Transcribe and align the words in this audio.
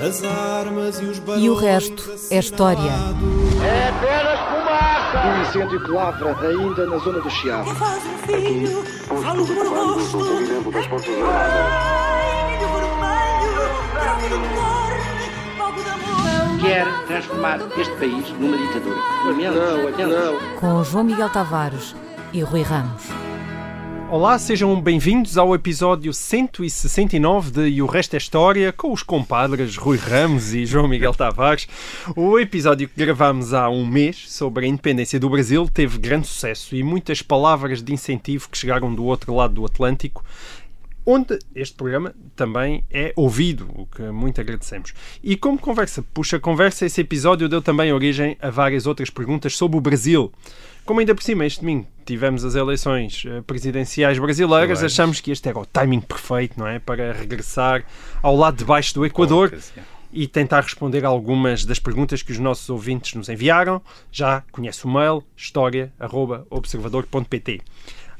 As 0.00 0.24
armas 0.24 0.98
e 0.98 1.04
os 1.04 1.20
E 1.36 1.50
o 1.50 1.54
resto 1.54 2.10
é 2.30 2.38
história. 2.38 2.90
É 3.62 3.88
apenas 3.90 4.40
fumaça! 4.48 5.28
Um 5.28 5.42
incêndio 5.42 5.84
que 5.84 5.90
lavra 5.90 6.36
ainda 6.40 6.86
na 6.86 6.96
zona 6.96 7.20
do 7.20 7.28
Chiado. 7.28 7.68
Faz 7.74 8.02
um 8.06 8.16
filho, 8.26 8.82
falo 9.04 9.46
por 9.46 9.68
gosto. 9.68 11.10
Ai, 11.22 12.46
milho 12.48 12.68
vermelho, 12.72 13.68
branco 13.92 14.28
do 14.30 14.38
corno, 14.56 15.04
fogo 15.58 15.82
da 15.82 15.92
amor. 15.92 16.60
Quer 16.62 16.86
transformar 17.06 17.58
este 17.76 17.94
país 17.96 18.30
numa 18.38 18.56
ditadura. 18.56 18.96
Não, 19.26 20.08
não. 20.08 20.58
Com 20.58 20.82
João 20.82 21.04
Miguel 21.04 21.28
Tavares 21.28 21.94
e 22.32 22.40
Rui 22.40 22.62
Ramos. 22.62 23.29
Olá, 24.10 24.36
sejam 24.40 24.80
bem-vindos 24.80 25.38
ao 25.38 25.54
episódio 25.54 26.12
169 26.12 27.52
de 27.52 27.68
E 27.68 27.80
o 27.80 27.86
Resto 27.86 28.14
é 28.14 28.16
História, 28.16 28.72
com 28.72 28.92
os 28.92 29.04
compadres 29.04 29.76
Rui 29.76 29.96
Ramos 29.98 30.52
e 30.52 30.66
João 30.66 30.88
Miguel 30.88 31.14
Tavares. 31.14 31.68
O 32.16 32.36
episódio 32.36 32.88
que 32.88 32.96
gravámos 32.96 33.54
há 33.54 33.70
um 33.70 33.86
mês 33.86 34.28
sobre 34.28 34.66
a 34.66 34.68
independência 34.68 35.20
do 35.20 35.30
Brasil 35.30 35.70
teve 35.72 35.96
grande 35.96 36.26
sucesso 36.26 36.74
e 36.74 36.82
muitas 36.82 37.22
palavras 37.22 37.80
de 37.80 37.92
incentivo 37.92 38.48
que 38.50 38.58
chegaram 38.58 38.92
do 38.92 39.04
outro 39.04 39.32
lado 39.32 39.54
do 39.54 39.64
Atlântico 39.64 40.24
onde 41.06 41.38
este 41.54 41.76
programa 41.76 42.14
também 42.36 42.84
é 42.90 43.12
ouvido, 43.16 43.68
o 43.74 43.86
que 43.86 44.02
muito 44.02 44.40
agradecemos. 44.40 44.92
E 45.22 45.36
como 45.36 45.58
conversa 45.58 46.04
puxa 46.14 46.38
conversa, 46.38 46.84
esse 46.84 47.00
episódio 47.00 47.48
deu 47.48 47.62
também 47.62 47.92
origem 47.92 48.36
a 48.40 48.50
várias 48.50 48.86
outras 48.86 49.08
perguntas 49.08 49.56
sobre 49.56 49.78
o 49.78 49.80
Brasil. 49.80 50.32
Como 50.84 51.00
ainda 51.00 51.14
por 51.14 51.22
cima, 51.22 51.46
este 51.46 51.60
domingo 51.60 51.86
tivemos 52.10 52.44
as 52.44 52.56
eleições 52.56 53.22
eh, 53.24 53.40
presidenciais 53.42 54.18
brasileiras, 54.18 54.82
achamos 54.82 55.20
que 55.20 55.30
este 55.30 55.48
era 55.48 55.56
o 55.56 55.64
timing 55.64 56.00
perfeito, 56.00 56.58
não 56.58 56.66
é? 56.66 56.80
Para 56.80 57.12
regressar 57.12 57.84
ao 58.20 58.34
lado 58.34 58.56
de 58.56 58.64
baixo 58.64 58.92
do 58.94 59.06
Equador 59.06 59.56
e 60.12 60.26
tentar 60.26 60.62
responder 60.62 61.04
algumas 61.04 61.64
das 61.64 61.78
perguntas 61.78 62.20
que 62.20 62.32
os 62.32 62.38
nossos 62.40 62.68
ouvintes 62.68 63.14
nos 63.14 63.28
enviaram. 63.28 63.80
Já 64.10 64.42
conhece 64.50 64.84
o 64.84 64.88
mail 64.88 65.22
história.observador.pt. 65.36 67.60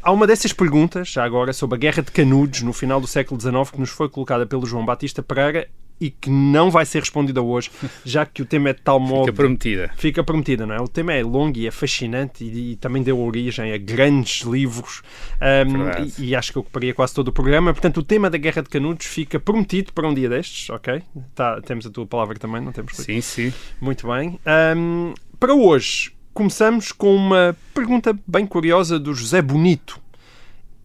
Há 0.00 0.12
uma 0.12 0.24
dessas 0.24 0.52
perguntas, 0.52 1.08
já 1.08 1.24
agora, 1.24 1.52
sobre 1.52 1.74
a 1.74 1.78
Guerra 1.78 2.04
de 2.04 2.12
Canudos 2.12 2.62
no 2.62 2.72
final 2.72 3.00
do 3.00 3.08
século 3.08 3.40
XIX, 3.40 3.72
que 3.72 3.80
nos 3.80 3.90
foi 3.90 4.08
colocada 4.08 4.46
pelo 4.46 4.66
João 4.66 4.86
Batista 4.86 5.20
Pereira 5.20 5.68
e 6.00 6.10
que 6.10 6.30
não 6.30 6.70
vai 6.70 6.86
ser 6.86 7.00
respondida 7.00 7.42
hoje, 7.42 7.70
já 8.04 8.24
que 8.24 8.40
o 8.42 8.46
tema 8.46 8.70
é 8.70 8.72
de 8.72 8.80
tal 8.80 8.98
modo. 8.98 9.26
Fica 9.26 9.36
prometida. 9.36 9.90
Fica 9.96 10.24
prometida, 10.24 10.66
não 10.66 10.74
é? 10.74 10.80
O 10.80 10.88
tema 10.88 11.12
é 11.12 11.22
longo 11.22 11.58
e 11.58 11.66
é 11.66 11.70
fascinante 11.70 12.42
e, 12.42 12.72
e 12.72 12.76
também 12.76 13.02
deu 13.02 13.20
origem 13.20 13.72
a 13.72 13.78
grandes 13.78 14.42
livros 14.42 15.02
um, 15.40 16.04
e, 16.18 16.30
e 16.30 16.36
acho 16.36 16.52
que 16.52 16.58
ocuparia 16.58 16.94
quase 16.94 17.14
todo 17.14 17.28
o 17.28 17.32
programa. 17.32 17.72
Portanto, 17.72 17.98
o 17.98 18.02
tema 18.02 18.30
da 18.30 18.38
Guerra 18.38 18.62
de 18.62 18.68
Canudos 18.68 19.06
fica 19.06 19.38
prometido 19.38 19.92
para 19.92 20.08
um 20.08 20.14
dia 20.14 20.28
destes, 20.28 20.70
ok? 20.70 21.02
Tá, 21.34 21.60
temos 21.60 21.86
a 21.86 21.90
tua 21.90 22.06
palavra 22.06 22.38
também, 22.38 22.62
não 22.62 22.72
temos? 22.72 22.96
Sim, 22.96 23.20
sim. 23.20 23.52
Muito 23.80 24.06
bem. 24.06 24.38
Ahm, 24.46 25.12
para 25.38 25.54
hoje, 25.54 26.12
começamos 26.32 26.92
com 26.92 27.14
uma 27.14 27.56
pergunta 27.74 28.18
bem 28.26 28.46
curiosa 28.46 28.98
do 28.98 29.14
José 29.14 29.42
Bonito. 29.42 30.00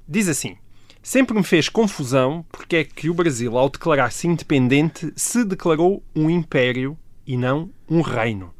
Diz 0.08 0.28
assim: 0.28 0.58
Sempre 1.06 1.36
me 1.36 1.44
fez 1.44 1.70
confusão 1.70 2.44
porque 2.52 2.78
é 2.78 2.84
que 2.84 3.12
o 3.12 3.14
Brasil, 3.14 3.60
ao 3.60 3.70
declarar-se 3.70 4.28
independente, 4.28 5.14
se 5.16 5.46
declarou 5.46 6.02
um 6.16 6.32
império 6.32 6.98
e 7.28 7.38
não 7.38 7.70
um 7.88 8.02
reino. 8.02 8.52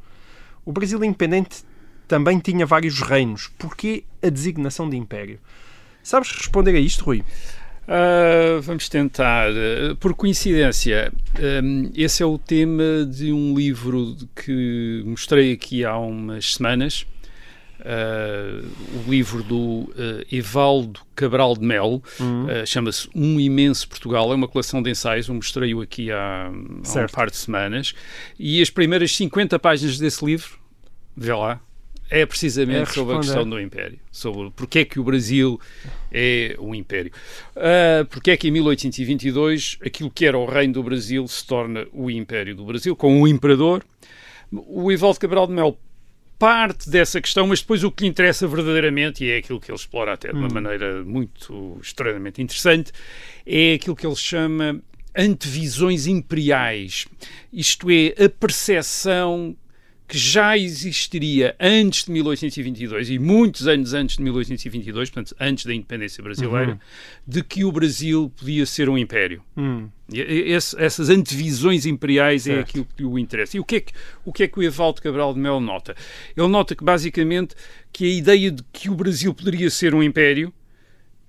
O 0.64 0.70
Brasil 0.70 1.02
independente 1.02 1.64
também 2.06 2.38
tinha 2.38 2.64
vários 2.64 3.00
reinos. 3.00 3.50
Porquê 3.58 4.04
a 4.22 4.28
designação 4.28 4.88
de 4.88 4.96
império? 4.96 5.40
Sabes 6.04 6.30
responder 6.30 6.76
a 6.76 6.78
isto, 6.78 7.04
Rui? 7.04 7.24
Ah, 7.88 8.60
vamos 8.62 8.88
tentar. 8.88 9.48
Por 9.98 10.14
coincidência, 10.14 11.12
hum, 11.64 11.90
esse 11.96 12.22
é 12.22 12.26
o 12.26 12.38
tema 12.38 13.04
de 13.10 13.32
um 13.32 13.56
livro 13.56 14.16
que 14.36 15.02
mostrei 15.04 15.52
aqui 15.52 15.84
há 15.84 15.98
umas 15.98 16.54
semanas. 16.54 17.06
Ah, 17.88 18.62
o 19.06 19.08
livro 19.08 19.44
do 19.44 19.94
ah, 19.96 20.24
Evaldo 20.30 21.00
Cabral 21.14 21.54
de 21.54 21.64
Melo 21.64 22.02
ah, 22.20 22.66
chama-se 22.66 23.08
Um 23.14 23.38
Imenso 23.38 23.88
Portugal. 23.88 24.32
É 24.32 24.34
uma 24.34 24.48
coleção 24.48 24.82
de 24.82 24.90
ensaios. 24.90 25.28
Eu 25.28 25.34
mostrei-o 25.34 25.80
aqui 25.80 26.10
há, 26.10 26.48
há 26.48 26.50
um 26.50 27.06
par 27.12 27.30
de 27.30 27.36
semanas. 27.36 27.94
E 28.36 28.60
as 28.60 28.70
primeiras 28.70 29.14
50 29.16 29.56
páginas 29.60 29.98
desse 29.98 30.24
livro, 30.24 30.58
vê 31.16 31.32
lá, 31.32 31.60
é 32.10 32.26
precisamente 32.26 32.90
É 32.90 32.92
sobre 32.92 33.14
a 33.14 33.18
questão 33.18 33.48
do 33.48 33.60
Império. 33.60 33.98
Sobre 34.10 34.50
porque 34.50 34.80
é 34.80 34.84
que 34.84 34.98
o 34.98 35.04
Brasil 35.04 35.60
é 36.10 36.56
um 36.58 36.74
Império. 36.74 37.12
Ah, 37.54 38.04
porque 38.10 38.32
é 38.32 38.36
que 38.36 38.48
em 38.48 38.50
1822 38.50 39.78
aquilo 39.84 40.10
que 40.10 40.26
era 40.26 40.36
o 40.36 40.44
Reino 40.44 40.74
do 40.74 40.82
Brasil 40.82 41.26
se 41.28 41.46
torna 41.46 41.86
o 41.92 42.10
Império 42.10 42.56
do 42.56 42.64
Brasil, 42.64 42.96
com 42.96 43.20
um 43.20 43.28
imperador. 43.28 43.84
O 44.50 44.90
Evaldo 44.90 45.18
Cabral 45.20 45.46
de 45.46 45.52
Mel 45.52 45.76
parte 46.38 46.88
dessa 46.90 47.20
questão, 47.20 47.46
mas 47.46 47.60
depois 47.60 47.82
o 47.84 47.90
que 47.90 48.04
lhe 48.04 48.10
interessa 48.10 48.46
verdadeiramente, 48.46 49.24
e 49.24 49.30
é 49.30 49.38
aquilo 49.38 49.60
que 49.60 49.70
ele 49.70 49.78
explora 49.78 50.12
até 50.12 50.30
de 50.32 50.36
uma 50.38 50.48
maneira 50.48 51.02
muito 51.04 51.78
extremamente 51.82 52.42
interessante, 52.42 52.92
é 53.46 53.74
aquilo 53.74 53.96
que 53.96 54.06
ele 54.06 54.16
chama 54.16 54.80
antevisões 55.16 56.06
imperiais. 56.06 57.06
Isto 57.52 57.90
é, 57.90 58.24
a 58.24 58.28
percepção 58.28 59.56
que 60.08 60.16
já 60.18 60.56
existiria 60.56 61.56
antes 61.58 62.04
de 62.04 62.12
1822 62.12 63.10
e 63.10 63.18
muitos 63.18 63.66
anos 63.66 63.92
antes 63.92 64.16
de 64.16 64.22
1822, 64.22 65.10
portanto, 65.10 65.34
antes 65.40 65.66
da 65.66 65.74
independência 65.74 66.22
brasileira, 66.22 66.78
de 67.26 67.42
que 67.42 67.64
o 67.64 67.72
Brasil 67.72 68.32
podia 68.36 68.64
ser 68.66 68.88
um 68.88 68.96
império. 68.96 69.42
Hum, 69.56 69.88
e- 69.88 69.95
esse- 70.12 70.80
essas 70.80 71.08
antevisões 71.08 71.84
imperiais 71.86 72.46
é 72.46 72.54
Certo. 72.56 72.68
aquilo 72.68 72.86
que 72.96 73.04
o 73.04 73.18
interessa. 73.18 73.56
E 73.56 73.60
o 73.60 73.64
que 73.64 73.76
é 73.76 73.80
que 73.80 73.92
o, 74.24 74.32
que 74.32 74.42
é 74.44 74.48
que 74.48 74.58
o 74.58 74.62
Evaldo 74.62 75.02
Cabral 75.02 75.34
de 75.34 75.40
Melo 75.40 75.60
nota? 75.60 75.94
Ele 76.36 76.48
nota 76.48 76.74
que, 76.76 76.84
basicamente, 76.84 77.54
que 77.92 78.04
a 78.04 78.14
ideia 78.18 78.50
de 78.50 78.62
que 78.72 78.88
o 78.90 78.94
Brasil 78.94 79.32
poderia 79.34 79.68
ser 79.70 79.94
um 79.94 80.02
império 80.02 80.52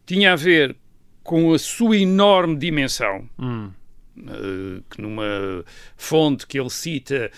tinha 0.06 0.34
a 0.34 0.36
ver 0.36 0.76
com 1.24 1.54
a 1.54 1.60
sua 1.60 1.98
enorme 1.98 2.56
dimensão, 2.56 3.28
hum, 3.38 3.70
eh, 4.18 4.82
que 4.90 5.02
numa 5.02 5.66
fonte 5.98 6.48
que 6.48 6.58
ele 6.60 6.70
cita 6.70 7.30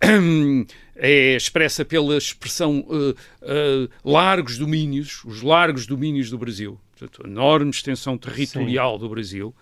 é 0.94 1.36
expressa 1.36 1.84
pela 1.84 2.16
expressão 2.16 2.84
eh, 2.90 3.14
eh, 3.42 3.88
largos 4.04 4.58
domínios, 4.58 5.24
os 5.24 5.42
largos 5.42 5.86
domínios 5.86 6.28
do 6.30 6.36
Brasil, 6.38 6.78
portanto, 6.96 7.22
a 7.24 7.28
enorme 7.28 7.70
extensão 7.70 8.18
territorial 8.18 8.98
do 8.98 9.08
Brasil, 9.08 9.54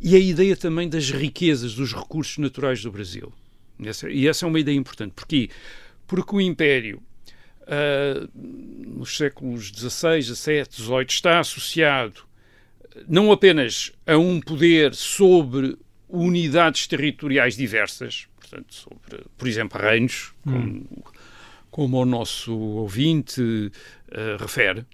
e 0.00 0.14
a 0.14 0.18
ideia 0.18 0.56
também 0.56 0.88
das 0.88 1.10
riquezas, 1.10 1.74
dos 1.74 1.92
recursos 1.92 2.38
naturais 2.38 2.82
do 2.82 2.92
Brasil. 2.92 3.32
E 4.10 4.28
essa 4.28 4.44
é 4.44 4.48
uma 4.48 4.60
ideia 4.60 4.76
importante. 4.76 5.12
Porquê? 5.14 5.50
Porque 6.06 6.36
o 6.36 6.40
Império, 6.40 7.02
ah, 7.66 8.28
nos 8.34 9.16
séculos 9.16 9.68
XVI, 9.68 10.22
XVII, 10.22 10.66
XVIII, 10.70 11.06
está 11.08 11.40
associado 11.40 12.22
não 13.08 13.32
apenas 13.32 13.92
a 14.06 14.16
um 14.16 14.40
poder 14.40 14.94
sobre 14.94 15.76
unidades 16.08 16.86
territoriais 16.86 17.56
diversas, 17.56 18.26
portanto, 18.38 18.74
sobre, 18.74 19.24
por 19.36 19.48
exemplo, 19.48 19.80
reinos, 19.80 20.32
como, 20.42 21.04
como 21.70 22.00
o 22.00 22.04
nosso 22.04 22.54
ouvinte 22.56 23.72
eh, 24.10 24.36
refere, 24.38 24.86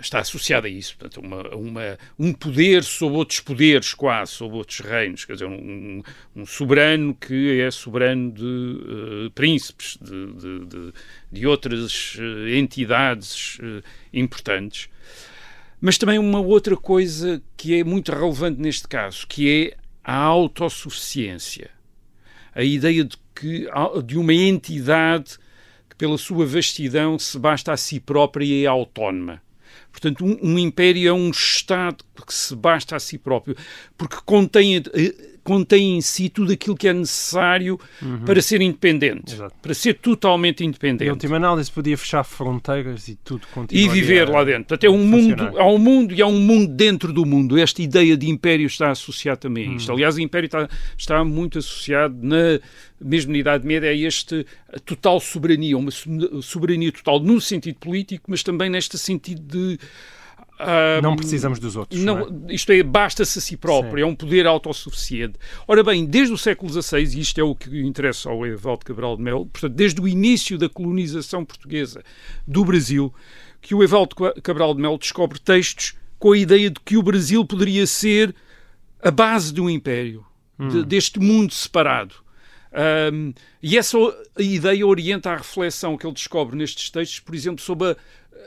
está 0.00 0.20
associado 0.20 0.66
a 0.66 0.70
isso, 0.70 0.96
portanto, 0.96 1.24
uma, 1.24 1.48
uma- 1.54 1.98
um 2.18 2.32
poder 2.32 2.82
sobre 2.84 3.18
outros 3.18 3.40
poderes, 3.40 3.94
quase, 3.94 4.32
sobre 4.32 4.56
outros 4.56 4.80
reinos, 4.80 5.24
quer 5.24 5.34
dizer, 5.34 5.46
um, 5.46 6.02
um 6.36 6.46
soberano 6.46 7.14
que 7.14 7.60
é 7.60 7.70
soberano 7.70 8.30
de 8.32 9.26
eh, 9.26 9.30
príncipes, 9.34 9.98
de, 10.00 10.32
de- 10.34 10.66
de- 10.66 10.92
de 11.32 11.46
outras 11.46 12.16
eh, 12.18 12.56
entidades 12.58 13.58
eh, 13.62 13.82
importantes. 14.12 14.88
Mas 15.80 15.98
também 15.98 16.18
uma 16.18 16.38
outra 16.40 16.76
coisa 16.76 17.42
que 17.56 17.78
é 17.78 17.82
muito 17.84 18.12
relevante 18.12 18.60
neste 18.60 18.86
caso, 18.86 19.26
que 19.26 19.72
é 19.74 19.76
a 20.04 20.14
autossuficiência. 20.16 21.70
A 22.54 22.62
ideia 22.62 23.04
de, 23.04 23.16
que, 23.34 23.66
de 24.04 24.16
uma 24.18 24.32
entidade 24.34 25.38
que, 25.88 25.96
pela 25.96 26.16
sua 26.18 26.46
vastidão, 26.46 27.18
se 27.18 27.38
basta 27.38 27.72
a 27.72 27.76
si 27.76 27.98
própria 27.98 28.44
e 28.44 28.64
é 28.64 28.66
autónoma. 28.68 29.42
Portanto, 29.92 30.24
um, 30.24 30.38
um 30.42 30.58
império 30.58 31.08
é 31.08 31.12
um 31.12 31.30
Estado 31.30 32.04
que 32.26 32.34
se 32.34 32.56
basta 32.56 32.96
a 32.96 33.00
si 33.00 33.18
próprio, 33.18 33.56
porque 33.96 34.16
contém, 34.24 34.78
eh, 34.78 35.31
contém 35.44 35.96
em 35.96 36.00
si 36.00 36.28
tudo 36.28 36.52
aquilo 36.52 36.76
que 36.76 36.86
é 36.88 36.92
necessário 36.92 37.78
para 38.24 38.40
ser 38.40 38.60
independente, 38.60 39.34
Exato. 39.34 39.54
para 39.60 39.74
ser 39.74 39.94
totalmente 39.94 40.62
Em 40.62 40.68
independente. 40.68 41.10
última 41.10 41.36
análise, 41.36 41.70
podia 41.70 41.96
fechar 41.96 42.22
fronteiras 42.24 43.08
e 43.08 43.16
tudo 43.16 43.42
E 43.50 43.54
continuaria 43.54 43.92
viver 43.92 44.28
lá 44.28 44.44
dentro. 44.44 44.64
Portanto, 44.68 44.84
é 44.84 44.90
um 44.90 45.10
funcionar. 45.10 45.44
mundo, 45.50 45.58
há 45.58 45.66
um 45.66 45.78
mundo 45.78 46.14
e 46.14 46.22
há 46.22 46.26
um 46.26 46.38
mundo 46.38 46.68
dentro 46.72 47.12
do 47.12 47.24
mundo. 47.26 47.58
Esta 47.58 47.82
ideia 47.82 48.16
de 48.16 48.28
império 48.28 48.66
está 48.66 48.90
associada 48.90 49.36
também 49.38 49.68
a 49.70 49.74
isto. 49.76 49.90
Hum. 49.90 49.94
Aliás, 49.94 50.16
o 50.16 50.20
império 50.20 50.46
está, 50.46 50.68
está 50.96 51.24
muito 51.24 51.58
associado, 51.58 52.16
na, 52.22 52.60
mesmo 53.00 53.32
na 53.32 53.38
Idade 53.38 53.66
Média, 53.66 53.90
a 53.90 53.94
este 53.94 54.46
total 54.84 55.18
soberania, 55.20 55.76
uma 55.76 55.90
so- 55.90 56.42
soberania 56.42 56.92
total 56.92 57.20
no 57.20 57.40
sentido 57.40 57.76
político, 57.80 58.30
mas 58.30 58.42
também 58.42 58.70
neste 58.70 58.96
sentido 58.96 59.40
de 59.42 59.78
Não 61.02 61.16
precisamos 61.16 61.58
dos 61.58 61.76
outros. 61.76 62.02
não, 62.02 62.28
não 62.30 62.48
é? 62.48 62.54
Isto 62.54 62.72
é, 62.72 62.82
basta-se 62.82 63.38
a 63.38 63.42
si 63.42 63.56
próprio, 63.56 63.96
Sim. 63.96 64.02
é 64.02 64.06
um 64.06 64.14
poder 64.14 64.46
autossuficiente. 64.46 65.38
Ora 65.66 65.82
bem, 65.82 66.04
desde 66.06 66.32
o 66.32 66.38
século 66.38 66.70
XVI, 66.72 67.02
e 67.16 67.20
isto 67.20 67.40
é 67.40 67.44
o 67.44 67.54
que 67.54 67.80
interessa 67.80 68.28
ao 68.30 68.46
Evaldo 68.46 68.84
Cabral 68.84 69.16
de 69.16 69.22
Melo, 69.22 69.46
portanto, 69.46 69.74
desde 69.74 70.00
o 70.00 70.06
início 70.08 70.56
da 70.58 70.68
colonização 70.68 71.44
portuguesa 71.44 72.02
do 72.46 72.64
Brasil, 72.64 73.12
que 73.60 73.74
o 73.74 73.82
Evaldo 73.82 74.14
Cabral 74.42 74.74
de 74.74 74.80
Melo 74.82 74.98
descobre 74.98 75.38
textos 75.38 75.94
com 76.18 76.32
a 76.32 76.38
ideia 76.38 76.70
de 76.70 76.80
que 76.84 76.96
o 76.96 77.02
Brasil 77.02 77.44
poderia 77.44 77.86
ser 77.86 78.34
a 79.02 79.10
base 79.10 79.52
de 79.52 79.60
um 79.60 79.68
império, 79.68 80.24
de- 80.58 80.84
deste 80.84 81.18
mundo 81.18 81.52
separado. 81.52 82.14
Ahm, 82.72 83.32
e 83.62 83.76
essa 83.76 83.98
ideia 84.38 84.86
orienta 84.86 85.30
a 85.30 85.36
reflexão 85.36 85.96
que 85.96 86.06
ele 86.06 86.14
descobre 86.14 86.56
nestes 86.56 86.88
textos, 86.88 87.20
por 87.20 87.34
exemplo, 87.34 87.62
sobre 87.62 87.90
a- 87.90 87.96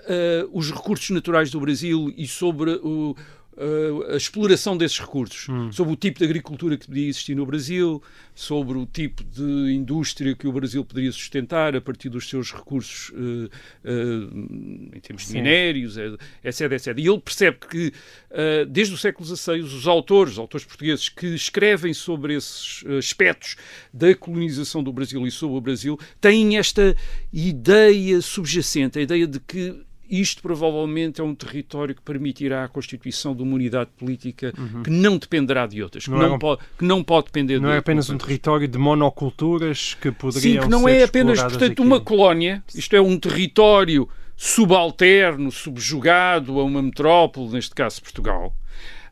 a- 0.07 0.47
os 0.51 0.71
recursos 0.71 1.09
naturais 1.09 1.49
do 1.51 1.59
Brasil 1.59 2.13
e 2.17 2.27
sobre 2.27 2.71
o- 2.83 3.15
a, 3.57 4.13
a 4.13 4.17
exploração 4.17 4.77
desses 4.77 4.99
recursos, 4.99 5.47
sobre 5.71 5.93
o 5.93 5.95
tipo 5.95 6.19
de 6.19 6.25
agricultura 6.25 6.77
que 6.77 6.87
podia 6.87 7.07
existir 7.07 7.35
no 7.35 7.45
Brasil, 7.45 8.01
sobre 8.33 8.77
o 8.77 8.85
tipo 8.85 9.23
de 9.23 9.73
indústria 9.73 10.35
que 10.35 10.47
o 10.47 10.51
Brasil 10.51 10.83
poderia 10.83 11.11
sustentar 11.11 11.75
a 11.75 11.81
partir 11.81 12.09
dos 12.09 12.27
seus 12.27 12.51
recursos 12.51 13.11
eh, 13.15 13.49
eh, 13.85 14.95
em 14.95 14.99
termos 14.99 15.23
de 15.23 15.29
Sim. 15.29 15.37
minérios, 15.37 15.97
eh, 15.97 16.15
etc, 16.43 16.71
etc. 16.73 16.87
E 16.97 17.07
ele 17.07 17.19
percebe 17.19 17.57
que 17.69 17.93
eh, 18.31 18.65
desde 18.65 18.93
o 18.93 18.97
século 18.97 19.25
XVI 19.25 19.61
os 19.61 19.87
autores, 19.87 20.33
os 20.33 20.39
autores 20.39 20.65
portugueses 20.65 21.07
que 21.07 21.27
escrevem 21.27 21.93
sobre 21.93 22.35
esses 22.35 22.83
eh, 22.85 22.97
aspectos 22.97 23.55
da 23.93 24.13
colonização 24.13 24.83
do 24.83 24.91
Brasil 24.91 25.25
e 25.25 25.31
sobre 25.31 25.57
o 25.57 25.61
Brasil 25.61 25.97
têm 26.19 26.57
esta 26.57 26.95
ideia 27.31 28.21
subjacente, 28.21 28.99
a 28.99 29.01
ideia 29.01 29.25
de 29.25 29.39
que 29.39 29.81
isto 30.09 30.41
provavelmente 30.41 31.19
é 31.19 31.23
um 31.23 31.33
território 31.35 31.93
que 31.95 32.01
permitirá 32.01 32.63
a 32.63 32.67
constituição 32.67 33.35
de 33.35 33.41
uma 33.43 33.55
unidade 33.55 33.89
política 33.97 34.53
que 34.83 34.89
não 34.89 35.17
dependerá 35.17 35.65
de 35.67 35.81
outras, 35.81 36.05
que 36.05 36.11
Não 36.11 36.17
não, 36.19 36.25
é 36.25 36.31
um- 36.31 36.39
pode, 36.39 36.61
que 36.77 36.85
não 36.85 37.03
pode 37.03 37.25
depender 37.27 37.59
Não 37.59 37.69
de 37.69 37.75
é 37.75 37.77
apenas 37.79 38.09
um 38.09 38.17
território 38.17 38.67
de 38.67 38.77
monoculturas 38.77 39.95
que 39.95 40.09
Sim, 40.09 40.15
poderiam 40.15 40.63
que 40.63 40.69
não 40.69 40.87
é 40.87 41.03
apenas, 41.03 41.41
portanto, 41.41 41.71
aqui. 41.73 41.81
uma 41.81 41.99
colónia, 41.99 42.63
isto 42.73 42.95
é 42.95 43.01
um 43.01 43.17
território 43.19 44.07
subalterno, 44.37 45.51
subjugado 45.51 46.59
a 46.59 46.63
uma 46.63 46.81
metrópole, 46.81 47.49
neste 47.49 47.73
caso 47.75 48.01
Portugal, 48.01 48.55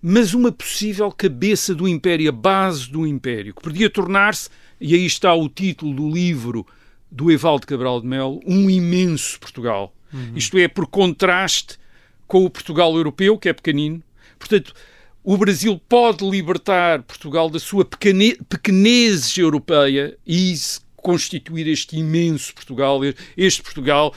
mas 0.01 0.33
uma 0.33 0.51
possível 0.51 1.11
cabeça 1.11 1.73
do 1.75 1.87
império, 1.87 2.29
a 2.29 2.31
base 2.31 2.89
do 2.89 3.05
império, 3.07 3.53
que 3.53 3.61
podia 3.61 3.89
tornar-se, 3.89 4.49
e 4.81 4.93
aí 4.95 5.05
está 5.05 5.33
o 5.33 5.47
título 5.47 5.93
do 5.93 6.09
livro 6.09 6.65
do 7.09 7.31
Evaldo 7.31 7.65
Cabral 7.67 8.01
de 8.01 8.07
Melo, 8.07 8.39
um 8.45 8.69
imenso 8.69 9.39
Portugal. 9.39 9.93
Isto 10.35 10.57
é, 10.57 10.67
por 10.67 10.87
contraste 10.87 11.77
com 12.27 12.45
o 12.45 12.49
Portugal 12.49 12.95
europeu, 12.95 13.37
que 13.37 13.49
é 13.49 13.53
pequenino. 13.53 14.01
Portanto, 14.39 14.73
o 15.23 15.37
Brasil 15.37 15.79
pode 15.87 16.29
libertar 16.29 17.01
Portugal 17.03 17.49
da 17.49 17.59
sua 17.59 17.85
pequene, 17.85 18.35
pequenez 18.49 19.37
europeia 19.37 20.17
e 20.25 20.53
constituir 20.95 21.67
este 21.67 21.97
imenso 21.97 22.53
Portugal, 22.53 22.99
este 23.37 23.61
Portugal 23.61 24.13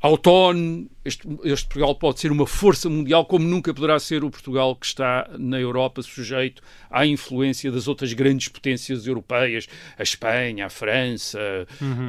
autónomo, 0.00 0.88
este, 1.04 1.26
este 1.44 1.66
Portugal 1.66 1.94
pode 1.94 2.20
ser 2.20 2.30
uma 2.30 2.46
força 2.46 2.88
mundial 2.88 3.24
como 3.24 3.46
nunca 3.46 3.72
poderá 3.72 3.98
ser 3.98 4.22
o 4.24 4.30
Portugal 4.30 4.76
que 4.76 4.86
está 4.86 5.28
na 5.38 5.58
Europa 5.58 6.02
sujeito 6.02 6.62
à 6.90 7.06
influência 7.06 7.70
das 7.70 7.88
outras 7.88 8.12
grandes 8.12 8.48
potências 8.48 9.06
europeias, 9.06 9.66
a 9.96 10.02
Espanha, 10.02 10.66
a 10.66 10.70
França, 10.70 11.38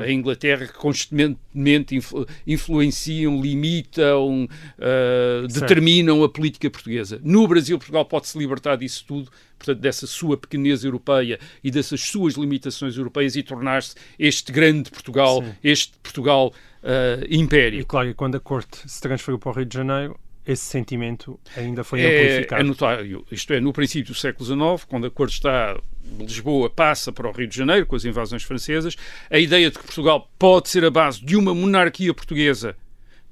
a 0.04 0.12
Inglaterra, 0.12 0.68
que 0.68 0.74
constantemente 0.74 1.96
influ- 1.96 2.28
influenciam, 2.46 3.42
limitam, 3.42 4.46
uh, 4.46 5.48
determinam 5.48 6.24
a 6.24 6.30
política 6.30 6.70
portuguesa. 6.70 7.20
No 7.24 7.48
Brasil, 7.48 7.78
Portugal 7.78 8.06
pode 8.06 8.28
se 8.28 8.38
libertar 8.38 8.76
disso 8.76 9.06
tudo, 9.08 9.32
portanto, 9.58 9.80
dessa 9.80 10.08
sua 10.08 10.36
pequenez 10.36 10.84
europeia 10.84 11.40
e 11.64 11.70
dessas 11.70 12.02
suas 12.02 12.34
limitações 12.34 12.98
europeias 12.98 13.36
e 13.36 13.44
tornar-se 13.44 13.96
este 14.18 14.52
grande 14.52 14.90
Portugal, 14.90 15.44
Sim. 15.44 15.54
este 15.64 15.94
Portugal 16.02 16.52
uh, 16.82 17.26
império. 17.30 17.80
E 17.80 17.86
claro, 17.86 18.08
que 18.08 18.14
quando 18.16 18.36
a 18.36 18.40
corte 18.40 18.81
se 18.86 19.02
transferiu 19.02 19.38
para 19.40 19.50
o 19.50 19.54
Rio 19.54 19.66
de 19.66 19.76
Janeiro, 19.76 20.20
esse 20.46 20.64
sentimento 20.64 21.40
ainda 21.56 21.84
foi 21.84 22.02
É, 22.02 22.08
amplificado. 22.32 22.62
é 22.62 22.64
notório, 22.66 23.26
isto 23.32 23.54
é, 23.54 23.60
no 23.60 23.72
princípio 23.72 24.12
do 24.14 24.18
século 24.18 24.46
XIX, 24.46 24.86
quando 24.88 25.06
a 25.06 25.12
corte 25.12 25.34
está, 25.34 25.80
Lisboa 26.20 26.70
passa 26.70 27.12
para 27.12 27.30
o 27.30 27.32
Rio 27.32 27.48
de 27.48 27.56
Janeiro 27.56 27.86
com 27.86 27.96
as 27.96 28.06
invasões 28.06 28.44
francesas, 28.44 28.96
a 29.30 29.38
ideia 29.38 29.70
de 29.70 29.78
que 29.78 29.84
Portugal 29.86 30.30
pode 30.40 30.70
ser 30.70 30.84
a 30.84 30.90
base 30.90 31.24
de 31.24 31.36
uma 31.36 31.54
monarquia 31.54 32.14
portuguesa 32.14 32.76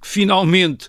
que 0.01 0.07
finalmente 0.07 0.87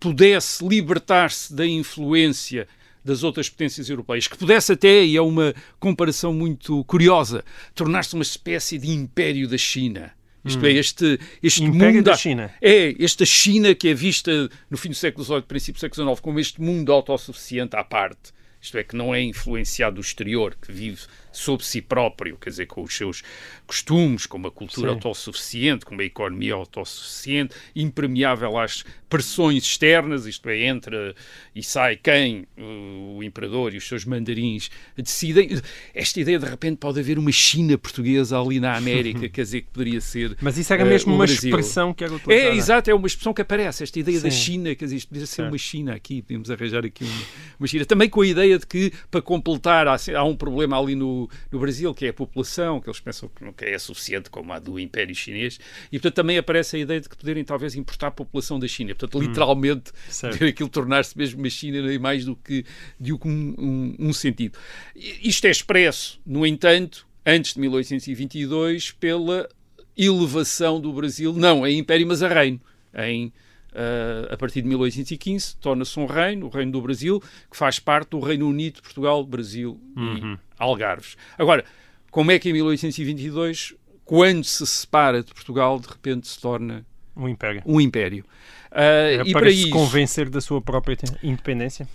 pudesse 0.00 0.66
libertar-se 0.66 1.54
da 1.54 1.66
influência 1.66 2.66
das 3.04 3.22
outras 3.22 3.48
potências 3.48 3.88
europeias, 3.88 4.26
que 4.26 4.36
pudesse 4.36 4.72
até, 4.72 5.04
e 5.04 5.16
é 5.16 5.22
uma 5.22 5.54
comparação 5.78 6.32
muito 6.32 6.84
curiosa, 6.84 7.44
tornar-se 7.74 8.14
uma 8.14 8.22
espécie 8.22 8.78
de 8.78 8.90
império 8.90 9.46
da 9.46 9.58
China. 9.58 10.12
Isto 10.44 10.64
é, 10.64 10.72
este, 10.72 11.20
este 11.42 11.62
Império 11.62 11.96
mundo 11.96 12.04
da 12.04 12.16
China. 12.16 12.52
é 12.62 12.94
esta 12.98 13.26
China 13.26 13.74
que 13.74 13.88
é 13.88 13.94
vista 13.94 14.30
no 14.70 14.78
fim 14.78 14.88
do 14.88 14.94
século 14.94 15.24
XVIII, 15.24 15.42
princípio 15.42 15.78
do 15.78 15.80
século 15.80 16.08
XIX, 16.08 16.20
como 16.20 16.40
este 16.40 16.60
mundo 16.60 16.92
autossuficiente 16.92 17.76
à 17.76 17.84
parte. 17.84 18.32
Isto 18.60 18.76
é, 18.76 18.84
que 18.84 18.94
não 18.94 19.14
é 19.14 19.22
influenciado 19.22 19.96
do 19.96 20.00
exterior, 20.02 20.54
que 20.60 20.70
vive 20.70 21.00
sob 21.32 21.64
si 21.64 21.80
próprio, 21.80 22.36
quer 22.36 22.50
dizer, 22.50 22.66
com 22.66 22.82
os 22.82 22.94
seus 22.96 23.22
costumes, 23.66 24.26
com 24.26 24.36
uma 24.36 24.50
cultura 24.50 24.88
Sim. 24.88 24.94
autossuficiente, 24.94 25.84
com 25.84 25.94
uma 25.94 26.04
economia 26.04 26.54
autossuficiente, 26.54 27.54
impermeável 27.74 28.58
às 28.58 28.84
pressões 29.08 29.64
externas, 29.64 30.26
isto 30.26 30.48
é, 30.48 30.66
entra 30.66 31.14
e 31.54 31.62
sai 31.62 31.96
quem, 31.96 32.46
o 32.56 33.22
imperador 33.22 33.74
e 33.74 33.76
os 33.76 33.86
seus 33.86 34.04
mandarins 34.04 34.70
decidem. 34.96 35.60
Esta 35.92 36.20
ideia, 36.20 36.38
de 36.38 36.46
repente, 36.46 36.78
pode 36.78 37.00
haver 37.00 37.18
uma 37.18 37.32
China 37.32 37.76
portuguesa 37.76 38.40
ali 38.40 38.60
na 38.60 38.76
América, 38.76 39.28
quer 39.28 39.42
dizer, 39.42 39.62
que 39.62 39.68
poderia 39.68 40.00
ser. 40.00 40.36
Mas 40.40 40.56
isso 40.56 40.72
era 40.72 40.82
eh, 40.82 40.88
mesmo 40.88 41.12
o 41.12 41.16
uma 41.16 41.26
Brasil. 41.26 41.50
expressão 41.50 41.92
que 41.92 42.04
era 42.04 42.14
utilizada. 42.14 42.54
É, 42.54 42.56
exato, 42.56 42.90
é 42.90 42.94
uma 42.94 43.06
expressão 43.06 43.34
que 43.34 43.42
aparece, 43.42 43.82
esta 43.82 43.98
ideia 43.98 44.20
da 44.20 44.30
Sim. 44.30 44.36
China, 44.36 44.74
quer 44.74 44.84
dizer, 44.84 44.96
isto 44.96 45.08
podia 45.08 45.26
ser 45.26 45.36
Certo. 45.36 45.48
uma 45.48 45.58
China 45.58 45.94
aqui, 45.94 46.22
podemos 46.22 46.50
arranjar 46.50 46.84
aqui 46.84 47.04
uma, 47.04 47.22
uma 47.60 47.66
China. 47.66 47.84
Também 47.84 48.08
com 48.08 48.20
a 48.20 48.26
ideia 48.26 48.58
de 48.58 48.66
que, 48.66 48.92
para 49.10 49.20
completar, 49.20 49.88
há, 49.88 49.96
há 50.16 50.24
um 50.24 50.36
problema 50.36 50.78
ali 50.78 50.94
no, 50.94 51.19
no 51.50 51.58
Brasil, 51.58 51.92
que 51.94 52.06
é 52.06 52.08
a 52.10 52.12
população, 52.12 52.80
que 52.80 52.88
eles 52.88 53.00
pensam 53.00 53.28
que 53.28 53.44
nunca 53.44 53.64
é 53.66 53.78
suficiente 53.78 54.30
como 54.30 54.52
a 54.52 54.58
do 54.58 54.78
Império 54.78 55.14
Chinês, 55.14 55.58
e 55.90 55.98
portanto 55.98 56.14
também 56.14 56.38
aparece 56.38 56.76
a 56.76 56.78
ideia 56.78 57.00
de 57.00 57.08
que 57.08 57.16
poderem 57.16 57.42
talvez 57.44 57.74
importar 57.74 58.06
a 58.08 58.10
população 58.10 58.58
da 58.58 58.68
China. 58.68 58.94
Portanto, 58.94 59.20
literalmente, 59.20 59.90
Certo. 60.08 60.38
ter 60.38 60.48
aquilo 60.50 60.68
tornar-se 60.68 61.16
mesmo 61.18 61.40
uma 61.40 61.50
China 61.50 61.82
nem 61.82 61.98
mais 61.98 62.24
do 62.24 62.36
que, 62.36 62.64
do 62.98 63.18
que 63.18 63.28
um, 63.28 63.54
um- 63.58 63.96
um 64.08 64.12
sentido. 64.12 64.56
Isto 64.94 65.46
é 65.46 65.50
expresso, 65.50 66.20
no 66.24 66.46
entanto, 66.46 67.06
antes 67.26 67.54
de 67.54 67.60
1822, 67.60 68.92
pela 68.92 69.48
elevação 69.96 70.80
do 70.80 70.92
Brasil, 70.92 71.32
não 71.32 71.66
em 71.66 71.78
Império, 71.78 72.06
mas 72.06 72.22
a 72.22 72.28
reino. 72.28 72.60
Em, 72.94 73.32
ah, 73.74 74.32
a 74.32 74.36
partir 74.36 74.62
de 74.62 74.68
1815, 74.68 75.56
torna-se 75.56 75.98
um 75.98 76.06
reino, 76.06 76.46
o 76.46 76.48
Reino 76.48 76.72
do 76.72 76.80
Brasil, 76.80 77.20
que 77.50 77.56
faz 77.56 77.78
parte 77.78 78.10
do 78.10 78.20
Reino 78.20 78.48
Unido, 78.48 78.80
Portugal, 78.82 79.24
Brasil 79.24 79.80
e 79.96 80.38
Algarves. 80.60 81.16
Agora, 81.38 81.64
como 82.10 82.30
é 82.30 82.38
que 82.38 82.48
em 82.50 82.52
1822, 82.52 83.74
quando 84.04 84.44
se 84.44 84.64
separa 84.66 85.22
de 85.22 85.32
Portugal, 85.32 85.80
de 85.80 85.88
repente 85.88 86.28
se 86.28 86.38
torna 86.40 86.84
Um 87.16 87.28
império. 87.28 87.62
um 87.66 87.80
império? 87.80 88.24
Era 88.70 89.22
e 89.28 89.32
para, 89.32 89.50
se 89.50 89.56
isso, 89.62 89.70
convencer 89.70 90.28
da 90.30 90.40
sua 90.40 90.60
própria 90.60 90.96
independência. 91.22 91.88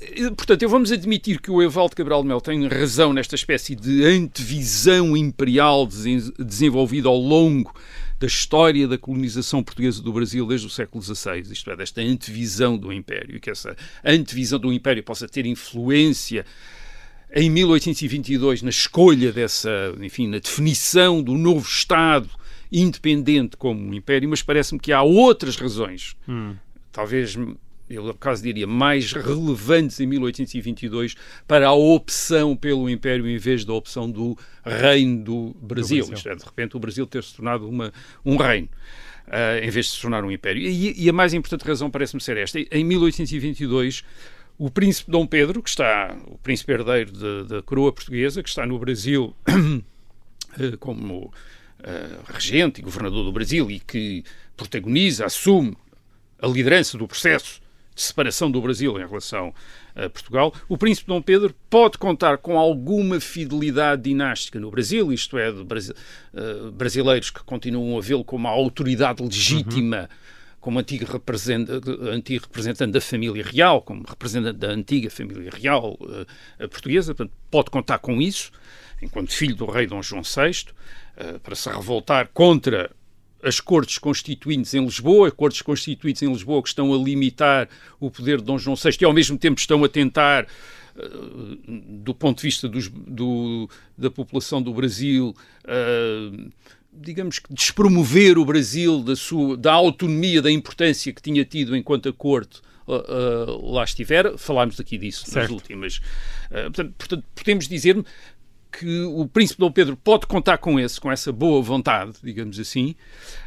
Eh, 0.00 0.30
Portanto, 0.30 0.62
eu 0.62 0.68
vamos 0.68 0.92
admitir 0.92 1.40
que 1.40 1.50
o 1.50 1.62
Evaldo 1.62 1.96
Cabral 1.96 2.22
de 2.22 2.28
Mel 2.28 2.40
tem 2.40 2.66
razão 2.68 3.12
nesta 3.12 3.34
espécie 3.34 3.74
de 3.74 4.04
antevisão 4.04 5.16
imperial 5.16 5.86
desen- 5.86 6.32
desenvolvida 6.38 7.08
ao 7.08 7.16
longo 7.16 7.74
da 8.18 8.26
história 8.26 8.86
da 8.88 8.96
colonização 8.96 9.62
portuguesa 9.62 10.00
do 10.02 10.12
Brasil 10.12 10.46
desde 10.46 10.66
o 10.66 10.70
século 10.70 11.02
XVI, 11.02 11.40
isto 11.52 11.70
é, 11.70 11.76
desta 11.76 12.00
antevisão 12.00 12.78
do 12.78 12.90
Império, 12.92 13.36
e 13.36 13.40
que 13.40 13.50
essa 13.50 13.76
antevisão 14.04 14.58
do 14.58 14.72
Império 14.72 15.02
possa 15.02 15.28
ter 15.28 15.44
influência 15.44 16.44
em 17.36 17.50
1822 17.50 18.62
na 18.62 18.70
escolha 18.70 19.30
dessa, 19.30 19.94
enfim, 20.00 20.26
na 20.26 20.38
definição 20.38 21.22
do 21.22 21.34
novo 21.34 21.68
Estado 21.68 22.28
independente 22.72 23.56
como 23.56 23.80
um 23.80 23.94
Império, 23.94 24.28
mas 24.28 24.42
parece-me 24.42 24.80
que 24.80 24.92
há 24.92 25.02
outras 25.02 25.56
razões 25.56 26.16
talvez 26.96 27.38
eu 27.88 28.08
acaso 28.08 28.42
diria 28.42 28.66
mais 28.66 29.12
relevantes 29.12 30.00
em 30.00 30.06
1822 30.06 31.14
para 31.46 31.68
a 31.68 31.72
opção 31.72 32.56
pelo 32.56 32.88
Império 32.88 33.28
em 33.28 33.36
vez 33.36 33.64
da 33.64 33.74
opção 33.74 34.10
do 34.10 34.36
reino 34.64 35.22
do 35.22 35.56
Brasil. 35.60 35.98
Brasil. 35.98 36.14
Isto 36.14 36.28
é, 36.30 36.34
de 36.34 36.44
repente 36.44 36.76
o 36.76 36.80
Brasil 36.80 37.06
ter 37.06 37.22
se 37.22 37.34
tornado 37.34 37.68
uma, 37.68 37.92
um 38.24 38.36
reino. 38.36 38.68
ah, 39.28 39.58
em 39.62 39.70
vez 39.70 39.86
de 39.86 39.92
se 39.92 40.00
tornar 40.00 40.24
um 40.24 40.30
império. 40.30 40.62
E, 40.62 41.04
e 41.04 41.08
a 41.08 41.12
mais 41.12 41.34
importante 41.34 41.64
razão 41.64 41.90
parece-me 41.90 42.20
ser 42.20 42.36
esta. 42.38 42.58
Em 42.58 42.82
1822, 42.82 44.02
o 44.58 44.70
príncipe 44.70 45.10
Dom 45.10 45.26
Pedro, 45.26 45.62
que 45.62 45.68
está, 45.68 46.16
o 46.26 46.38
príncipe 46.38 46.72
herdeiro 46.72 47.12
de- 47.12 47.44
da 47.44 47.62
coroa 47.62 47.92
portuguesa, 47.92 48.42
que 48.42 48.48
está 48.48 48.64
no 48.66 48.78
Brasil 48.78 49.34
eh, 50.58 50.76
como 50.78 51.32
eh, 51.82 52.18
regente 52.28 52.80
e 52.80 52.84
governador 52.84 53.24
do 53.24 53.32
Brasil 53.32 53.70
e 53.70 53.78
que 53.80 54.24
protagoniza, 54.56 55.26
assume 55.26 55.76
a 56.40 56.46
liderança 56.46 56.96
do 56.96 57.06
processo 57.06 57.60
de 57.94 58.02
separação 58.02 58.50
do 58.50 58.60
Brasil 58.60 58.98
em 59.00 59.06
relação 59.06 59.54
a 59.94 60.08
Portugal, 60.10 60.52
o 60.68 60.76
príncipe 60.76 61.08
Dom 61.08 61.22
Pedro 61.22 61.54
pode 61.70 61.96
contar 61.96 62.36
com 62.38 62.58
alguma 62.58 63.18
fidelidade 63.18 64.02
dinástica 64.02 64.60
no 64.60 64.70
Brasil, 64.70 65.10
isto 65.12 65.38
é, 65.38 65.50
de 65.50 65.60
uh, 65.62 66.70
brasileiros 66.72 67.30
que 67.30 67.42
continuam 67.42 67.96
a 67.96 68.02
vê-lo 68.02 68.22
como 68.22 68.46
a 68.48 68.50
autoridade 68.50 69.22
legítima. 69.22 70.00
Uhum. 70.02 70.08
Como 70.66 70.80
antigo 70.80 71.04
representante, 71.04 71.88
antigo 72.10 72.44
representante 72.44 72.90
da 72.90 73.00
família 73.00 73.44
real, 73.44 73.80
como 73.80 74.02
representante 74.02 74.58
da 74.58 74.66
antiga 74.66 75.08
família 75.08 75.48
real 75.48 75.96
uh, 76.00 76.68
portuguesa, 76.68 77.14
portanto, 77.14 77.32
pode 77.48 77.70
contar 77.70 78.00
com 78.00 78.20
isso, 78.20 78.50
enquanto 79.00 79.32
filho 79.32 79.54
do 79.54 79.64
rei 79.64 79.86
Dom 79.86 80.02
João 80.02 80.22
VI, 80.22 80.64
uh, 81.18 81.38
para 81.38 81.54
se 81.54 81.70
revoltar 81.70 82.30
contra 82.34 82.90
as 83.44 83.60
cortes 83.60 83.98
constituintes 83.98 84.74
em 84.74 84.84
Lisboa, 84.84 85.30
cortes 85.30 85.62
constituintes 85.62 86.20
em 86.22 86.32
Lisboa 86.32 86.60
que 86.60 86.70
estão 86.70 86.92
a 86.92 86.98
limitar 86.98 87.68
o 88.00 88.10
poder 88.10 88.38
de 88.38 88.44
Dom 88.46 88.58
João 88.58 88.74
VI 88.74 88.90
e 89.00 89.04
ao 89.04 89.12
mesmo 89.12 89.38
tempo 89.38 89.60
estão 89.60 89.84
a 89.84 89.88
tentar 89.88 90.48
eh, 90.98 91.08
do 92.02 92.14
ponto 92.14 92.38
de 92.38 92.42
vista 92.42 92.68
dos, 92.68 92.88
do, 92.88 93.68
da 93.96 94.10
população 94.10 94.62
do 94.62 94.72
Brasil, 94.72 95.32
uh, 95.64 96.50
digamos 97.00 97.38
que 97.38 97.52
despromover 97.52 98.38
o 98.38 98.44
Brasil 98.44 99.02
da, 99.02 99.16
sua, 99.16 99.56
da 99.56 99.72
autonomia, 99.72 100.42
da 100.42 100.50
importância 100.50 101.12
que 101.12 101.22
tinha 101.22 101.44
tido 101.44 101.76
enquanto 101.76 102.08
a 102.08 102.12
corte 102.12 102.60
uh, 102.86 102.94
uh, 102.94 103.72
lá 103.72 103.84
estiver. 103.84 104.36
Falámos 104.38 104.80
aqui 104.80 104.98
disso 104.98 105.24
certo. 105.26 105.52
nas 105.52 105.62
últimas. 105.62 106.00
portanto, 106.50 106.94
portanto, 106.96 107.24
podemos 107.34 107.68
dizer 107.68 108.04
que 108.78 109.02
o 109.02 109.26
príncipe 109.26 109.60
Dom 109.60 109.72
Pedro 109.72 109.96
pode 109.96 110.26
contar 110.26 110.58
com 110.58 110.78
esse, 110.78 111.00
com 111.00 111.10
essa 111.10 111.32
boa 111.32 111.62
vontade, 111.62 112.12
digamos 112.22 112.58
assim, 112.58 112.94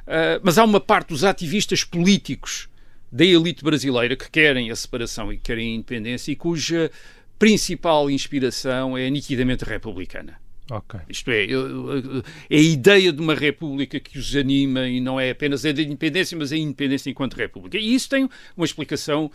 uh, 0.07 0.41
mas 0.43 0.57
há 0.57 0.63
uma 0.63 0.79
parte 0.79 1.09
dos 1.09 1.23
ativistas 1.23 1.83
políticos 1.83 2.67
da 3.11 3.25
elite 3.25 3.63
brasileira 3.63 4.15
que 4.15 4.29
querem 4.29 4.71
a 4.71 4.75
separação 4.75 5.31
e 5.31 5.37
que 5.37 5.43
querem 5.43 5.71
a 5.71 5.75
independência 5.75 6.31
e 6.31 6.35
cuja 6.35 6.91
principal 7.37 8.09
inspiração 8.09 8.97
é 8.97 9.09
nitidamente 9.09 9.63
republicana. 9.63 10.39
Okay. 10.69 10.99
Isto 11.09 11.31
é, 11.31 11.45
é 11.45 12.55
a 12.55 12.61
ideia 12.61 13.11
de 13.11 13.21
uma 13.21 13.33
república 13.33 13.99
que 13.99 14.19
os 14.19 14.35
anima 14.35 14.87
e 14.87 14.99
não 14.99 15.19
é 15.19 15.31
apenas 15.31 15.65
a 15.65 15.71
da 15.71 15.81
independência, 15.81 16.37
mas 16.37 16.51
a 16.51 16.57
independência 16.57 17.09
enquanto 17.09 17.33
república. 17.33 17.77
E 17.77 17.95
isso 17.95 18.09
tem 18.09 18.29
uma 18.55 18.65
explicação 18.65 19.31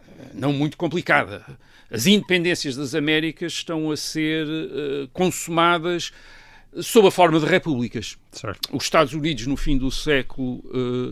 ah, 0.00 0.26
não 0.34 0.52
muito 0.52 0.76
complicada 0.76 1.44
as 1.94 2.06
independências 2.06 2.76
das 2.76 2.94
Américas 2.94 3.52
estão 3.52 3.90
a 3.90 3.96
ser 3.96 4.46
uh, 4.46 5.08
consumadas 5.12 6.12
sob 6.80 7.06
a 7.06 7.10
forma 7.10 7.38
de 7.38 7.46
repúblicas. 7.46 8.18
Certo. 8.32 8.76
Os 8.76 8.82
Estados 8.82 9.12
Unidos, 9.12 9.46
no 9.46 9.56
fim 9.56 9.78
do 9.78 9.90
século 9.92 10.60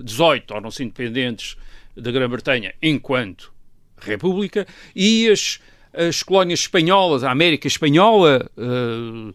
XVIII, 0.04 0.38
uh, 0.38 0.40
tornam-se 0.40 0.82
independentes 0.82 1.56
da 1.96 2.10
Grã-Bretanha 2.10 2.74
enquanto 2.82 3.52
república 3.96 4.66
e 4.96 5.28
as, 5.28 5.60
as 5.92 6.22
colónias 6.24 6.60
espanholas, 6.60 7.22
a 7.22 7.30
América 7.30 7.68
Espanhola, 7.68 8.50
uh, 8.56 9.32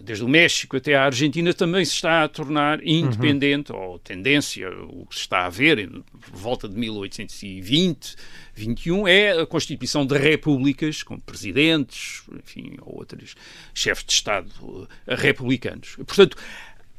desde 0.00 0.24
o 0.24 0.28
México 0.28 0.76
até 0.76 0.94
a 0.94 1.04
Argentina, 1.04 1.52
também 1.52 1.84
se 1.84 1.92
está 1.92 2.24
a 2.24 2.28
tornar 2.28 2.80
independente, 2.86 3.72
uhum. 3.72 3.78
ou 3.78 3.98
tendência, 3.98 4.68
o 4.70 5.06
que 5.06 5.14
se 5.14 5.22
está 5.22 5.46
a 5.46 5.48
ver, 5.48 5.88
por 5.88 6.36
volta 6.36 6.68
de 6.68 6.76
1820, 6.76 8.16
21, 8.54 9.06
é 9.06 9.40
a 9.40 9.46
constituição 9.46 10.06
de 10.06 10.16
repúblicas, 10.16 11.02
com 11.02 11.18
presidentes, 11.18 12.22
enfim, 12.32 12.76
ou 12.80 12.98
outros 12.98 13.34
chefes 13.74 14.04
de 14.04 14.12
Estado 14.12 14.50
uh, 14.62 14.88
republicanos. 15.06 15.96
Portanto, 15.96 16.36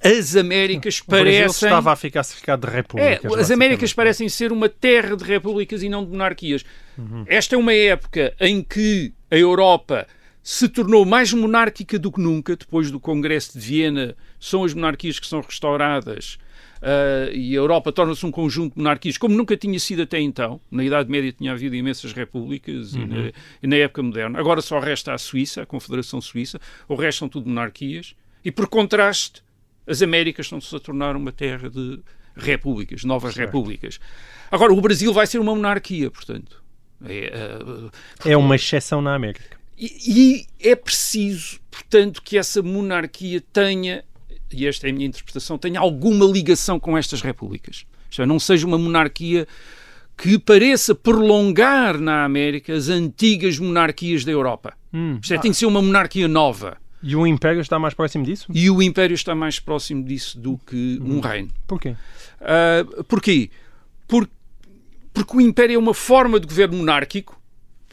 as 0.03 0.36
Américas 0.36 1.00
o 1.00 1.06
parecem. 1.06 1.46
estava 1.48 1.91
a 1.91 1.96
ficar 1.96 2.24
cercado 2.24 2.67
de 2.67 2.74
repúblicas. 2.74 3.32
É, 3.32 3.39
as 3.39 3.51
Américas 3.51 3.94
parecem 3.94 4.29
ser 4.29 4.51
uma 4.51 4.70
terra 4.70 5.15
de 5.17 5.24
repúblicas 5.24 5.82
e 5.82 5.89
não 5.89 6.06
de 6.06 6.12
monarquias. 6.12 6.63
Uhum. 6.98 7.25
Esta 7.27 7.56
é 7.56 7.58
uma 7.58 7.74
época 7.74 8.34
em 8.39 8.62
que 8.62 9.12
a 9.32 9.36
Europa 9.36 10.08
se 10.48 10.70
tornou 10.70 11.04
mais 11.04 11.34
monárquica 11.34 12.00
do 12.00 12.10
que 12.10 12.22
nunca, 12.22 12.56
depois 12.56 12.89
do 12.89 13.01
Congresso 13.01 13.60
de 13.60 13.66
Viena, 13.66 14.16
são 14.39 14.63
as 14.63 14.74
monarquias 14.74 15.20
que 15.20 15.27
são 15.27 15.42
restauradas 15.42 16.38
uh, 16.77 17.34
e 17.34 17.54
a 17.54 17.58
Europa 17.58 17.92
torna-se 17.92 18.25
um 18.25 18.32
conjunto 18.32 18.75
de 18.75 18.77
monarquias, 18.77 19.18
como 19.18 19.36
nunca 19.36 19.58
tinha 19.58 19.77
sido 19.77 20.04
até 20.04 20.22
então. 20.22 20.62
Na 20.72 20.86
Idade 20.86 21.12
Média 21.12 21.34
tinha 21.34 21.51
havido 21.51 21.75
imensas 21.75 22.13
repúblicas 22.13 22.94
uhum. 22.94 23.01
e, 23.01 23.06
na, 23.08 23.32
e, 23.62 23.68
na, 23.68 23.75
época 23.75 24.01
moderna. 24.01 24.39
Agora 24.39 24.62
só 24.62 24.80
resta 24.80 25.13
a 25.13 25.18
Suíça, 25.18 25.63
a 25.63 25.66
Confederação 25.66 26.22
Suíça, 26.22 26.62
o 26.88 26.96
resto 26.96 27.20
são 27.20 27.27
tudo 27.27 27.50
monarquias, 27.50 28.16
e 28.42 28.50
por 28.50 28.70
contraste, 28.70 29.44
as 29.86 30.01
Américas 30.01 30.46
estão-se 30.46 30.74
a 30.74 30.80
tornar 30.80 31.18
uma 31.18 31.34
terra 31.34 31.70
de 31.70 32.00
repúblicas, 32.38 33.04
novas 33.04 33.34
certo. 33.34 33.48
repúblicas. 33.48 34.00
Agora, 34.50 34.72
o 34.72 34.80
Brasil 34.80 35.12
vai 35.12 35.27
ser 35.27 35.39
uma 35.39 35.54
monarquia, 35.54 36.10
portanto. 36.10 36.63
É, 37.04 37.60
uh, 37.62 37.92
é 38.25 38.38
uma 38.38 38.56
exceção 38.56 39.01
na 39.01 39.13
América. 39.13 39.57
E, 39.77 40.46
e 40.60 40.69
é 40.69 40.75
preciso, 40.75 41.60
portanto, 41.69 42.22
que 42.24 42.38
essa 42.38 42.63
monarquia 42.63 43.41
tenha, 43.53 44.03
e 44.51 44.65
esta 44.65 44.88
é 44.88 44.89
a 44.89 44.93
minha 44.93 45.05
interpretação, 45.05 45.57
tenha 45.57 45.79
alguma 45.79 46.25
ligação 46.25 46.79
com 46.79 46.98
estas 46.98 47.22
repúblicas. 47.22 47.86
Isto 48.10 48.24
é, 48.24 48.25
não 48.25 48.39
seja 48.39 48.65
uma 48.65 48.77
monarquia 48.77 49.48
que 50.17 50.39
pareça 50.39 50.96
prolongar 50.96 52.00
na 52.00 52.25
América 52.25 52.74
as 52.74 52.89
antigas 52.89 53.60
monarquias 53.60 54.25
da 54.25 54.31
Europa. 54.31 54.74
Hum. 54.91 55.19
Isto 55.22 55.36
é, 55.36 55.38
tem 55.38 55.51
que 55.51 55.57
ser 55.57 55.67
uma 55.67 55.81
monarquia 55.81 56.27
nova. 56.27 56.77
E 57.03 57.15
o 57.15 57.27
Império 57.27 57.62
está 57.62 57.77
mais 57.77 57.93
próximo 57.93 58.25
disso? 58.25 58.48
E 58.51 58.72
o 58.72 58.81
Império 58.81 59.13
está 59.13 59.36
mais 59.36 59.60
próximo 59.60 60.03
disso 60.03 60.39
do 60.39 60.57
que 60.57 61.00
hum. 61.00 61.17
um 61.17 61.19
reino. 61.19 61.50
Porquê? 61.67 61.89
Uh, 62.41 63.03
porquê? 63.03 63.51
Por, 64.07 64.27
porque 65.13 65.38
o 65.38 65.41
Império 65.41 65.75
é 65.75 65.77
uma 65.77 65.93
forma 65.93 66.39
de 66.39 66.48
governo 66.48 66.77
monárquico 66.77 67.37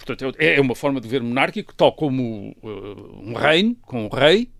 Portanto, 0.04 0.36
é, 0.38 0.56
é 0.56 0.60
uma 0.60 0.74
forma 0.74 1.00
de 1.00 1.06
governo 1.06 1.28
monárquico, 1.28 1.74
tal 1.74 1.92
como 1.92 2.54
uh, 2.62 3.20
um 3.22 3.32
reino, 3.34 3.74
com 3.82 4.04
um 4.04 4.08
rei, 4.08 4.50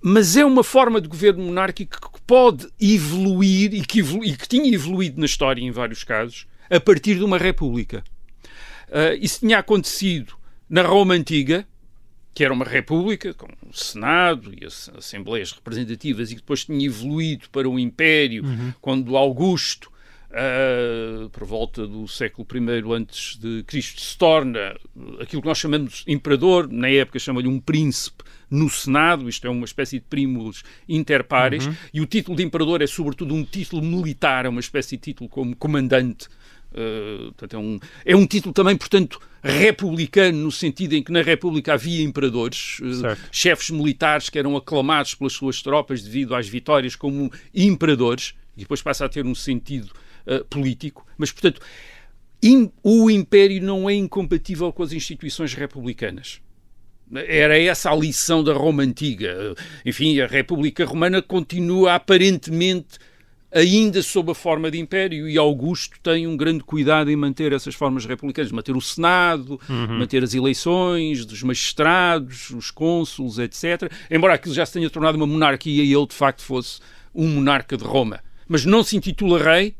mas 0.00 0.36
é 0.36 0.44
uma 0.44 0.62
forma 0.62 1.00
de 1.00 1.08
governo 1.08 1.44
monárquico 1.44 2.12
que 2.12 2.20
pode 2.22 2.68
evoluir 2.80 3.74
e 3.74 3.84
que, 3.84 4.00
evolu 4.00 4.24
e 4.24 4.36
que 4.36 4.46
tinha 4.46 4.72
evoluído 4.72 5.18
na 5.18 5.26
história 5.26 5.62
em 5.62 5.70
vários 5.70 6.04
casos 6.04 6.46
a 6.70 6.78
partir 6.78 7.16
de 7.16 7.24
uma 7.24 7.38
república. 7.38 8.04
Uh, 8.88 9.16
isso 9.20 9.40
tinha 9.40 9.58
acontecido 9.58 10.34
na 10.68 10.82
Roma 10.82 11.14
Antiga, 11.14 11.66
que 12.32 12.44
era 12.44 12.52
uma 12.52 12.64
república, 12.64 13.34
com 13.34 13.46
o 13.68 13.72
Senado 13.72 14.52
e 14.60 14.64
as 14.64 14.90
Assembleias 14.96 15.52
Representativas, 15.52 16.30
e 16.30 16.34
que 16.34 16.40
depois 16.40 16.64
tinha 16.64 16.84
evoluído 16.86 17.48
para 17.50 17.68
o 17.68 17.78
Império, 17.78 18.44
uhum. 18.44 18.74
quando 18.80 19.16
Augusto 19.16 19.90
Uh, 20.34 21.28
por 21.30 21.44
volta 21.44 21.86
do 21.86 22.08
século 22.08 22.44
I 22.52 22.92
antes 22.92 23.36
de 23.36 23.62
Cristo, 23.62 24.00
se 24.00 24.18
torna 24.18 24.74
aquilo 25.20 25.40
que 25.40 25.46
nós 25.46 25.58
chamamos 25.58 26.02
imperador, 26.08 26.68
na 26.68 26.88
época 26.88 27.20
chama-lhe 27.20 27.46
um 27.46 27.60
príncipe 27.60 28.24
no 28.50 28.68
Senado, 28.68 29.28
isto 29.28 29.46
é 29.46 29.50
uma 29.50 29.64
espécie 29.64 30.00
de 30.00 30.06
primos 30.06 30.64
interpares, 30.88 31.66
uhum. 31.66 31.76
e 31.94 32.00
o 32.00 32.06
título 32.06 32.36
de 32.36 32.42
imperador 32.42 32.82
é 32.82 32.86
sobretudo 32.88 33.32
um 33.32 33.44
título 33.44 33.80
militar, 33.80 34.44
é 34.44 34.48
uma 34.48 34.58
espécie 34.58 34.96
de 34.96 35.02
título 35.02 35.30
como 35.30 35.54
comandante. 35.54 36.26
Uh, 36.72 37.30
portanto, 37.34 37.54
é, 37.54 37.58
um, 37.58 37.78
é 38.04 38.16
um 38.16 38.26
título 38.26 38.52
também, 38.52 38.76
portanto, 38.76 39.20
republicano, 39.40 40.36
no 40.36 40.50
sentido 40.50 40.94
em 40.94 41.02
que 41.04 41.12
na 41.12 41.22
República 41.22 41.74
havia 41.74 42.02
imperadores, 42.02 42.80
uh, 42.80 43.16
chefes 43.30 43.70
militares 43.70 44.28
que 44.28 44.36
eram 44.36 44.56
aclamados 44.56 45.14
pelas 45.14 45.32
suas 45.32 45.62
tropas 45.62 46.02
devido 46.02 46.34
às 46.34 46.48
vitórias 46.48 46.96
como 46.96 47.30
imperadores, 47.54 48.34
e 48.56 48.62
depois 48.62 48.82
passa 48.82 49.04
a 49.04 49.08
ter 49.08 49.24
um 49.24 49.34
sentido 49.34 49.92
uh, 50.26 50.44
político, 50.46 51.06
mas, 51.16 51.32
portanto, 51.32 51.60
o 52.82 53.10
Império 53.10 53.62
não 53.62 53.88
é 53.88 53.94
incompatível 53.94 54.72
com 54.72 54.82
as 54.82 54.92
instituições 54.92 55.54
republicanas. 55.54 56.40
Era 57.12 57.58
essa 57.58 57.90
a 57.90 57.96
lição 57.96 58.42
da 58.42 58.52
Roma 58.52 58.82
Antiga. 58.82 59.54
Enfim, 59.84 60.20
a 60.20 60.26
República 60.26 60.84
Romana 60.84 61.22
continua 61.22 61.94
aparentemente 61.94 62.98
ainda 63.54 64.02
sob 64.02 64.32
a 64.32 64.34
forma 64.34 64.68
de 64.68 64.80
império 64.80 65.28
e 65.28 65.38
Augusto 65.38 65.96
tem 66.02 66.26
um 66.26 66.36
grande 66.36 66.64
cuidado 66.64 67.08
em 67.08 67.14
manter 67.14 67.52
essas 67.52 67.74
formas 67.74 68.04
republicanas, 68.04 68.50
manter 68.50 68.76
o 68.76 68.80
Senado, 68.80 69.60
uhum. 69.68 69.98
manter 69.98 70.24
as 70.24 70.34
eleições 70.34 71.24
dos 71.24 71.40
magistrados, 71.44 72.50
os 72.50 72.72
cônsules, 72.72 73.38
etc. 73.38 73.92
Embora 74.10 74.34
aquilo 74.34 74.54
já 74.54 74.66
se 74.66 74.72
tenha 74.72 74.90
tornado 74.90 75.14
uma 75.14 75.26
monarquia 75.26 75.84
e 75.84 75.94
ele 75.94 76.06
de 76.06 76.14
facto 76.14 76.42
fosse 76.42 76.80
um 77.14 77.28
monarca 77.28 77.76
de 77.76 77.84
Roma. 77.84 78.18
Mas 78.48 78.64
não 78.64 78.82
se 78.82 78.96
intitula 78.96 79.40
rei, 79.40 79.76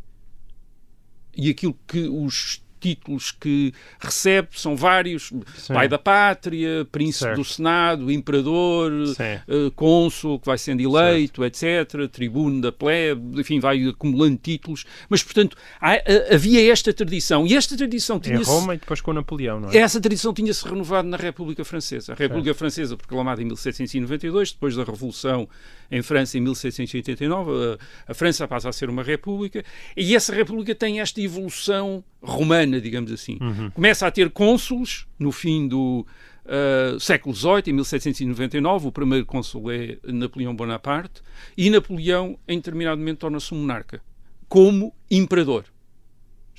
e 1.36 1.50
aquilo 1.50 1.76
que 1.86 2.08
os 2.08 2.62
títulos 2.84 3.30
que 3.30 3.72
recebe 3.98 4.48
são 4.52 4.76
vários: 4.76 5.32
Sim. 5.56 5.72
pai 5.72 5.88
da 5.88 5.98
pátria, 5.98 6.86
príncipe 6.92 7.24
certo. 7.24 7.36
do 7.38 7.44
Senado, 7.44 8.12
imperador, 8.12 8.92
uh, 8.92 9.70
cônsul 9.72 10.38
que 10.38 10.46
vai 10.46 10.58
sendo 10.58 10.82
eleito, 10.82 11.42
certo. 11.58 11.94
etc., 11.94 12.10
tribuno 12.10 12.60
da 12.60 12.70
plebe, 12.70 13.40
enfim, 13.40 13.58
vai 13.58 13.88
acumulando 13.88 14.36
títulos. 14.36 14.84
Mas, 15.08 15.22
portanto, 15.22 15.56
há, 15.80 15.94
havia 16.34 16.70
esta 16.70 16.92
tradição. 16.92 17.46
E 17.46 17.56
esta 17.56 17.74
tradição 17.74 18.20
tinha. 18.20 18.36
Em 18.36 18.42
Roma 18.42 18.74
e 18.74 18.78
depois 18.78 19.00
com 19.00 19.12
Napoleão, 19.14 19.60
não 19.60 19.70
é? 19.70 19.78
Essa 19.78 20.00
tradição 20.00 20.34
tinha-se 20.34 20.66
renovado 20.68 21.08
na 21.08 21.16
República 21.16 21.64
Francesa. 21.64 22.12
A 22.12 22.16
República 22.16 22.48
certo. 22.48 22.58
Francesa, 22.58 22.96
proclamada 22.96 23.40
em 23.40 23.46
1792, 23.46 24.52
depois 24.52 24.76
da 24.76 24.84
Revolução 24.84 25.48
em 25.96 26.02
França 26.02 26.36
em 26.38 26.40
1789, 26.40 27.78
a, 28.06 28.12
a 28.12 28.14
França 28.14 28.46
passa 28.46 28.68
a 28.68 28.72
ser 28.72 28.88
uma 28.88 29.02
república, 29.02 29.64
e 29.96 30.14
essa 30.14 30.34
república 30.34 30.74
tem 30.74 31.00
esta 31.00 31.20
evolução 31.20 32.04
romana 32.22 32.80
digamos 32.80 33.12
assim. 33.12 33.38
Começa 33.74 34.06
a 34.06 34.10
ter 34.10 34.30
cônsules 34.30 35.06
no 35.18 35.32
fim 35.32 35.66
do 35.68 36.06
uh, 36.44 37.00
século 37.00 37.34
XVIII, 37.34 37.62
em 37.68 37.72
1799. 37.72 38.88
O 38.88 38.92
primeiro 38.92 39.26
cônsul 39.26 39.70
é 39.70 39.98
Napoleão 40.04 40.54
Bonaparte. 40.54 41.22
E 41.56 41.70
Napoleão, 41.70 42.38
em 42.46 42.56
determinado 42.56 42.98
momento, 42.98 43.18
torna-se 43.18 43.52
um 43.54 43.58
monarca, 43.58 44.00
como 44.48 44.94
imperador. 45.10 45.64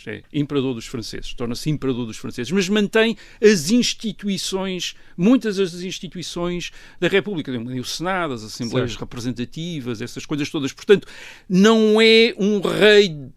É, 0.08 0.22
imperador 0.32 0.76
dos 0.76 0.86
franceses, 0.86 1.34
torna-se 1.34 1.70
imperador 1.70 2.06
dos 2.06 2.18
franceses, 2.18 2.52
mas 2.52 2.70
mantém 2.70 3.18
as 3.42 3.72
instituições, 3.72 4.96
muitas 5.18 5.58
das 5.58 5.74
instituições 5.82 6.72
da 7.00 7.08
República, 7.08 7.52
o 7.52 7.84
Senado, 7.84 8.34
as 8.34 8.44
Assembleias 8.44 8.92
Certo. 8.92 9.02
Representativas, 9.02 10.02
essas 10.02 10.26
coisas 10.26 10.50
todas. 10.50 10.72
Portanto, 10.74 11.08
não 11.50 12.00
é 12.00 12.34
um 12.38 12.60
rei 12.60 13.32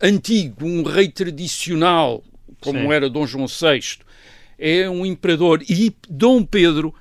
antigo, 0.00 0.64
um 0.64 0.82
rei 0.82 1.08
tradicional, 1.08 2.24
como 2.60 2.78
Sim. 2.78 2.92
era 2.92 3.10
Dom 3.10 3.26
João 3.26 3.46
VI. 3.46 3.98
É 4.58 4.88
um 4.88 5.04
imperador. 5.04 5.62
E 5.68 5.94
Dom 6.08 6.44
Pedro, 6.44 6.94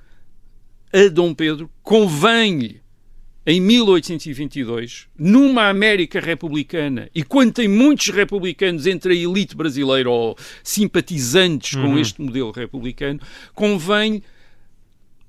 a 0.93 1.07
Dom 1.09 1.33
Pedro, 1.33 1.69
convém-lhe 1.83 2.81
em 3.51 3.59
1822, 3.59 5.07
numa 5.17 5.69
América 5.69 6.19
republicana, 6.19 7.09
e 7.15 7.23
quando 7.23 7.53
tem 7.53 7.67
muitos 7.67 8.09
republicanos 8.09 8.85
entre 8.85 9.13
a 9.13 9.15
elite 9.15 9.55
brasileira 9.55 10.07
ou 10.07 10.37
simpatizantes 10.63 11.73
com 11.73 11.97
este 11.97 12.21
modelo 12.21 12.51
republicano, 12.51 13.19
convém, 13.55 14.21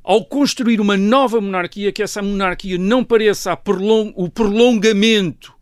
ao 0.04 0.22
construir 0.24 0.82
uma 0.82 0.98
nova 0.98 1.40
monarquia, 1.40 1.90
que 1.92 2.02
essa 2.02 2.20
monarquia 2.20 2.76
não 2.76 3.02
pareça 3.02 3.56
prolong- 3.56 4.12
o 4.14 4.28
prolongamento 4.28 5.54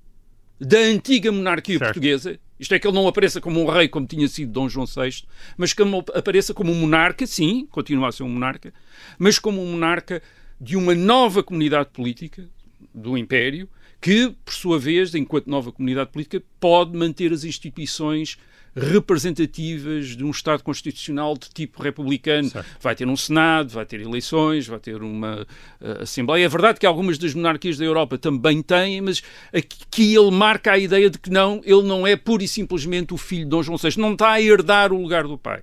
da 0.61 0.79
antiga 0.79 1.31
monarquia 1.31 1.79
Certo. 1.79 1.93
portuguesa. 1.93 2.41
Isto 2.59 2.75
é 2.75 2.79
que 2.81 2.89
ele 2.89 2.97
não 2.97 3.07
apareça 3.07 3.41
como 3.41 3.63
um 3.63 3.71
rei, 3.71 3.87
como 3.87 4.05
tinha 4.05 4.27
sido 4.27 4.51
Dom 4.51 4.69
João 4.69 4.85
VI, 4.85 5.23
mas 5.57 5.73
que 5.73 5.81
ele 5.81 6.03
apareça 6.13 6.53
como 6.53 6.73
um 6.73 6.75
monarca, 6.75 7.25
sim, 7.25 7.69
continua 7.71 8.09
a 8.09 8.13
ser 8.13 8.25
um 8.25 8.29
monarca, 8.29 8.75
mas 9.17 9.39
como 9.39 9.63
um 9.63 9.71
monarca 9.71 10.21
de 10.61 10.77
uma 10.77 10.95
nova 10.95 11.43
comunidade 11.43 11.91
política 11.93 12.49
do 12.95 13.17
Império, 13.17 13.69
que, 14.01 14.35
por 14.45 14.55
sua 14.55 14.79
vez, 14.79 15.15
enquanto 15.15 15.49
nova 15.49 15.73
comunidade 15.73 16.11
política, 16.11 16.43
pode 16.61 16.97
manter 16.97 17.33
as 17.33 17.45
instituições 17.45 18.39
representativas 18.79 20.17
de 20.17 20.25
um 20.25 20.31
Estado 20.31 20.63
constitucional 20.63 21.37
de 21.37 21.49
tipo 21.51 21.83
republicano. 21.83 22.49
Certo. 22.49 22.67
Vai 22.81 22.95
ter 22.95 23.09
um 23.09 23.17
Senado, 23.17 23.71
vai 23.71 23.85
ter 23.85 24.01
eleições, 24.01 24.67
vai 24.67 24.79
ter 24.79 25.03
uma 25.03 25.47
eh, 25.81 26.03
Assembleia. 26.03 26.45
É 26.45 26.49
verdade 26.49 26.79
que 26.79 26.87
algumas 26.87 27.19
das 27.19 27.35
monarquias 27.35 27.77
da 27.77 27.85
Europa 27.85 28.17
também 28.17 28.63
têm, 28.63 29.01
mas 29.01 29.23
aqui 29.53 30.15
ele 30.15 30.31
marca 30.31 30.73
a 30.73 30.79
ideia 30.79 31.11
de 31.11 31.19
que 31.19 31.31
não, 31.31 31.61
ele 31.65 31.83
não 31.83 32.07
é 32.07 32.17
pura 32.17 32.45
e 32.45 32.49
simplesmente 32.49 33.13
o 33.13 33.17
filho 33.17 33.45
de 33.45 33.51
Dom 33.51 33.63
João 33.63 33.79
VI, 33.79 33.99
não 33.99 34.13
está 34.13 34.33
a 34.33 34.41
herdar 34.41 34.93
o 34.93 35.01
lugar 35.01 35.25
do 35.25 35.37
pai. 35.37 35.63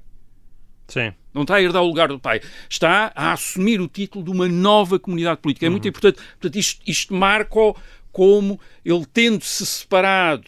Sim. 0.88 1.14
Não 1.34 1.42
está 1.42 1.56
a 1.56 1.62
herdar 1.62 1.82
o 1.84 1.88
lugar 1.88 2.08
do 2.10 2.20
pai. 2.20 2.40
Está 2.70 3.12
a 3.16 3.34
assumir 3.34 3.82
o 3.82 3.88
título 3.88 4.24
de 4.24 4.32
uma 4.32 4.48
nova 4.48 4.98
comunidade 5.00 5.42
política. 5.42 5.66
É 5.66 5.70
muito 5.70 5.88
importante. 5.88 6.18
Portanto, 6.40 6.56
isto, 6.58 6.82
isto 6.88 7.14
marca-o 7.14 7.76
como 8.12 8.60
ele 8.86 9.06
tendo-se 9.12 9.66
separado 9.66 10.46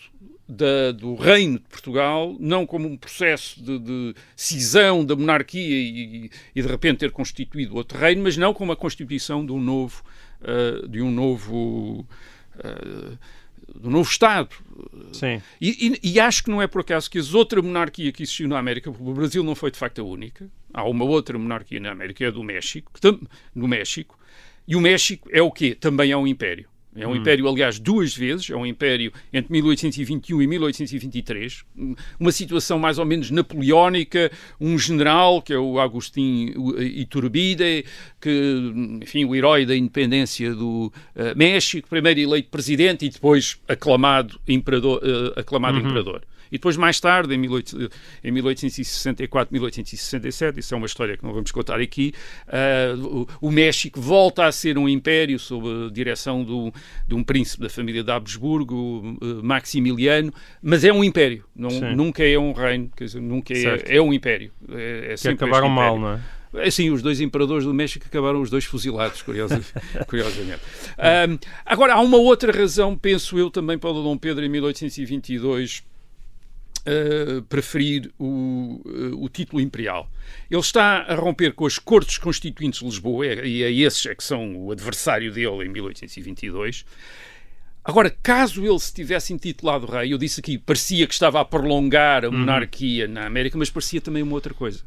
da- 0.48 0.94
do 0.94 1.16
reino 1.16 1.60
de 1.60 1.66
Portugal, 1.66 2.38
não 2.40 2.66
como 2.66 2.88
um 2.88 2.96
processo 2.96 3.62
de, 3.62 3.80
de 3.80 4.16
cisão 4.36 5.04
da 5.04 5.14
monarquia 5.16 5.62
e, 5.78 6.30
e 6.56 6.62
de 6.62 6.68
repente 6.68 7.00
ter 7.00 7.12
constituído 7.12 7.76
outro 7.76 7.98
reino, 7.98 8.24
mas 8.24 8.38
não 8.38 8.54
como 8.54 8.72
a 8.72 8.76
constituição 8.78 9.46
de 9.46 9.52
um 9.52 9.60
novo, 9.60 10.02
ah, 10.42 10.88
de 10.88 11.02
um 11.02 11.12
novo, 11.12 12.08
ah, 12.64 13.18
um 13.84 13.90
novo 13.90 14.10
Estado. 14.10 14.50
Sim. 15.14 15.42
E, 15.62 16.00
e- 16.04 16.12
e 16.14 16.20
acho 16.20 16.44
que 16.44 16.50
não 16.50 16.62
é 16.62 16.68
por 16.68 16.82
acaso 16.82 17.10
que 17.10 17.18
as 17.20 17.34
outra 17.34 17.62
monarquia 17.62 18.12
que 18.12 18.24
existiu 18.24 18.48
na 18.48 18.58
América, 18.60 18.92
porque 18.92 19.10
o 19.10 19.14
Brasil 19.14 19.44
não 19.44 19.56
foi 19.56 19.72
de 19.72 19.78
facto 19.78 20.00
a 20.00 20.04
única, 20.04 20.50
há 20.74 20.84
uma 20.88 21.06
outra 21.06 21.38
monarquia 21.38 21.80
na 21.80 21.92
América, 21.92 22.24
é 22.24 22.28
a 22.28 22.32
do 22.32 22.44
México, 22.44 22.92
tam- 23.00 23.20
no 23.54 23.68
México, 23.68 24.18
e 24.68 24.76
o 24.76 24.82
México 24.82 25.30
é 25.32 25.42
o 25.42 25.52
quê? 25.52 25.76
Também 25.76 26.12
é 26.12 26.18
um 26.18 26.28
império. 26.28 26.68
É 26.98 27.08
um 27.08 27.16
império, 27.16 27.48
aliás, 27.48 27.80
duas 27.80 28.16
vezes. 28.16 28.50
É 28.50 28.56
um 28.56 28.66
império 28.66 29.12
entre 29.32 29.52
1821 29.52 30.42
e 30.42 30.48
1823. 30.48 31.64
Uma 32.20 32.32
situação 32.32 32.80
mais 32.80 32.98
ou 32.98 33.06
menos 33.06 33.30
napoleónica. 33.30 34.32
Um 34.60 34.78
general, 34.78 35.42
que 35.42 35.54
é 35.54 35.58
o 35.60 35.80
Agustín 35.80 36.54
Iturbide, 36.78 37.86
que, 38.20 38.74
enfim, 39.02 39.26
o 39.26 39.36
herói 39.36 39.66
da 39.66 39.76
independência 39.76 40.54
do 40.54 40.92
eh, 41.16 41.36
México, 41.36 41.88
primeiro 41.88 42.20
eleito 42.20 42.50
presidente 42.50 43.06
e 43.06 43.10
depois 43.10 43.60
aclamado 43.68 44.40
imperador. 44.48 45.02
eh, 45.04 45.40
aclamado 45.40 45.78
imperador. 45.78 46.22
E 46.52 46.58
depois, 46.58 46.78
mais 46.78 47.00
tarde, 47.00 47.34
em, 47.34 47.42
18, 47.42 47.90
em 48.24 48.32
1864, 48.32 49.54
1867, 49.54 50.60
isso 50.60 50.74
é 50.74 50.78
uma 50.78 50.86
história 50.86 51.18
que 51.18 51.24
não 51.24 51.34
vamos 51.34 51.52
contar 51.52 51.80
aqui, 51.80 52.14
ah, 52.48 52.96
o, 52.98 53.28
o 53.42 53.52
México 53.52 54.00
volta 54.00 54.46
a 54.46 54.52
ser 54.52 54.78
um 54.78 54.88
império 54.88 55.38
sob 55.40 55.68
a 55.88 55.92
direção 55.92 56.44
do, 56.44 56.72
de 57.08 57.16
um 57.16 57.24
príncipe 57.24 57.64
da 57.64 57.70
família 57.70 58.04
de 58.04 58.12
Habsburgo, 58.12 59.18
eh, 59.22 59.26
Maximiliano, 59.44 60.34
mas 60.62 60.84
é 60.84 60.92
um 60.92 61.04
império, 61.04 61.44
não, 61.56 61.70
Sim. 61.70 61.96
nunca 61.96 62.24
é 62.24 62.38
um 62.38 62.52
reino, 62.54 62.90
quer 62.96 63.06
dizer, 63.06 63.22
nunca 63.22 63.54
é, 63.54 63.98
é 63.98 64.02
um 64.02 64.14
império. 64.14 64.52
É, 64.70 65.14
é 65.14 65.16
Que 65.16 65.28
acabaram 65.30 65.70
mal, 65.70 66.00
não 66.00 66.14
é? 66.14 66.20
Assim, 66.66 66.90
os 66.90 67.02
dois 67.02 67.20
imperadores 67.20 67.66
do 67.66 67.74
México 67.74 68.06
acabaram 68.08 68.42
os 68.42 68.50
dois 68.50 68.64
fuzilados, 68.66 69.22
curiosa- 69.22 69.62
curiosamente. 70.08 70.62
Ahm, 70.98 71.38
agora, 71.66 71.94
há 71.94 72.00
uma 72.00 72.18
outra 72.18 72.52
razão, 72.52 72.98
penso 72.98 73.38
eu, 73.38 73.50
também 73.52 73.78
para 73.78 73.90
o 73.92 74.02
Dom 74.02 74.18
Pedro 74.18 74.44
em 74.46 74.50
1822 74.50 75.84
uh, 76.88 77.42
preferir 77.44 78.12
o, 78.18 78.82
uh, 78.86 79.24
o 79.24 79.30
título 79.30 79.62
imperial. 79.62 80.10
Ele 80.50 80.62
está 80.62 81.04
a 81.04 81.16
romper 81.16 81.54
com 81.54 81.66
as 81.66 81.78
Cortes 81.78 82.18
Constituintes 82.18 82.80
de 82.80 82.86
Lisboa, 82.86 83.26
e 83.26 83.64
é 83.64 83.72
esses 83.72 84.06
é 84.06 84.16
que 84.16 84.24
são 84.24 84.56
o 84.56 84.72
adversário 84.72 85.32
dele 85.32 85.66
em 85.66 85.70
1822. 85.70 86.86
Agora, 87.84 88.10
caso 88.10 88.66
ele 88.66 88.80
se 88.80 88.94
tivesse 88.94 89.34
intitulado 89.34 89.86
rei, 89.86 90.14
eu 90.14 90.18
disse 90.18 90.40
aqui, 90.40 90.58
parecia 90.58 91.08
que 91.08 91.14
estava 91.14 91.40
a 91.40 91.46
prolongar 91.46 92.26
a 92.26 92.32
monarquia 92.32 93.08
na 93.08 93.26
América, 93.26 93.58
mas 93.58 93.70
parecia 93.70 94.02
também 94.02 94.24
uma 94.24 94.34
outra 94.34 94.54
coisa. 94.54 94.84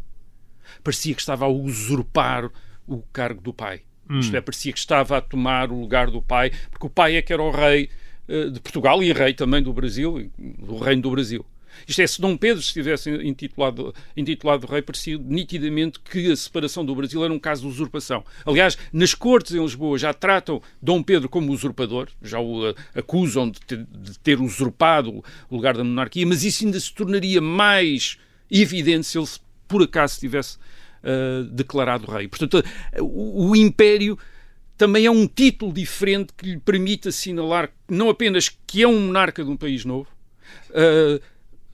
Parecia 0.84 1.14
que 1.14 1.20
estava 1.20 1.46
a 1.46 1.48
usurpar 1.48 2.50
o 2.86 3.02
cargo 3.12 3.40
do 3.40 3.54
pai. 3.54 3.82
Isto 4.18 4.36
é, 4.36 4.40
parecia 4.40 4.72
que 4.72 4.78
estava 4.78 5.18
a 5.18 5.20
tomar 5.20 5.70
o 5.70 5.80
lugar 5.80 6.10
do 6.10 6.20
pai, 6.20 6.50
porque 6.68 6.86
o 6.86 6.90
pai 6.90 7.14
é 7.14 7.22
que 7.22 7.32
era 7.32 7.42
o 7.42 7.50
rei 7.50 7.88
eh, 8.30 8.48
de 8.48 8.60
Portugal 8.60 9.02
e 9.02 9.12
rei 9.12 9.34
também 9.34 9.60
do 9.60 9.72
Brasil, 9.72 10.30
do 10.38 10.78
reino 10.78 11.02
do 11.02 11.10
Brasil. 11.10 11.44
Isto 11.86 12.02
é, 12.02 12.06
se 12.06 12.20
Dom 12.20 12.36
Pedro 12.36 12.62
se 12.62 12.72
tivesse 12.72 13.10
intitulado, 13.10 13.94
intitulado 14.16 14.66
rei, 14.66 14.82
parecia 14.82 15.18
nitidamente 15.18 16.00
que 16.00 16.30
a 16.30 16.36
separação 16.36 16.84
do 16.84 16.94
Brasil 16.94 17.24
era 17.24 17.32
um 17.32 17.38
caso 17.38 17.62
de 17.62 17.68
usurpação. 17.68 18.24
Aliás, 18.44 18.76
nas 18.92 19.14
cortes 19.14 19.54
em 19.54 19.62
Lisboa 19.62 19.98
já 19.98 20.12
tratam 20.12 20.62
Dom 20.80 21.02
Pedro 21.02 21.28
como 21.28 21.52
usurpador, 21.52 22.08
já 22.22 22.38
o 22.38 22.68
eh, 22.68 22.74
acusam 22.94 23.50
de 23.50 23.60
ter, 23.60 23.84
de 23.84 24.18
ter 24.18 24.40
usurpado 24.40 25.24
o 25.48 25.56
lugar 25.56 25.76
da 25.76 25.84
monarquia, 25.84 26.26
mas 26.26 26.44
isso 26.44 26.64
ainda 26.64 26.78
se 26.78 26.92
tornaria 26.92 27.40
mais 27.40 28.18
evidente 28.50 29.06
se 29.06 29.18
ele 29.18 29.28
por 29.68 29.82
acaso 29.82 30.18
tivesse 30.18 30.58
eh, 31.02 31.44
declarado 31.50 32.10
rei. 32.10 32.28
Portanto, 32.28 32.62
eh, 32.92 33.00
o, 33.00 33.50
o 33.50 33.56
império 33.56 34.18
também 34.76 35.06
é 35.06 35.10
um 35.10 35.26
título 35.26 35.72
diferente 35.72 36.32
que 36.36 36.46
lhe 36.46 36.58
permite 36.58 37.08
assinalar 37.08 37.70
não 37.88 38.10
apenas 38.10 38.50
que 38.66 38.82
é 38.82 38.88
um 38.88 39.06
monarca 39.06 39.44
de 39.44 39.50
um 39.50 39.56
país 39.56 39.84
novo, 39.84 40.08
eh, 40.70 41.20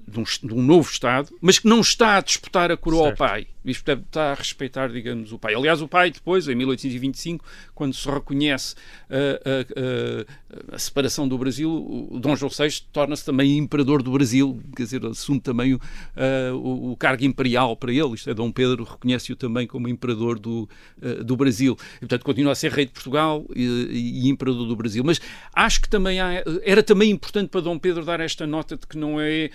de, 0.06 0.20
um, 0.20 0.24
de 0.24 0.54
um 0.54 0.62
novo 0.62 0.90
Estado, 0.90 1.30
mas 1.40 1.58
que 1.58 1.66
não 1.68 1.80
está 1.80 2.16
a 2.16 2.20
disputar 2.20 2.70
a 2.70 2.76
coroa 2.76 3.08
Certo. 3.08 3.22
ao 3.22 3.28
pai. 3.28 3.46
Isto 3.66 3.84
deve 3.84 4.02
estar 4.02 4.30
a 4.32 4.34
respeitar, 4.34 4.88
digamos, 4.88 5.32
o 5.32 5.38
pai. 5.38 5.54
Aliás, 5.54 5.82
o 5.82 5.88
pai, 5.88 6.10
depois, 6.10 6.48
em 6.48 6.54
1825, 6.54 7.44
quando 7.74 7.94
se 7.94 8.08
reconhece 8.08 8.74
eh, 9.10 9.40
a, 9.44 10.72
a- 10.72 10.76
a 10.76 10.78
separação 10.78 11.26
do 11.28 11.36
Brasil, 11.36 11.70
o 12.10 12.18
Dom 12.20 12.34
João 12.36 12.50
VI 12.50 12.82
torna-se 12.92 13.24
também 13.24 13.56
imperador 13.58 14.02
do 14.02 14.10
Brasil, 14.12 14.60
quer 14.76 14.84
dizer, 14.84 15.04
assume 15.06 15.40
também 15.40 15.74
o, 15.74 15.80
eh, 16.16 16.50
o- 16.52 16.92
o 16.92 16.96
cargo 16.96 17.24
imperial 17.24 17.76
para 17.76 17.92
ele. 17.92 18.14
Isto 18.14 18.30
é, 18.30 18.34
Dom 18.34 18.50
Pedro 18.52 18.84
reconhece-o 18.84 19.36
também 19.36 19.66
como 19.66 19.88
imperador 19.88 20.38
do, 20.38 20.68
eh, 21.02 21.22
do 21.24 21.36
Brasil. 21.36 21.76
E, 21.96 22.00
portanto, 22.00 22.24
continua 22.24 22.52
a 22.52 22.54
ser 22.54 22.70
rei 22.72 22.86
de 22.86 22.92
Portugal 22.92 23.44
e, 23.54 24.22
e 24.24 24.28
imperador 24.28 24.66
do 24.66 24.76
Brasil. 24.76 25.02
Mas 25.04 25.20
acho 25.54 25.80
que 25.80 25.88
também 25.88 26.20
há, 26.20 26.42
era 26.62 26.82
também 26.82 27.10
importante 27.10 27.48
para 27.48 27.60
Dom 27.60 27.78
Pedro 27.78 28.04
dar 28.04 28.20
esta 28.20 28.46
nota 28.46 28.76
de 28.76 28.86
que 28.86 28.96
não 28.96 29.20
é. 29.20 29.50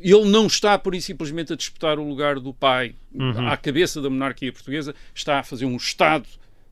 Ele 0.00 0.24
não 0.28 0.46
está, 0.46 0.78
por 0.78 0.94
e 0.94 1.00
simplesmente, 1.02 1.52
a 1.52 1.56
disputar 1.56 1.98
o 1.98 2.08
lugar 2.08 2.38
do 2.40 2.52
pai 2.54 2.94
à 3.56 3.58
cabeça 3.58 4.00
da 4.00 4.08
monarquia 4.10 4.52
portuguesa, 4.52 4.94
está 5.14 5.38
a 5.40 5.42
fazer 5.42 5.64
um 5.66 5.76
Estado. 5.76 6.26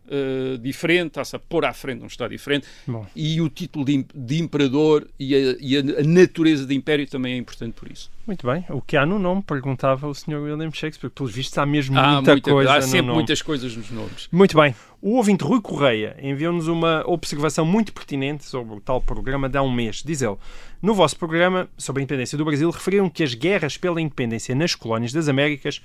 eh, 0.07 0.59
diferente, 0.61 1.07
está-se 1.13 1.35
a 1.35 1.39
pôr 1.39 1.65
à 1.65 1.73
frente 1.73 2.03
um 2.03 2.07
Estado 2.07 2.31
diferente 2.31 2.67
Bom. 2.87 3.07
e 3.17 3.41
o 3.41 3.49
título 3.49 3.87
de, 3.87 4.05
de 4.15 4.39
imperador 4.39 5.09
e, 5.19 5.35
a, 5.35 5.57
e 5.59 5.77
a- 5.79 6.01
a 6.01 6.03
natureza 6.05 6.67
de 6.67 6.75
império 6.75 7.07
também 7.09 7.33
é 7.33 7.37
importante 7.39 7.73
por 7.73 7.91
isso. 7.91 8.11
Muito 8.27 8.47
bem. 8.47 8.65
O 8.71 8.81
que 8.81 8.97
há 8.97 9.05
no 9.05 9.19
nome, 9.19 9.43
perguntava 9.43 10.09
o 10.09 10.15
Sr. 10.15 10.37
William 10.41 10.71
Shakespeare. 10.71 11.11
Pelos 11.11 11.31
vistos, 11.31 11.59
há 11.59 11.67
mesmo 11.67 11.99
Há, 11.99 12.15
muita, 12.15 12.31
muita- 12.33 12.51
coisa 12.51 12.73
há 12.73 12.77
no 12.77 12.83
sempre 12.83 13.03
nome. 13.03 13.13
muitas 13.15 13.43
coisas 13.43 13.77
nos 13.77 13.91
nomes. 13.91 14.29
Muito 14.33 14.57
bem. 14.57 14.75
O 15.03 15.17
ouvinte 15.17 15.45
Rui 15.45 15.61
Correia 15.61 16.17
enviou-nos 16.23 16.67
uma 16.67 17.03
observação 17.07 17.67
muito 17.67 17.93
pertinente 17.93 18.45
sobre 18.45 18.75
o 18.77 18.81
tal 18.81 19.03
programa 19.03 19.47
de 19.51 19.59
há 19.59 19.63
um 19.63 19.71
mês. 19.71 20.03
Diz 20.03 20.23
ele, 20.23 20.37
no 20.81 20.95
vosso 20.95 21.19
programa 21.19 21.69
sobre 21.77 22.01
a 22.01 22.03
independência 22.05 22.39
do 22.39 22.45
Brasil, 22.47 22.71
referiram 22.71 23.11
que 23.11 23.23
as 23.23 23.35
guerras 23.35 23.77
pela 23.77 24.01
independência 24.01 24.55
nas 24.55 24.75
colónias 24.75 25.13
das 25.13 25.29
Américas 25.29 25.83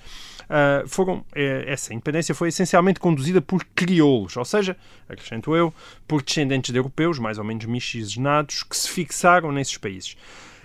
ah, 0.50 0.84
foram... 0.88 1.26
eh, 1.36 1.66
essa 1.68 1.94
independência 1.94 2.34
foi 2.34 2.48
essencialmente 2.48 3.02
conduzida 3.02 3.42
por 3.42 3.66
crioulos, 3.76 4.38
ou 4.38 4.46
seja, 4.46 4.78
acrescento 5.10 5.54
eu, 5.54 5.74
por 6.08 6.22
descendentes 6.24 6.72
de 6.72 6.80
europeus, 6.80 7.20
mais 7.20 7.38
ou 7.38 7.44
menos 7.44 7.66
miscigenados, 7.66 8.64
que 8.64 8.78
se 8.78 8.90
fixaram 8.90 9.52
nesses 9.52 9.76
países. 9.76 10.16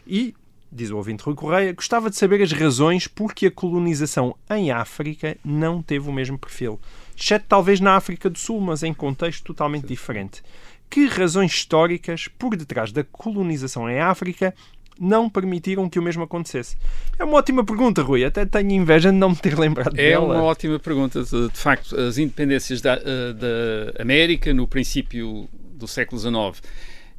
E 0.07 0.33
diz 0.75 0.91
o 0.91 0.97
ouvinte 0.97 1.23
Rui 1.23 1.35
Correia, 1.35 1.73
gostava 1.73 2.11
de 2.11 2.17
saber 2.17 2.43
as 2.43 2.53
razões 2.53 3.07
por 3.07 3.33
que 3.33 3.47
a 3.47 3.51
colonização 3.51 4.35
em 4.51 4.71
África 4.73 5.37
não 5.45 5.81
teve 5.81 6.09
o 6.09 6.13
mesmo 6.13 6.37
perfil. 6.37 6.81
Exceto 7.17 7.45
talvez 7.49 7.79
na 7.81 7.95
África 7.95 8.29
do 8.29 8.39
Sul, 8.39 8.61
mas 8.61 8.83
em 8.83 8.93
contexto 8.93 9.45
totalmente 9.45 9.87
diferente. 9.87 10.43
Que 10.91 11.07
razões 11.07 11.53
históricas 11.53 12.29
por 12.39 12.57
detrás 12.57 12.91
da 12.93 13.05
colonização 13.05 13.89
em 13.89 14.01
África 14.01 14.53
não 14.99 15.29
permitiram 15.31 15.89
que 15.89 15.99
o 15.99 16.03
mesmo 16.03 16.23
acontecesse? 16.23 16.77
É 17.19 17.25
uma 17.25 17.35
ótima 17.39 17.65
pergunta, 17.65 18.03
Rui. 18.03 18.25
Até 18.25 18.45
tenho 18.45 18.71
inveja 18.73 19.11
de 19.11 19.17
não 19.19 19.31
me 19.31 19.37
ter 19.37 19.59
lembrado 19.59 19.95
É 19.99 20.11
dela. 20.11 20.35
uma 20.35 20.43
ótima 20.43 20.79
pergunta. 20.79 21.23
De, 21.23 21.49
de 21.49 21.59
facto, 21.59 21.99
as 21.99 22.19
independências 22.19 22.81
da, 22.81 22.95
eh, 22.95 23.33
da 23.33 24.03
América 24.03 24.53
no 24.53 24.67
princípio 24.69 25.49
do 25.53 25.89
século 25.89 26.21
XIX 26.21 26.63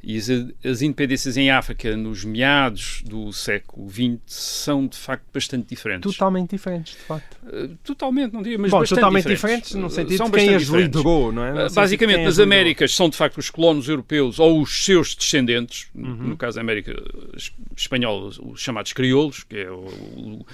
e 0.08 0.16
as, 0.18 0.28
as 0.64 0.82
independências 0.82 1.36
em 1.36 1.50
África 1.50 1.96
nos 1.96 2.24
meados 2.24 3.02
do 3.04 3.32
século 3.32 3.90
XX 3.90 4.18
são 4.24 4.86
de 4.86 4.96
facto 4.96 5.24
bastante 5.34 5.68
diferentes. 5.68 6.12
Totalmente 6.12 6.50
diferentes, 6.50 6.92
de 6.92 7.00
facto. 7.00 7.36
Eh, 7.52 7.70
totalmente, 7.82 8.32
não 8.32 8.40
diria, 8.40 8.56
mas 8.56 8.70
Bom, 8.70 8.78
bastante 8.78 8.98
totalmente 9.00 9.26
diferentes. 9.26 9.70
diferentes 9.70 9.74
no 9.74 9.86
Eh, 9.88 9.90
sentido 9.90 10.16
são 10.18 10.26
de 10.30 10.32
quem 10.38 10.54
as 10.54 10.62
diferentes. 10.62 10.94
liderou, 10.96 11.32
não 11.32 11.44
é? 11.44 11.66
Uh, 11.66 11.72
Basicamente, 11.74 12.22
nas. 12.22 12.38
Américas 12.38 12.94
são 12.94 13.08
de 13.08 13.16
facto 13.16 13.38
os 13.38 13.50
colonos 13.50 13.88
europeus 13.88 14.38
ou 14.38 14.62
os 14.62 14.84
seus 14.84 15.12
descendentes, 15.16 15.88
Uhum. 15.92 16.14
no 16.28 16.36
caso 16.36 16.54
da 16.54 16.60
América 16.60 16.92
es- 17.36 17.52
espanhola, 17.76 18.30
os 18.42 18.60
chamados 18.60 18.92
crioulos, 18.92 19.42
que 19.42 19.56
é 19.58 19.70
o, 19.70 19.86
o- 19.86 20.46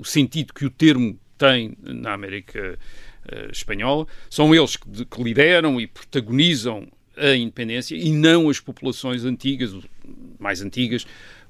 o 0.00 0.04
sentido 0.04 0.52
que 0.52 0.64
o 0.64 0.70
termo 0.70 1.16
tem 1.38 1.76
na 1.84 2.14
América 2.14 2.76
espanhola, 3.52 4.06
são 4.28 4.54
eles 4.54 4.74
que, 4.76 5.04
que 5.04 5.22
lideram 5.22 5.80
e 5.80 5.86
protagonizam 5.86 6.88
a 7.18 7.36
independência 7.36 7.94
e 7.96 8.10
não 8.12 8.48
as 8.48 8.60
populações 8.60 9.24
antigas, 9.24 9.74
mais 10.38 10.62
antigas, 10.62 11.06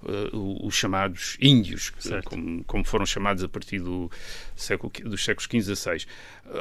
eh, 0.06 0.30
o- 0.32 0.66
os 0.66 0.74
chamados 0.74 1.36
índios, 1.40 1.92
Certo. 1.98 2.30
como, 2.30 2.64
como 2.64 2.84
foram 2.84 3.04
chamados 3.06 3.42
a 3.44 3.48
partir 3.48 3.78
do 3.80 4.10
século, 4.56 4.92
dos 5.04 5.24
séculos 5.24 5.48
XV 5.50 5.72
a 5.72 5.76
XVI. 5.76 6.06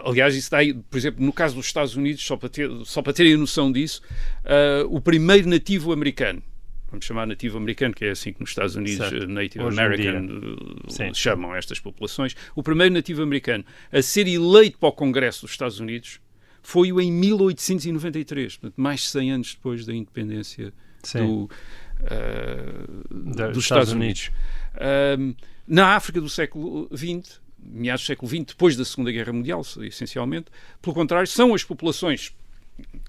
Aliás, 0.06 0.36
isso 0.36 0.52
daí, 0.52 0.74
por 0.74 0.98
exemplo, 0.98 1.24
no 1.26 1.32
caso 1.34 1.56
dos 1.56 1.66
Estados 1.68 1.96
Unidos, 1.96 2.24
só 2.24 2.36
para, 2.38 2.50
ter, 2.50 2.70
só 2.86 3.02
para 3.02 3.14
terem 3.14 3.36
noção 3.38 3.72
disso, 3.72 4.02
eh, 4.46 4.84
o 4.90 5.00
primeiro 5.00 5.48
nativo 5.48 5.92
americano, 5.94 6.42
vamos 6.90 7.06
chamar 7.06 7.26
nativo 7.28 7.58
americano, 7.58 7.94
que 7.94 8.06
é 8.06 8.12
assim 8.12 8.34
que 8.34 8.40
nos 8.42 8.50
Estados 8.50 8.76
Unidos 8.76 8.98
Certo. 9.10 9.24
eh, 9.24 9.28
Native 9.28 9.64
Hoje 9.66 9.80
American 9.80 10.28
eh, 11.00 11.14
chamam 11.14 11.56
estas 11.56 11.80
populações, 11.80 12.36
o 12.56 12.62
primeiro 12.64 12.94
nativo 12.94 13.22
americano 13.22 13.64
a 13.92 14.02
ser 14.02 14.28
eleito 14.28 14.78
para 14.78 14.90
o 14.90 14.92
Congresso 14.94 15.42
dos 15.42 15.52
Estados 15.52 15.80
Unidos 15.80 16.20
foi 16.70 16.92
o 16.92 17.00
em 17.00 17.10
1893, 17.10 18.58
portanto, 18.58 18.74
mais 18.76 19.00
de 19.00 19.06
100 19.08 19.32
anos 19.32 19.56
depois 19.56 19.86
da 19.86 19.94
independência 19.94 20.74
do, 21.26 21.50
eh, 22.02 22.74
Da- 23.36 23.48
dos 23.52 23.64
Estados 23.64 23.94
Unidos. 23.94 24.32
Ahm, 24.76 25.34
na 25.66 25.96
África 25.96 26.20
do 26.20 26.30
século 26.30 26.90
XX, 26.94 27.40
meados 27.58 28.04
do 28.04 28.08
século 28.08 28.30
XX, 28.30 28.44
depois 28.48 28.76
da 28.76 28.84
Segunda 28.84 29.12
Guerra 29.14 29.32
Mundial, 29.32 29.62
essencialmente, 29.82 30.48
pelo 30.82 30.94
contrário, 30.94 31.26
são 31.28 31.54
as 31.54 31.64
populações, 31.64 32.34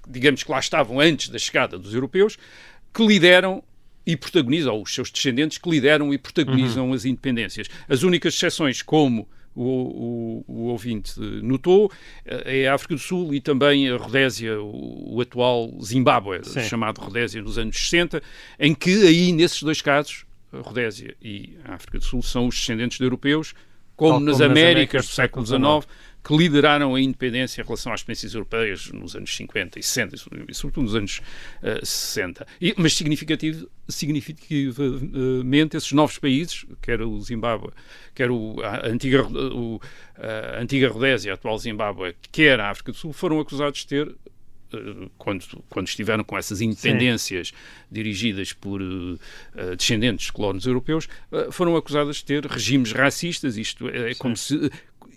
digamos 0.07 0.41
que 0.41 0.51
lá 0.51 0.59
estavam 0.59 0.97
antes 1.01 1.27
da 1.27 1.37
chegada 1.37 1.77
dos 1.77 1.93
europeus, 1.93 2.37
que 2.93 3.05
lideram 3.05 3.61
e 4.05 4.15
protagonizam, 4.15 4.73
ou 4.73 4.83
os 4.83 4.93
seus 4.93 5.11
descendentes, 5.11 5.57
que 5.57 5.69
lideram 5.69 6.13
e 6.13 6.17
protagonizam 6.17 6.93
as 6.93 7.03
independências. 7.03 7.67
As 7.89 8.03
únicas 8.03 8.33
exceções, 8.35 8.81
como 8.81 9.27
o, 9.55 9.63
o, 9.63 10.45
o 10.47 10.61
ouvinte 10.67 11.19
notou, 11.19 11.91
eh, 12.25 12.63
é 12.63 12.67
a 12.67 12.75
África 12.75 12.95
do 12.95 12.99
Sul 12.99 13.33
e 13.33 13.41
também 13.41 13.89
a 13.89 13.97
Rodésia, 13.97 14.61
o, 14.61 15.15
o 15.15 15.21
atual 15.21 15.71
Zimbábue, 15.83 16.43
Sim. 16.43 16.61
chamado 16.61 17.01
Rodésia 17.01 17.41
nos 17.41 17.57
anos 17.57 17.77
60, 17.77 18.21
em 18.59 18.73
que 18.73 19.07
aí, 19.07 19.31
nesses 19.31 19.61
dois 19.61 19.81
casos, 19.81 20.25
a 20.51 20.59
Rodésia 20.59 21.15
e 21.21 21.57
a 21.65 21.75
África 21.75 21.99
do 21.99 22.05
Sul 22.05 22.21
são 22.21 22.47
os 22.47 22.55
descendentes 22.55 22.97
de 22.97 23.03
europeus, 23.03 23.53
como, 23.95 24.13
nas, 24.13 24.19
como 24.19 24.25
nas 24.31 24.41
Américas 24.41 24.61
Américas 24.61 25.05
do 25.07 25.11
século 25.11 25.45
XIX, 25.45 25.87
que 26.23 26.35
lideraram 26.35 26.95
a 26.95 27.01
independência 27.01 27.61
em 27.61 27.65
relação 27.65 27.93
às 27.93 28.01
experiências 28.01 28.33
europeias 28.33 28.91
nos 28.91 29.15
anos 29.15 29.35
50 29.35 29.79
e 29.79 29.83
60, 29.83 30.15
e 30.47 30.53
sobretudo 30.53 30.83
nos 30.83 30.95
anos 30.95 31.21
eh, 31.63 31.79
60. 31.83 32.45
E, 32.61 32.73
mas 32.77 32.93
significativo, 32.93 33.69
significativamente 33.87 35.77
esses 35.77 35.91
novos 35.91 36.17
países, 36.17 36.65
quer 36.81 37.01
o 37.01 37.19
Zimbábue, 37.21 37.71
quer 38.13 38.29
o, 38.29 38.61
a, 38.61 38.87
antiga, 38.87 39.23
o, 39.25 39.79
a 40.17 40.59
antiga 40.59 40.89
Rodésia, 40.89 41.31
a 41.31 41.35
atual 41.35 41.57
Zimbábue, 41.57 42.15
quer 42.31 42.59
a 42.59 42.69
África 42.69 42.91
do 42.91 42.97
Sul, 42.97 43.13
foram 43.13 43.39
acusados 43.39 43.79
de 43.79 43.87
ter 43.87 44.15
eh, 44.73 45.09
quando, 45.17 45.45
quando 45.69 45.87
estiveram 45.87 46.23
com 46.23 46.37
essas 46.37 46.61
independências 46.61 47.51
dirigidas 47.91 48.53
por 48.53 48.81
eh, 48.81 49.75
descendentes 49.75 50.27
de 50.27 50.31
colonos 50.31 50.65
europeus, 50.65 51.07
eh, 51.31 51.47
foram 51.51 51.75
acusadas 51.75 52.17
de 52.17 52.25
ter 52.25 52.45
regimes 52.45 52.91
racistas, 52.91 53.57
isto 53.57 53.89
é, 53.89 54.11
é 54.11 54.15
como 54.15 54.37
se... 54.37 54.69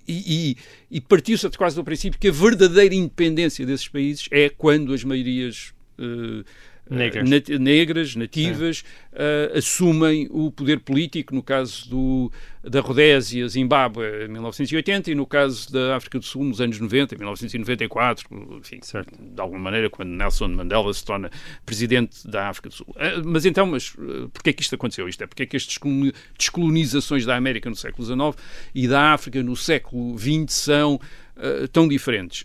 E, 0.07 0.57
e, 0.91 1.01
partiu-se 1.01 1.49
quase 1.51 1.77
do 1.77 1.85
princípio 1.85 2.19
que 2.19 2.29
a 2.29 2.33
verdadeira 2.33 2.95
independência 2.95 3.65
desses 3.65 3.89
países 3.89 4.29
é 4.31 4.49
quando 4.49 4.93
as 4.93 5.05
maiorias 5.05 5.73
eh, 5.99 6.45
Negras. 6.91 7.29
nat- 7.31 7.49
negras, 7.49 8.15
nativas, 8.17 8.85
eh, 9.13 9.53
assumem 9.55 10.29
o 10.31 10.51
poder 10.51 10.81
político, 10.81 11.35
no 11.35 11.43
caso 11.43 11.89
do, 11.89 12.33
da 12.63 12.81
Rodésia, 12.81 13.49
Zimbábue, 13.49 14.03
em 14.25 14.29
1980, 14.29 15.11
e 15.11 15.15
no 15.15 15.25
caso 15.25 15.73
da 15.73 15.97
África 15.97 16.19
do 16.19 16.25
Sul, 16.25 16.45
nos 16.45 16.61
anos 16.61 16.79
90, 16.79 17.15
em 17.15 17.19
1994, 17.19 18.27
enfim, 18.59 18.79
Certo. 18.83 19.11
de 19.19 19.41
alguma 19.41 19.61
maneira, 19.61 19.89
quando 19.89 20.11
Nelson 20.11 20.49
Mandela 20.49 20.93
se 20.93 21.05
torna 21.05 21.31
presidente 21.65 22.27
da 22.29 22.49
África 22.49 22.69
do 22.69 22.75
Sul. 22.75 22.95
Eh, 22.99 23.23
Mas 23.25 23.47
então, 23.47 23.65
mas 23.67 23.95
eh, 23.99 24.29
porquê 24.33 24.51
é 24.51 24.53
que 24.53 24.63
isto 24.63 24.75
aconteceu? 24.75 25.09
Isto 25.09 25.25
é 25.25 25.27
porque 25.27 25.45
é 25.45 25.47
que 25.47 25.57
as 25.57 25.65
descoloni- 25.65 26.13
descolonizações 26.39 27.25
da 27.25 27.37
América 27.37 27.71
no 27.71 27.77
século 27.77 28.05
XIX 28.07 28.37
e 28.75 28.87
da 28.89 29.13
África 29.13 29.43
no 29.43 29.57
século 29.57 30.19
XX 30.19 30.53
são 30.53 31.01
eh, 31.37 31.67
tão 31.73 31.89
diferentes? 31.89 32.45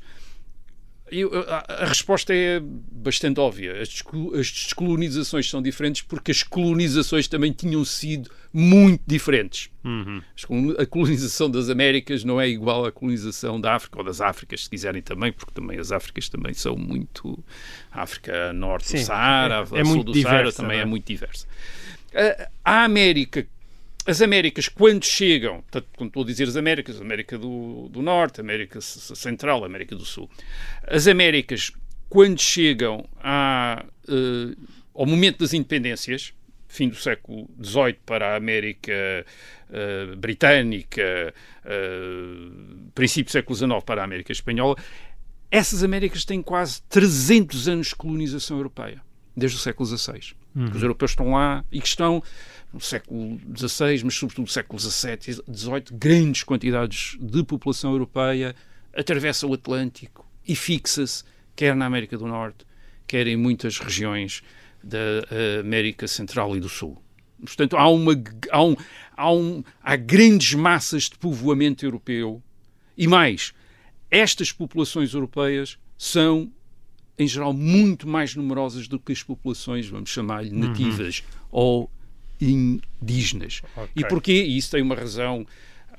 Eu- 1.10 1.32
a, 1.50 1.84
a 1.84 1.86
resposta 1.86 2.34
é 2.34 2.60
bastante 2.62 3.40
óbvia. 3.40 3.82
As, 3.82 3.88
descol- 3.90 4.34
as 4.36 4.52
descolonizações 4.52 5.50
são 5.50 5.62
diferentes 5.62 6.02
porque 6.02 6.32
as 6.32 6.44
colonizações 6.44 7.28
também 7.28 7.52
tinham 7.52 7.84
sido 7.86 8.30
muito 8.54 9.02
diferentes. 9.08 9.70
Coloni- 10.48 10.76
A 10.78 10.86
colonização 10.86 11.50
das 11.50 11.70
Américas 11.70 12.24
não 12.24 12.40
é 12.42 12.48
igual 12.50 12.86
à 12.86 12.92
colonização 12.92 13.60
da 13.62 13.76
África 13.76 14.00
ou 14.00 14.04
das 14.04 14.20
Áfricas, 14.20 14.64
se 14.66 14.70
quiserem 14.70 15.02
também, 15.02 15.32
porque 15.32 15.52
também 15.54 15.80
as 15.80 15.92
Áfricas 15.92 16.28
também 16.30 16.54
são 16.54 16.76
muito. 16.76 17.42
A 17.92 18.02
África 18.02 18.52
Norte 18.54 18.88
Sim, 18.88 18.98
do 18.98 19.04
Saara, 19.04 19.66
é- 19.72 19.78
é 19.78 19.82
a 19.82 19.86
Sul 19.86 20.04
do 20.04 20.14
Saara 20.22 20.38
diversa, 20.40 20.62
também 20.62 20.78
não 20.78 20.82
é? 20.82 20.84
é 20.84 20.86
muito 20.86 21.06
diversa. 21.06 21.48
A- 22.14 22.50
A 22.66 22.84
América 22.84 23.46
as 24.08 24.22
Américas, 24.22 24.70
quando 24.70 25.04
chegam, 25.04 25.62
portanto, 25.64 25.88
quando 25.98 26.08
estou 26.08 26.24
a 26.24 26.26
dizer 26.26 26.48
as 26.48 26.56
Américas, 26.56 27.02
América 27.02 27.38
do, 27.38 27.90
do 27.90 28.02
Norte, 28.02 28.40
América 28.40 28.80
Central, 28.80 29.66
América 29.66 29.98
do 29.98 30.06
Sul, 30.06 30.30
as 30.88 31.10
Américas, 31.10 31.74
quando 32.08 32.42
chegam 32.42 33.06
à, 33.18 33.86
eh, 34.08 34.56
ao 34.96 35.06
momento 35.06 35.40
das 35.40 35.54
independências, 35.54 36.34
fim 36.70 36.88
do 36.88 36.96
século 36.96 37.50
XVIII 37.62 37.98
para 38.06 38.34
a 38.34 38.36
América 38.38 38.94
eh, 38.94 40.16
Britânica, 40.18 41.34
eh, 41.66 42.14
princípio 42.96 43.26
do 43.26 43.32
século 43.32 43.56
XIX 43.58 43.84
para 43.86 44.02
a 44.02 44.06
América 44.06 44.32
Espanhola, 44.32 44.78
essas 45.52 45.84
Américas 45.84 46.24
têm 46.24 46.42
quase 46.42 46.82
300 46.84 47.68
anos 47.68 47.88
de 47.88 47.96
colonização 47.96 48.56
europeia, 48.56 49.02
desde 49.36 49.58
o 49.58 49.60
século 49.60 49.86
XVI. 49.86 50.37
Os 50.56 50.82
europeus 50.82 51.12
estão 51.12 51.32
lá 51.32 51.64
e 51.72 51.80
que 51.80 51.88
estão 51.88 52.24
no 52.74 52.82
século 52.82 53.40
XVI, 53.56 54.04
mas 54.04 54.16
sobretudo 54.16 54.46
no 54.46 54.52
século 54.52 54.80
XVII 54.80 55.20
e 55.28 55.56
XVIII, 55.56 55.84
grandes 55.94 56.44
quantidades 56.44 57.16
de 57.20 57.44
população 57.44 57.92
europeia 57.92 58.56
atravessa 58.96 59.46
o 59.46 59.54
Atlântico 59.54 60.26
e 60.48 60.56
fixa-se 60.56 61.24
quer 61.56 61.76
na 61.76 61.86
América 61.86 62.18
do 62.18 62.28
Norte, 62.28 62.66
quer 63.06 63.28
em 63.28 63.36
muitas 63.36 63.80
regiões 63.80 64.44
da 64.84 64.98
eh, 65.32 65.60
América 65.60 66.08
Central 66.08 66.56
e 66.56 66.60
do 66.60 66.70
Sul. 66.70 67.02
Portanto, 67.40 67.78
há, 67.78 67.88
uma, 67.90 68.14
há, 68.52 68.64
um, 68.64 68.76
há, 69.16 69.32
um, 69.32 69.64
há 69.82 69.96
grandes 69.96 70.54
massas 70.54 71.04
de 71.04 71.18
povoamento 71.18 71.86
europeu 71.86 72.42
e 72.98 73.08
mais, 73.08 73.54
estas 74.10 74.52
populações 74.52 75.14
europeias 75.14 75.78
são, 75.98 76.52
em 77.18 77.28
geral, 77.28 77.54
muito 77.54 78.08
mais 78.08 78.36
numerosas 78.36 78.88
do 78.88 79.00
que 79.00 79.12
as 79.12 79.24
populações, 79.24 79.88
vamos 79.88 80.10
chamar-lhe, 80.10 80.52
nativas 80.52 81.24
ou 81.52 81.90
indígenas. 82.40 83.62
Ok. 83.76 83.90
E 83.96 84.08
porquê? 84.08 84.44
E 84.44 84.58
isso 84.58 84.72
tem 84.72 84.82
uma 84.82 84.96
razão 84.96 85.46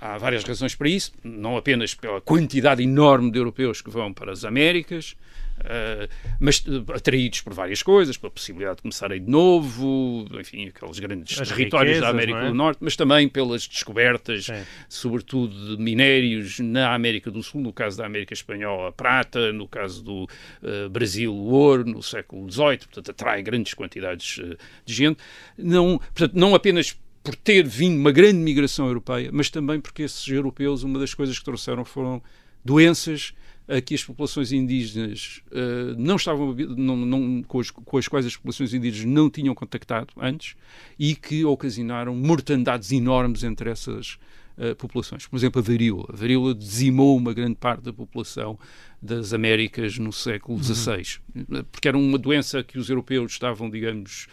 há 0.01 0.19
várias 0.19 0.45
razões 0.45 0.75
para 0.75 0.89
isso, 0.89 1.13
não 1.23 1.57
apenas 1.57 1.95
pela 1.95 2.21
quantidade 2.21 2.83
enorme 2.83 3.31
de 3.31 3.39
europeus 3.39 3.83
que 3.83 3.91
vão 3.91 4.13
para 4.13 4.33
as 4.33 4.45
Américas, 4.45 5.17
uh, 5.59 6.09
mas 6.39 6.61
uh, 6.61 6.85
atraídos 6.95 7.41
por 7.41 7.53
várias 7.53 7.83
coisas, 7.83 8.17
pela 8.17 8.31
possibilidade 8.31 8.77
de 8.77 8.83
começarem 8.83 9.23
de 9.23 9.31
novo, 9.31 10.27
enfim, 10.39 10.69
aqueles 10.69 10.99
grandes 10.99 11.41
As 11.41 11.49
territórios 11.49 11.97
riquezas, 11.97 12.01
da 12.01 12.11
América 12.11 12.39
é? 12.39 12.49
do 12.49 12.55
Norte, 12.55 12.79
mas 12.81 12.97
também 12.97 13.29
pelas 13.29 13.67
descobertas, 13.67 14.47
Sim. 14.47 14.65
sobretudo 14.89 15.77
de 15.77 15.83
minérios 15.83 16.61
na 16.61 16.95
América 16.95 17.31
do 17.31 17.43
Sul, 17.43 17.61
no 17.61 17.73
caso 17.73 17.99
da 17.99 18.07
América 18.07 18.33
Espanhola, 18.33 18.89
a 18.89 18.93
prata, 18.93 19.53
no 19.53 19.67
caso 19.67 20.03
do 20.03 20.25
uh, 20.25 20.89
Brasil, 20.91 21.35
o 21.35 21.51
ouro, 21.51 21.85
no 21.85 22.03
século 22.03 22.51
XVIII, 22.51 22.79
portanto, 22.79 23.11
atrai 23.11 23.43
grandes 23.43 23.75
quantidades 23.75 24.39
uh, 24.39 24.57
de 24.85 24.95
gente. 24.95 25.19
Não, 25.57 25.99
portanto, 25.99 26.35
não 26.35 26.55
apenas 26.55 26.97
por 27.29 27.37
ter 27.37 27.67
vindo 27.67 28.01
uma 28.01 28.11
grande 28.11 28.39
migração 28.39 28.87
europeia, 28.87 29.29
mas 29.31 29.51
também 29.51 29.79
porque 29.79 30.03
esses 30.03 30.27
europeus, 30.27 30.83
uma 30.83 30.99
das 30.99 31.13
coisas 31.13 31.39
que 31.39 31.45
trouxeram 31.45 31.85
foram 31.85 32.23
doenças 32.65 33.35
a 33.69 33.83
que 33.83 33.95
as 33.95 34.03
populações 34.03 34.51
indígenas 34.51 35.43
uh, 35.53 35.95
não 35.99 36.17
estavam 36.17 36.55
não, 36.55 36.97
não, 36.97 37.43
com, 37.43 37.61
as, 37.61 37.71
com, 37.71 37.99
as, 37.99 38.09
quais 38.09 38.25
as 38.25 38.35
populações 38.35 38.73
indígenas 38.73 39.05
não 39.05 39.29
tinham 39.29 39.55
contactado 39.55 40.15
antes 40.17 40.57
e 40.99 41.15
que 41.15 41.45
ocasionaram 41.45 42.17
mortandades 42.17 42.93
enormes 42.93 43.45
entre 43.45 43.69
essas 43.69 44.19
uh, 44.57 44.75
populações. 44.77 45.27
Por 45.27 45.37
exemplo, 45.37 45.59
a 45.61 45.63
varíola. 45.63 46.07
A 46.11 46.17
varíola 46.17 46.55
dizimou 46.55 47.15
uma 47.15 47.35
grande 47.35 47.57
parte 47.57 47.83
da 47.83 47.93
população 47.93 48.59
das 49.03 49.35
Américas 49.35 49.99
no 49.99 50.15
século 50.15 50.59
XVI, 50.65 51.19
uhum. 51.37 51.63
porque 51.71 51.89
era 51.89 51.99
uma 51.99 52.17
doença 52.17 52.63
que 52.63 52.79
os 52.79 52.89
europeus 52.89 53.33
estavam, 53.33 53.69
digamos, 53.69 54.29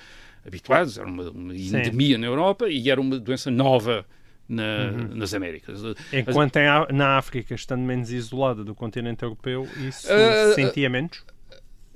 habituados, 0.46 0.98
era 0.98 1.08
uma, 1.08 1.30
uma 1.30 1.56
endemia 1.56 2.18
na 2.18 2.28
Europa 2.28 2.70
e 2.70 2.90
era 2.90 3.02
uma 3.02 3.20
doença 3.20 3.50
nova 3.50 4.06
na, 4.48 4.92
uhum. 4.92 5.16
nas 5.16 5.34
Américas. 5.34 5.82
Enquanto 6.14 6.58
As... 6.58 6.94
na 6.94 7.18
África, 7.18 7.54
estando 7.56 7.82
menos 7.82 8.12
isolada 8.12 8.64
do 8.64 8.76
continente 8.76 9.24
europeu, 9.24 9.68
isso 9.78 10.08
uh, 10.08 10.54
sentia 10.54 10.90
menos? 10.90 11.24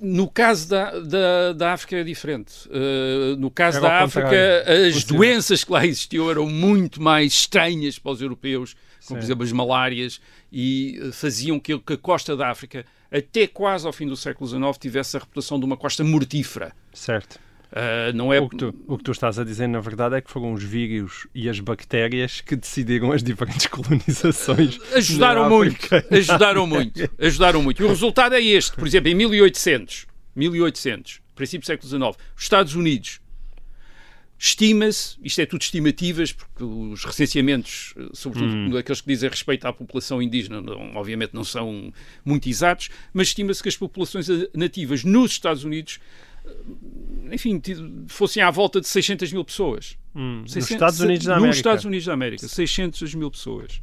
No 0.00 0.28
caso 0.28 0.68
da, 0.68 0.98
da, 0.98 1.52
da 1.52 1.72
África 1.74 1.96
é 1.96 2.04
diferente. 2.04 2.66
Uh, 2.68 3.36
no 3.38 3.50
caso 3.50 3.78
era 3.78 3.88
da 3.88 4.04
África, 4.04 4.64
as 4.88 5.04
doenças 5.04 5.62
que 5.62 5.70
lá 5.70 5.86
existiam 5.86 6.30
eram 6.30 6.46
muito 6.46 7.02
mais 7.02 7.32
estranhas 7.32 7.98
para 7.98 8.12
os 8.12 8.22
europeus, 8.22 8.74
como, 9.06 9.20
por 9.20 9.24
exemplo, 9.24 9.44
as 9.44 9.52
malárias, 9.52 10.20
e 10.50 11.10
faziam 11.12 11.60
que 11.60 11.72
a 11.72 11.96
costa 11.98 12.34
da 12.34 12.48
África, 12.48 12.84
até 13.12 13.46
quase 13.46 13.86
ao 13.86 13.92
fim 13.92 14.06
do 14.06 14.16
século 14.16 14.48
XIX, 14.48 14.78
tivesse 14.78 15.16
a 15.16 15.20
reputação 15.20 15.58
de 15.58 15.66
uma 15.66 15.76
costa 15.76 16.02
mortífera. 16.02 16.72
Certo. 16.94 17.38
Uh, 17.70 18.12
não 18.14 18.32
é... 18.32 18.40
o, 18.40 18.48
que 18.48 18.56
tu, 18.56 18.74
o 18.88 18.98
que 18.98 19.04
tu 19.04 19.12
estás 19.12 19.38
a 19.38 19.44
dizer, 19.44 19.68
na 19.68 19.78
verdade, 19.80 20.16
é 20.16 20.20
que 20.20 20.30
foram 20.30 20.52
os 20.52 20.62
vírus 20.62 21.28
e 21.32 21.48
as 21.48 21.60
bactérias 21.60 22.40
que 22.40 22.56
decidiram 22.56 23.12
as 23.12 23.22
diferentes 23.22 23.66
colonizações. 23.68 24.78
Ajudaram 24.92 25.48
muito, 25.48 25.88
ajudaram 26.10 26.66
muito, 26.68 27.10
ajudaram 27.18 27.62
muito. 27.62 27.80
E 27.80 27.84
o 27.84 27.88
resultado 27.88 28.34
é 28.34 28.42
este, 28.42 28.76
por 28.76 28.86
exemplo, 28.86 29.08
em 29.08 29.14
1800, 29.14 30.06
1800, 30.34 31.20
princípio 31.34 31.60
do 31.60 31.66
século 31.66 31.88
XIX, 31.88 32.26
os 32.36 32.42
Estados 32.42 32.74
Unidos, 32.74 33.20
estima-se, 34.36 35.16
isto 35.22 35.40
é 35.40 35.46
tudo 35.46 35.60
estimativas, 35.62 36.32
porque 36.32 36.64
os 36.64 37.04
recenseamentos, 37.04 37.94
sobretudo 38.14 38.74
hum. 38.74 38.76
aqueles 38.76 39.00
que 39.00 39.06
dizem 39.06 39.28
respeito 39.28 39.66
à 39.66 39.72
população 39.72 40.20
indígena, 40.20 40.60
não, 40.60 40.96
obviamente 40.96 41.34
não 41.34 41.44
são 41.44 41.92
muito 42.24 42.48
exatos, 42.48 42.88
mas 43.12 43.28
estima-se 43.28 43.62
que 43.62 43.68
as 43.68 43.76
populações 43.76 44.26
nativas 44.54 45.04
nos 45.04 45.32
Estados 45.32 45.62
Unidos 45.62 46.00
enfim, 47.32 47.60
fossem 48.08 48.42
à 48.42 48.50
volta 48.50 48.80
de 48.80 48.88
600 48.88 49.32
mil 49.32 49.44
pessoas. 49.44 49.96
Hum, 50.14 50.42
600, 50.46 50.56
nos 50.56 50.70
Estados 50.70 51.00
Unidos 51.00 51.26
da 51.26 51.32
América. 51.32 51.48
Nos 51.48 51.56
Estados 51.56 51.84
Unidos 51.84 52.06
da 52.06 52.12
América, 52.12 52.48
600 52.48 53.14
mil 53.14 53.30
pessoas. 53.30 53.82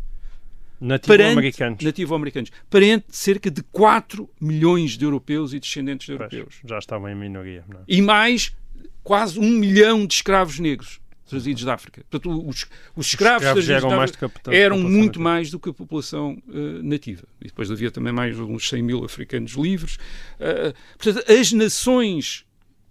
Nativo-americanos. 0.79 1.83
Nativo-americanos. 1.83 2.51
Parente 2.69 3.05
cerca 3.09 3.49
de 3.49 3.63
4 3.63 4.29
milhões 4.39 4.97
de 4.97 5.05
europeus 5.05 5.53
e 5.53 5.59
descendentes 5.59 6.05
de 6.05 6.11
europeus. 6.11 6.57
Pois, 6.61 6.69
já 6.69 6.77
estavam 6.77 7.09
em 7.09 7.15
minoria. 7.15 7.63
É? 7.73 7.77
E 7.87 8.01
mais 8.01 8.55
quase 9.03 9.39
um 9.39 9.49
milhão 9.49 10.05
de 10.05 10.13
escravos 10.13 10.59
negros 10.59 10.99
trazidos 11.27 11.63
da 11.63 11.73
África. 11.73 12.05
Portanto, 12.09 12.47
os, 12.47 12.65
os 12.95 13.07
escravos, 13.07 13.45
os 13.47 13.57
escravos 13.57 13.69
eram, 13.69 13.89
mais 13.89 14.11
eram 14.49 14.79
muito 14.79 15.19
nativa. 15.19 15.23
mais 15.23 15.51
do 15.51 15.59
que 15.59 15.69
a 15.69 15.73
população 15.73 16.41
uh, 16.47 16.83
nativa. 16.83 17.23
E 17.41 17.47
depois 17.47 17.69
havia 17.69 17.91
também 17.91 18.13
mais 18.13 18.39
uns 18.39 18.69
100 18.69 18.81
mil 18.81 19.03
africanos 19.03 19.51
livres. 19.53 19.95
Uh, 20.39 20.73
portanto, 20.97 21.29
as 21.29 21.51
nações 21.51 22.46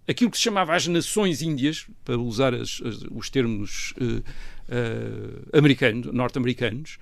aquilo 0.07 0.31
que 0.31 0.37
se 0.37 0.43
chamava 0.43 0.75
as 0.75 0.87
nações 0.87 1.41
índias, 1.41 1.85
para 2.05 2.17
usar 2.17 2.53
as, 2.53 2.81
as, 2.83 3.01
os 3.11 3.29
termos 3.29 3.93
uh, 4.01 4.19
uh, 4.19 5.57
americanos, 5.57 6.13
norte-americanos, 6.13 6.97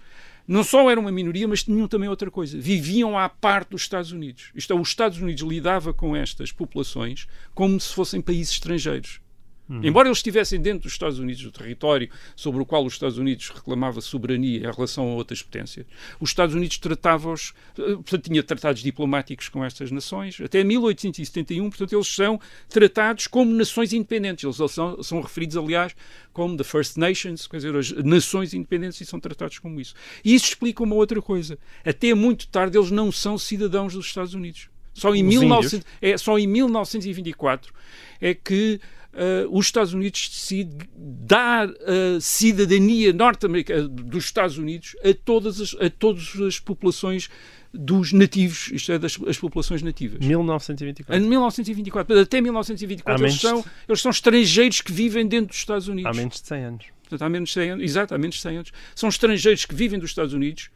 não 0.48 0.63
só 0.63 0.89
eram 0.91 1.02
uma 1.04 1.12
minoria, 1.12 1.48
mas 1.48 1.63
tinham 1.63 1.88
também 1.88 2.08
outra 2.08 2.30
coisa. 2.30 2.60
Viviam 2.60 3.18
à 3.18 3.28
parte 3.28 3.72
dos 3.72 3.82
Estados 3.82 4.12
Unidos. 4.12 4.52
Isto 4.54 4.74
é, 4.74 4.80
os 4.80 4.89
Estados 4.89 5.20
Unidos 5.20 5.41
lidava 5.41 5.94
com 5.94 6.15
estas 6.15 6.52
populações 6.52 7.28
como 7.54 7.80
se 7.80 7.94
fossem 7.94 8.22
países 8.22 8.54
estrangeiros. 8.54 9.20
Uhum. 9.67 9.82
Embora 9.84 10.08
eles 10.08 10.19
estivessem 10.19 10.62
dentro 10.62 10.84
dos 10.84 10.91
Estados 10.91 11.17
Unidos, 11.17 11.41
do 11.41 11.51
território 11.51 12.10
sobre 12.36 12.62
o 12.62 12.65
qual 12.65 12.86
os 12.86 12.93
Estados 12.93 13.17
Unidos 13.17 13.49
reclamava 13.49 13.99
soberania 13.99 14.60
em 14.60 14.71
relação 14.71 15.10
a 15.10 15.15
outras 15.15 15.41
potências, 15.41 15.86
os 16.19 16.30
Estados 16.30 16.54
Unidos 16.54 16.78
tratavam-os, 16.78 17.54
eh, 17.78 17.93
portanto, 17.93 18.30
tinha 18.30 18.43
tratados 18.43 18.82
diplomáticos 18.82 19.49
com 19.49 19.65
estas 19.65 19.89
nações, 19.91 20.39
até 20.39 20.63
1871, 20.63 21.69
portanto, 21.69 21.93
eles 21.93 22.08
são 22.08 22.39
tratados 22.69 23.28
como 23.28 23.51
nações 23.51 23.91
independentes. 23.91 24.43
Eles 24.43 24.71
são, 24.71 25.01
são 25.01 25.21
referidos, 25.21 25.58
aliás, 25.58 25.95
como 26.32 26.56
the 26.58 26.63
First 26.63 26.97
Nations, 26.97 27.47
quer 27.47 27.58
dizer, 27.58 27.75
as 27.75 27.91
nações 27.91 28.54
independentes 28.54 29.01
e 29.01 29.06
são 29.06 29.19
tratados 29.19 29.58
como 29.58 29.80
isso. 29.82 29.95
E 30.23 30.36
isso 30.36 30.45
explica 30.45 30.84
uma 30.84 30.95
outra 30.95 31.21
coisa. 31.21 31.58
Até 31.84 32.13
muito 32.13 32.47
tarde 32.47 32.78
eles 32.78 32.91
não 32.91 33.12
são 33.12 33.38
cidadãos 33.38 33.93
dos 33.93 34.06
Estados 34.06 34.34
Unidos. 34.34 34.69
Só 34.93 35.13
em, 35.13 35.28
19, 35.28 35.84
é, 36.01 36.17
só 36.17 36.39
em 36.39 36.47
1924 36.47 37.73
é 38.21 38.34
que 38.34 38.80
Uh, 39.15 39.58
os 39.58 39.67
Estados 39.67 39.93
Unidos 39.93 40.30
decidem 40.30 40.78
dar 40.97 41.69
a 41.69 42.17
uh, 42.17 42.19
cidadania 42.19 43.13
norte-americana 43.13 43.88
dos 43.88 44.25
Estados 44.25 44.58
Unidos 44.58 44.93
a 45.01 45.13
todas 45.13 45.62
as, 45.62 45.73
a 45.80 45.89
todas 45.89 46.36
as 46.41 46.60
populações 46.60 47.30
dos 47.73 48.12
nativos, 48.12 48.69
isto 48.73 48.91
é, 48.91 48.99
das 48.99 49.17
as 49.28 49.38
populações 49.38 49.82
nativas. 49.82 50.19
1924. 50.19 51.23
Em 51.23 51.30
1924. 51.30 52.19
Até 52.19 52.41
1924 52.41 53.23
eles 53.23 53.39
são, 53.39 53.65
eles 53.88 54.01
são 54.01 54.12
estrangeiros 54.12 54.82
que 54.82 54.91
vivem 54.91 55.25
dentro 55.25 55.47
dos 55.47 55.58
Estados 55.58 55.88
Unidos. 55.88 56.12
Há 56.12 56.13
menos 56.13 56.41
de 56.41 56.47
100 56.47 56.63
anos. 56.63 56.86
Portanto, 57.01 57.21
há 57.21 57.30
menos 57.30 57.49
de 57.49 57.54
100 57.54 57.69
anos. 57.69 57.84
Exato, 57.84 58.15
há 58.15 58.17
menos 58.17 58.36
de 58.36 58.41
100 58.41 58.58
anos. 58.58 58.71
São 58.95 59.10
estrangeiros 59.10 59.65
que 59.65 59.75
vivem 59.75 59.99
dos 59.99 60.10
Estados 60.10 60.34
Unidos 60.34 60.69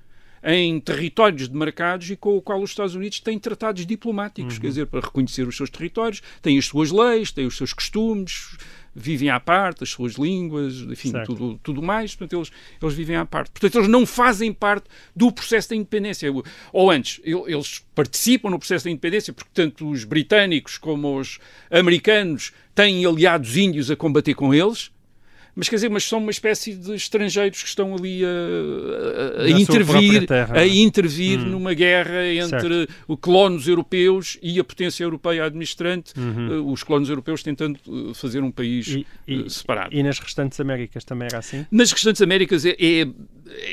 em 0.43 0.79
territórios 0.79 1.47
demarcados 1.47 2.09
e 2.09 2.15
com 2.15 2.37
o 2.37 2.41
qual 2.41 2.61
os 2.61 2.71
Estados 2.71 2.95
Unidos 2.95 3.19
têm 3.19 3.37
tratados 3.37 3.85
diplomáticos, 3.85 4.55
uhum. 4.55 4.61
quer 4.61 4.67
dizer, 4.67 4.85
para 4.87 5.01
reconhecer 5.01 5.47
os 5.47 5.55
seus 5.55 5.69
territórios, 5.69 6.21
têm 6.41 6.57
as 6.57 6.65
suas 6.65 6.91
leis, 6.91 7.31
têm 7.31 7.45
os 7.45 7.57
seus 7.57 7.73
costumes, 7.73 8.57
vivem 8.95 9.29
à 9.29 9.39
parte, 9.39 9.83
as 9.83 9.89
suas 9.89 10.13
línguas, 10.13 10.81
enfim, 10.81 11.11
tudo, 11.25 11.59
tudo 11.63 11.81
mais, 11.81 12.15
portanto, 12.15 12.39
eles, 12.39 12.51
eles 12.81 12.93
vivem 12.93 13.15
à 13.15 13.25
parte. 13.25 13.51
Portanto, 13.51 13.75
eles 13.77 13.87
não 13.87 14.05
fazem 14.05 14.51
parte 14.51 14.85
do 15.15 15.31
processo 15.31 15.69
da 15.69 15.75
independência. 15.75 16.29
Ou 16.73 16.91
antes, 16.91 17.21
eles 17.23 17.85
participam 17.93 18.49
no 18.49 18.59
processo 18.59 18.85
da 18.85 18.91
independência, 18.91 19.33
porque 19.33 19.51
tanto 19.53 19.89
os 19.89 20.03
britânicos 20.03 20.77
como 20.77 21.17
os 21.17 21.39
americanos 21.71 22.51
têm 22.73 23.05
aliados 23.05 23.55
índios 23.57 23.89
a 23.91 23.95
combater 23.95 24.33
com 24.33 24.53
eles, 24.53 24.91
mas 25.59 25.67
quer 25.67 25.75
dizer, 25.75 25.89
mas 25.89 26.05
são 26.05 26.19
uma 26.19 26.31
espécie 26.31 26.73
de 26.73 26.93
estrangeiros 26.95 27.61
que 27.61 27.67
estão 27.67 27.93
ali 27.93 28.23
a, 28.23 29.41
a, 29.41 29.43
a 29.43 29.49
intervir, 29.49 30.25
a 30.53 30.65
intervir 30.65 31.39
hum. 31.41 31.49
numa 31.49 31.73
guerra 31.73 32.25
entre 32.27 32.87
os 33.05 33.17
colonos 33.19 33.67
europeus 33.67 34.37
e 34.41 34.57
a 34.57 34.63
potência 34.63 35.03
europeia 35.03 35.43
administrante, 35.43 36.13
uhum. 36.17 36.61
uh, 36.61 36.71
os 36.71 36.81
colonos 36.81 37.09
europeus 37.09 37.43
tentando 37.43 37.77
uh, 37.87 38.13
fazer 38.13 38.41
um 38.41 38.49
país 38.51 38.87
e, 38.87 39.05
e, 39.27 39.35
uh, 39.35 39.49
separado. 39.49 39.93
E 39.93 40.01
nas 40.01 40.17
restantes 40.19 40.57
Américas 40.61 41.03
também 41.03 41.27
era 41.27 41.39
assim? 41.39 41.65
Nas 41.69 41.91
restantes 41.91 42.21
Américas 42.21 42.65
é, 42.65 42.77
é, 42.79 43.07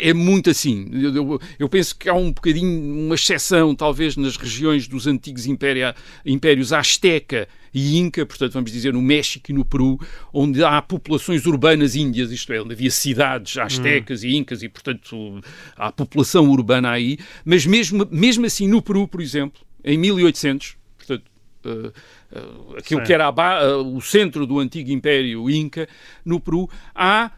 é 0.08 0.12
muito 0.12 0.50
assim. 0.50 0.90
Eu, 0.92 1.14
eu, 1.14 1.40
eu, 1.56 1.68
penso 1.68 1.96
que 1.96 2.08
há 2.08 2.14
um 2.14 2.32
bocadinho, 2.32 3.06
uma 3.06 3.14
exceção, 3.14 3.76
talvez, 3.76 4.16
nas 4.16 4.36
regiões 4.36 4.88
dos 4.88 5.06
antigos 5.06 5.46
impéria, 5.46 5.94
impérios 6.24 6.72
Azteca 6.72 7.46
e 7.78 7.98
Inca, 7.98 8.24
portanto, 8.24 8.54
vamos 8.54 8.72
dizer, 8.72 8.94
no 8.94 9.02
México 9.02 9.50
e 9.50 9.52
no 9.52 9.62
Peru, 9.62 10.00
onde 10.32 10.64
há 10.64 10.80
populações 10.80 11.44
urbanas 11.44 11.94
índias, 11.94 12.32
isto 12.32 12.50
é, 12.50 12.62
onde 12.62 12.72
havia 12.72 12.90
cidades 12.90 13.58
astecas 13.58 14.24
hum. 14.24 14.28
e 14.28 14.36
incas 14.36 14.62
e, 14.62 14.68
portanto, 14.70 15.42
há 15.76 15.92
população 15.92 16.48
urbana 16.48 16.90
aí, 16.90 17.18
mas 17.44 17.66
mesmo, 17.66 18.08
mesmo 18.10 18.46
assim 18.46 18.66
no 18.66 18.80
Peru, 18.80 19.06
por 19.06 19.20
exemplo, 19.20 19.60
em 19.84 19.98
1800, 19.98 20.74
portanto, 20.96 21.24
uh, 21.66 21.88
uh, 21.88 22.76
aquilo 22.78 23.00
Sim. 23.00 23.06
que 23.06 23.12
era 23.12 23.26
a, 23.26 23.76
uh, 23.76 23.94
o 23.94 24.00
centro 24.00 24.46
do 24.46 24.58
antigo 24.58 24.90
Império 24.90 25.50
Inca, 25.50 25.86
no 26.24 26.40
Peru, 26.40 26.70
há 26.94 27.30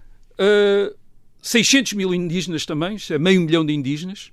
600 1.42 1.94
mil 1.94 2.14
indígenas 2.14 2.64
também, 2.64 2.96
é 3.11 3.18
meio 3.18 3.40
milhão 3.40 3.66
de 3.66 3.72
indígenas, 3.72 4.31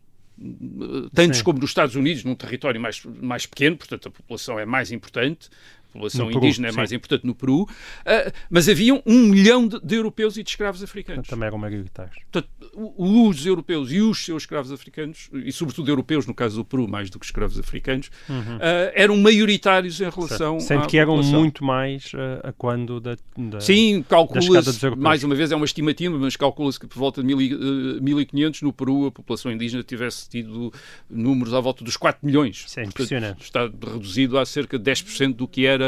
tantos 1.15 1.39
Sim. 1.39 1.43
como 1.43 1.57
nos 1.57 1.71
Estados 1.71 1.95
Unidos, 1.95 2.23
num 2.23 2.35
território 2.35 2.79
mais, 2.79 3.03
mais 3.03 3.47
pequeno, 3.47 3.75
portanto 3.75 4.09
a 4.09 4.11
população 4.11 4.59
é 4.59 4.67
mais 4.67 4.91
importante, 4.91 5.49
população 5.95 6.27
Peru, 6.27 6.38
indígena 6.38 6.67
é 6.67 6.71
mais 6.71 6.91
importante 6.91 7.25
no 7.25 7.34
Peru, 7.34 7.67
ah, 8.05 8.31
mas 8.49 8.69
haviam 8.69 9.01
um 9.05 9.27
milhão 9.27 9.67
de, 9.67 9.79
de 9.81 9.95
europeus 9.95 10.38
e 10.38 10.43
de 10.43 10.49
escravos 10.49 10.84
africanos. 10.84 11.27
Também 11.27 11.47
eram 11.47 11.58
maioritários. 11.58 12.15
Portanto, 12.31 12.49
os 12.97 13.45
europeus 13.45 13.91
e 13.91 14.01
os 14.01 14.23
seus 14.23 14.43
escravos 14.43 14.71
africanos, 14.71 15.29
e 15.34 15.51
sobretudo 15.51 15.89
europeus, 15.89 16.25
no 16.27 16.34
caso 16.34 16.58
do 16.58 16.65
Peru, 16.65 16.88
mais 16.88 17.10
do 17.10 17.19
que 17.19 17.25
escravos 17.25 17.58
africanos, 17.60 18.10
ah, 18.29 18.91
eram 18.93 19.17
maioritários 19.17 19.99
em 20.01 20.10
relação 20.10 20.60
Sendo 20.60 20.84
à 20.84 20.88
que 20.88 20.97
eram 20.97 21.15
população. 21.15 21.39
muito 21.39 21.63
mais 21.63 22.13
uh, 22.13 22.47
a 22.47 22.51
quando 22.53 22.99
da, 22.99 23.17
da- 23.38 23.60
Sim, 23.62 24.03
calcula-se, 24.08 24.89
mais 24.97 25.23
uma 25.23 25.36
vez 25.36 25.51
é 25.51 25.55
uma 25.55 25.65
estimativa, 25.65 26.17
mas 26.17 26.36
calcula-se 26.36 26.79
que 26.79 26.88
por 26.88 26.97
volta 26.99 27.21
de 27.21 27.27
mil 27.27 27.41
e, 27.41 27.51
eh, 27.53 28.01
1500 28.01 28.62
no 28.62 28.73
Peru 28.73 29.08
a 29.08 29.12
população 29.12 29.51
indígena 29.51 29.84
tivesse 29.84 30.27
tido 30.29 30.71
números 31.10 31.53
à 31.53 31.60
volta 31.60 31.84
dos 31.84 31.95
4 31.97 32.25
milhões. 32.25 32.65
Isso 32.67 32.79
é 32.79 32.84
Portanto, 32.84 32.88
impressionante. 33.05 33.43
Está 33.43 33.62
reduzido 33.63 34.38
a 34.38 34.45
cerca 34.45 34.77
de 34.77 34.91
10% 34.91 35.34
do 35.34 35.47
que 35.47 35.65
era, 35.65 35.85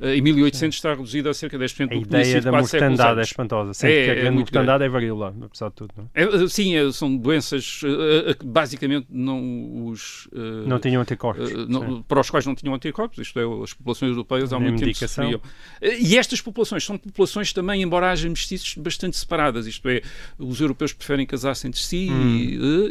eh, 0.00 0.16
em 0.16 0.20
1800 0.22 0.76
está 0.76 0.90
reduzido 0.90 1.28
a 1.28 1.34
cerca 1.34 1.58
de 1.58 1.64
10% 1.64 1.82
A 1.82 1.86
do 1.86 2.02
que 2.02 2.08
tinha 2.08 2.20
ideia 2.22 2.40
da 2.40 2.52
mortandade 2.52 3.20
é 3.20 3.22
espantosa. 3.22 3.74
Sendo 3.74 3.90
É, 3.90 3.94
que 4.04 4.10
a 4.10 4.12
é 4.12 4.14
grande 4.16 4.30
muito 4.34 4.46
mortandade 4.52 4.84
é 4.84 4.88
varíola, 4.88 5.34
apesar 5.42 5.68
de 5.68 5.74
tudo. 5.74 5.90
Não, 5.96 6.08
é? 6.14 6.22
É, 6.22 6.44
eh, 6.44 6.48
sim, 6.48 6.76
é, 6.76 6.90
são 6.92 7.16
doenças 7.16 7.80
eh, 7.84 8.30
eh, 8.30 8.34
que 8.34 8.46
basicamente 8.46 9.06
não 9.10 9.86
os... 9.86 10.28
eh, 10.34 10.66
não 10.66 10.78
tinham 10.78 11.02
anticorpos. 11.02 11.50
Não- 11.68 12.02
para 12.02 12.20
os 12.20 12.30
quais 12.30 12.46
não 12.46 12.54
tinham 12.54 12.74
anticorpos, 12.74 13.18
isto 13.18 13.38
é, 13.38 13.62
as 13.62 13.72
populações 13.72 14.10
europeias 14.10 14.52
há 14.52 14.58
muito 14.60 14.78
tempo 14.84 14.94
sofriam. 14.96 15.40
E 15.82 16.16
estas 16.16 16.40
populações 16.40 16.84
são 16.84 16.96
populações 16.98 17.52
também, 17.52 17.82
embora 17.82 18.10
haja 18.10 18.28
mestiços, 18.28 18.74
bastante 18.76 19.16
separadas, 19.16 19.66
isto 19.66 19.88
é, 19.88 20.02
os 20.38 20.60
europeus 20.60 20.92
preferem 20.92 21.26
casar-se 21.26 21.66
entre 21.66 21.80
si 21.80 22.08
Hum. 22.10 22.36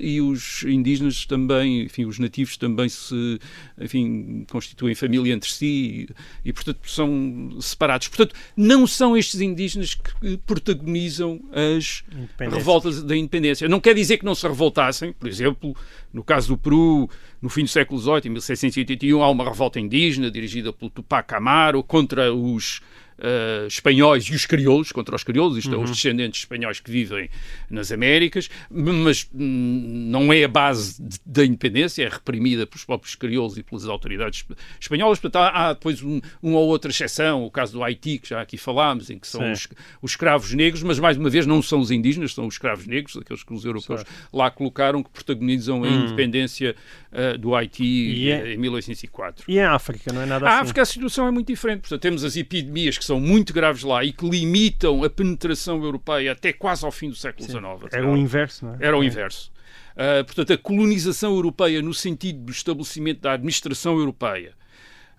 e, 0.02 0.16
e 0.16 0.22
os 0.22 0.64
indígenas 0.64 1.26
também, 1.26 1.84
enfim, 1.84 2.06
os 2.06 2.20
nativos 2.20 2.58
também 2.58 2.88
se, 2.90 3.40
enfim, 3.80 4.46
constituem 4.50 4.94
família 4.96 5.34
entre 5.34 5.50
si 5.52 6.08
e, 6.46 6.47
e, 6.48 6.54
portanto, 6.54 6.80
são 6.90 7.58
separados. 7.60 8.08
Portanto, 8.08 8.34
não 8.56 8.88
são 8.88 9.18
estes 9.18 9.42
indígenas 9.42 9.94
que 9.94 10.38
protagonizam 10.38 11.42
as 11.52 12.06
revoltas 12.40 13.04
da 13.04 13.18
independência. 13.18 13.68
Não 13.68 13.82
quer 13.82 13.94
dizer 13.94 14.18
que 14.18 14.24
não 14.24 14.34
se 14.34 14.48
revoltassem, 14.48 15.12
por 15.12 15.28
exemplo, 15.28 15.76
no 16.14 16.24
caso 16.24 16.48
do 16.48 16.58
Peru, 16.58 17.10
no 17.42 17.50
fim 17.50 17.64
do 17.64 17.68
século 17.68 18.00
XVIII, 18.00 18.22
em 18.28 18.30
1681, 18.30 19.22
há 19.22 19.30
uma 19.30 19.44
revolta 19.44 19.78
indígena 19.78 20.32
dirigida 20.32 20.72
pelo 20.72 20.90
Tupac 20.90 21.36
Amaro 21.36 21.84
contra 21.84 22.34
os 22.34 22.80
eh, 23.20 23.66
espanhóis 23.68 24.26
e 24.26 24.34
os 24.36 24.46
crioulos, 24.46 24.92
contra 24.92 25.16
os 25.16 25.24
crioulos, 25.24 25.58
isto 25.58 25.74
é, 25.74 25.78
os 25.78 25.90
descendentes 25.92 26.42
espanhóis 26.42 26.80
que 26.80 26.92
vivem 26.92 27.30
nas 27.70 27.92
Américas, 27.92 28.50
mas 28.70 29.28
hum, 29.34 30.08
não 30.10 30.32
é 30.32 30.44
a 30.44 30.48
base 30.48 31.02
de- 31.02 31.20
da 31.26 31.46
independência, 31.46 32.04
é 32.04 32.10
reprimida 32.10 32.66
pelos 32.68 32.84
próprios 32.86 33.16
crioulos 33.16 33.58
e 33.58 33.64
pelas 33.64 33.86
autoridades 33.86 34.40
esp- 34.40 34.52
espanholas. 34.80 35.20
Portanto, 35.20 35.42
há, 35.44 35.70
há 35.70 35.74
depois 35.74 36.02
um, 36.02 36.20
uma 36.42 36.60
ou 36.60 36.68
outra 36.68 36.92
exceção, 36.92 37.44
o 37.44 37.52
caso 37.52 37.74
do 37.74 37.84
Haiti, 37.84 38.20
que 38.20 38.30
já 38.30 38.42
aqui 38.42 38.58
falámos, 38.58 39.10
em 39.10 39.18
que 39.18 39.28
são 39.28 39.42
os, 39.52 39.68
os 40.02 40.12
escravos 40.12 40.54
negros, 40.54 40.84
mas 40.84 41.00
mais 41.00 41.18
uma 41.18 41.30
vez 41.30 41.46
não 41.46 41.62
são 41.62 41.80
os 41.80 41.92
indígenas, 41.92 42.34
são 42.34 42.46
os 42.48 42.56
escravos 42.56 42.86
negros, 42.86 43.18
aqueles 43.18 43.44
que 43.44 43.54
os 43.54 43.66
europeus 43.66 44.04
lá 44.34 44.50
colocaram, 44.52 45.02
que 45.04 45.10
protagonizam 45.10 45.84
a 45.84 45.88
independência 45.90 46.76
eh, 47.12 47.38
do 47.38 47.56
Haiti 47.56 48.30
é- 48.30 48.54
em 48.54 48.58
1804. 48.58 49.46
E 49.48 49.58
em 49.58 49.62
África, 49.64 50.12
não 50.14 50.22
é 50.22 50.26
nada 50.26 50.46
A 50.46 50.50
assim? 50.56 50.62
África 50.64 50.82
a 50.82 50.86
situação 50.86 51.28
é 51.28 51.32
muito 51.32 51.48
diferente. 51.48 51.82
Portanto, 51.82 52.02
temos 52.02 52.24
as 52.24 52.36
epidemias 52.36 52.98
que 52.98 53.06
são 53.08 53.20
muito 53.20 53.54
graves 53.54 53.84
lá 53.84 54.04
e 54.04 54.12
que 54.14 54.28
limitam 54.30 55.04
a 55.04 55.10
penetração 55.10 55.84
europeia 55.84 56.32
até 56.34 56.54
quase 56.54 56.86
ao 56.86 56.92
fim 56.92 57.10
do 57.10 57.16
século 57.16 57.46
XIX. 57.46 57.64
até 57.86 57.98
Era 57.98 58.08
o 58.10 58.16
inverso, 58.18 58.66
não 58.66 58.74
é? 58.74 58.78
era 58.82 58.98
o 58.98 59.04
inverso. 59.04 59.52
Ah, 59.96 60.24
portanto, 60.24 60.54
a 60.54 60.58
colonização 60.58 61.34
europeia 61.34 61.82
no 61.82 61.94
sentido 61.94 62.40
do 62.46 62.52
estabelecimento 62.52 63.22
da 63.22 63.34
administração 63.34 63.98
europeia, 63.98 64.54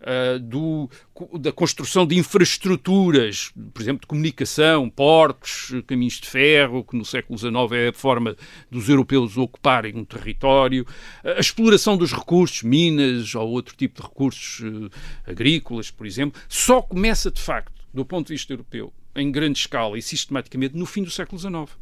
ah, 0.01 0.39
do- 0.41 0.89
da 1.41 1.51
construção 1.51 2.07
de 2.07 2.17
infraestruturas, 2.17 3.51
por 3.75 3.83
exemplo, 3.83 4.03
de 4.03 4.07
comunicação, 4.07 4.89
portos, 4.89 5.73
caminhos 5.87 6.15
de 6.21 6.29
ferro, 6.29 6.85
que 6.85 6.97
no 6.97 7.05
século 7.05 7.37
XIX 7.39 7.55
é 7.73 7.89
a 7.89 7.93
forma 7.93 8.37
dos 8.71 8.89
europeus 8.89 9.37
ocuparem 9.37 9.97
um 9.97 10.05
território, 10.05 10.87
a 11.25 11.41
exploração 11.41 11.97
dos 11.97 12.13
recursos, 12.13 12.63
minas 12.63 13.35
ou 13.35 13.49
outro 13.49 13.75
tipo 13.77 14.01
de 14.01 14.07
recursos 14.07 14.63
eh, 14.65 15.31
agrícolas, 15.33 15.91
por 15.91 16.07
exemplo, 16.07 16.41
só 16.49 16.81
começa 16.81 17.31
de 17.33 17.41
facto, 17.41 17.73
do 17.93 18.05
ponto 18.05 18.29
de 18.29 18.35
vista 18.35 18.53
europeu, 18.53 18.93
em 19.15 19.31
grande 19.31 19.59
escala 19.59 19.99
e 19.99 20.03
sistematicamente, 20.03 20.77
no 20.77 20.87
fim 20.87 21.03
do 21.03 21.11
século 21.11 21.39
XIX. 21.39 21.77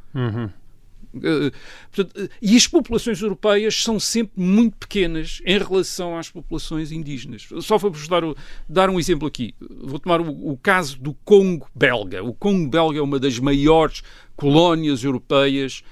Uh, 1.15 1.51
portanto, 1.91 2.25
uh, 2.25 2.29
e 2.43 2.57
as 2.57 2.67
populações 2.67 3.21
europeias 3.21 3.83
são 3.83 3.99
sempre 3.99 4.41
muito 4.41 4.77
pequenas 4.77 5.41
em 5.45 5.59
relação 5.59 6.19
às 6.19 6.29
populações 6.29 6.93
indígenas. 6.93 7.49
Só 7.61 7.79
para 7.79 7.89
vos 7.89 8.07
dar, 8.07 8.23
dar 8.69 8.91
um 8.91 8.99
exemplo 8.99 9.27
aqui. 9.27 9.55
Vou 9.61 9.99
tomar 9.99 10.21
o, 10.21 10.51
o 10.53 10.57
caso 10.59 10.99
do 10.99 11.15
Congo 11.25 11.69
belga. 11.75 12.23
O 12.23 12.35
Congo 12.35 12.69
belga 12.69 12.99
é 12.99 13.03
uma 13.03 13.19
das 13.19 13.39
maiores 13.39 14.03
colónias 14.37 15.05
europeias 15.05 15.83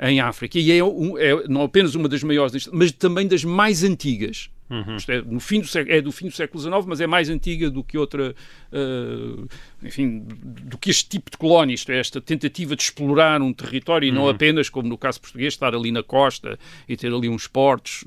em 0.00 0.20
África 0.20 0.58
e 0.58 0.70
é, 0.70 0.78
é 0.78 1.48
não 1.48 1.62
apenas 1.62 1.94
uma 1.94 2.08
das 2.08 2.22
maiores, 2.22 2.68
mas 2.72 2.92
também 2.92 3.26
das 3.26 3.42
mais 3.42 3.82
antigas. 3.82 4.48
Isto 4.96 5.12
é, 5.12 5.22
no 5.22 5.40
fim 5.40 5.60
do 5.60 5.66
século, 5.66 5.96
é 5.96 6.00
do 6.00 6.12
fim 6.12 6.26
do 6.26 6.34
século 6.34 6.62
XIX, 6.62 6.86
mas 6.86 7.00
é 7.00 7.06
mais 7.06 7.30
antiga 7.30 7.70
do 7.70 7.82
que 7.82 7.96
outra, 7.96 8.34
eh, 8.72 9.44
enfim, 9.82 10.26
do 10.28 10.76
que 10.76 10.90
este 10.90 11.08
tipo 11.08 11.30
de 11.30 11.36
colónia, 11.36 11.74
isto 11.74 11.90
é, 11.90 11.98
esta 11.98 12.20
tentativa 12.20 12.76
de 12.76 12.82
explorar 12.82 13.40
um 13.40 13.52
território 13.52 14.06
e 14.06 14.12
não 14.12 14.28
apenas, 14.28 14.68
como 14.68 14.88
no 14.88 14.98
caso 14.98 15.20
português, 15.20 15.54
estar 15.54 15.74
ali 15.74 15.90
na 15.90 16.02
costa 16.02 16.58
e 16.88 16.96
ter 16.96 17.12
ali 17.12 17.28
uns 17.28 17.46
portos, 17.46 18.04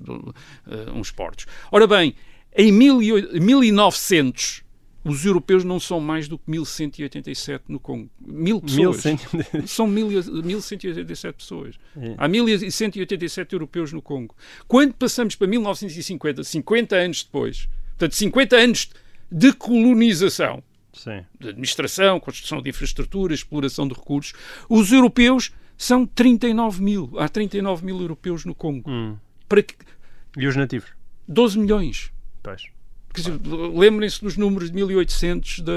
eh, 0.68 0.92
uns 0.94 1.10
portos. 1.10 1.48
Ora 1.72 1.88
bem, 1.88 2.14
em 2.56 2.72
18- 2.72 3.40
1900 3.40 4.61
os 5.04 5.26
europeus 5.26 5.64
não 5.64 5.80
são 5.80 6.00
mais 6.00 6.28
do 6.28 6.38
que 6.38 6.50
1187 6.50 7.66
no 7.68 7.80
Congo. 7.80 8.10
Mil 8.20 8.62
pessoas. 8.62 9.04
1100. 9.04 9.68
São 9.68 9.88
mil, 9.88 10.08
1187 10.08 11.36
pessoas. 11.36 11.76
É. 11.98 12.16
Há 12.18 12.28
1187 12.28 13.54
europeus 13.54 13.92
no 13.92 14.02
Congo. 14.02 14.36
Quando 14.68 14.94
passamos 14.94 15.36
para 15.36 15.48
1950, 15.48 16.44
50 16.44 16.96
anos 16.96 17.24
depois, 17.24 17.68
portanto, 17.90 18.16
50 18.16 18.56
anos 18.56 18.90
de 19.32 19.54
colonização, 19.54 20.64
Sim. 20.94 21.26
de 21.40 21.50
administração, 21.50 22.20
construção 22.20 22.62
de 22.62 22.70
infraestruturas, 22.70 23.40
exploração 23.40 23.88
de 23.88 23.94
recursos, 23.94 24.34
os 24.70 24.92
europeus 24.92 25.52
são 25.78 26.06
39 26.06 26.84
mil. 26.84 27.12
Há 27.18 27.28
39 27.28 27.86
mil 27.86 28.00
europeus 28.00 28.46
no 28.46 28.54
Congo. 28.54 28.90
Hum. 28.90 29.18
Para 29.50 29.64
que, 29.64 29.74
E 30.38 30.48
os 30.48 30.56
nativos? 30.56 30.92
12 31.28 31.58
milhões. 31.58 32.12
Pois. 32.44 32.64
Lembrem-se 33.74 34.22
dos 34.22 34.38
números 34.38 34.70
de 34.70 34.76
1800. 34.76 35.60
Da... 35.60 35.74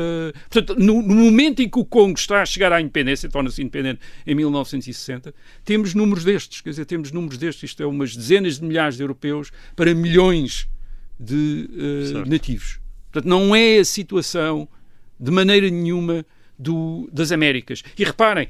Portanto, 0.48 0.78
no, 0.78 1.02
no 1.02 1.14
momento 1.14 1.62
em 1.62 1.68
que 1.68 1.78
o 1.78 1.84
Congo 1.84 2.18
está 2.18 2.42
a 2.42 2.46
chegar 2.46 2.72
à 2.72 2.80
independência, 2.80 3.28
torna-se 3.28 3.60
independente 3.60 4.00
em 4.26 4.34
1960, 4.34 5.34
temos 5.64 5.94
números 5.94 6.24
destes. 6.24 6.60
Quer 6.60 6.70
dizer, 6.70 6.84
temos 6.84 7.10
números 7.10 7.38
destes. 7.38 7.70
Isto 7.70 7.82
é 7.82 7.86
umas 7.86 8.14
dezenas 8.16 8.58
de 8.58 8.64
milhares 8.64 8.96
de 8.96 9.02
europeus 9.02 9.50
para 9.74 9.94
milhões 9.94 10.68
de 11.18 11.68
Certo. 12.12 12.30
nativos. 12.30 12.80
Portanto, 13.10 13.28
não 13.28 13.54
é 13.54 13.78
a 13.78 13.84
situação 13.84 14.68
de 15.18 15.30
maneira 15.30 15.70
nenhuma 15.70 16.24
do, 16.58 17.08
das 17.12 17.32
Américas. 17.32 17.82
E 17.98 18.04
reparem, 18.04 18.48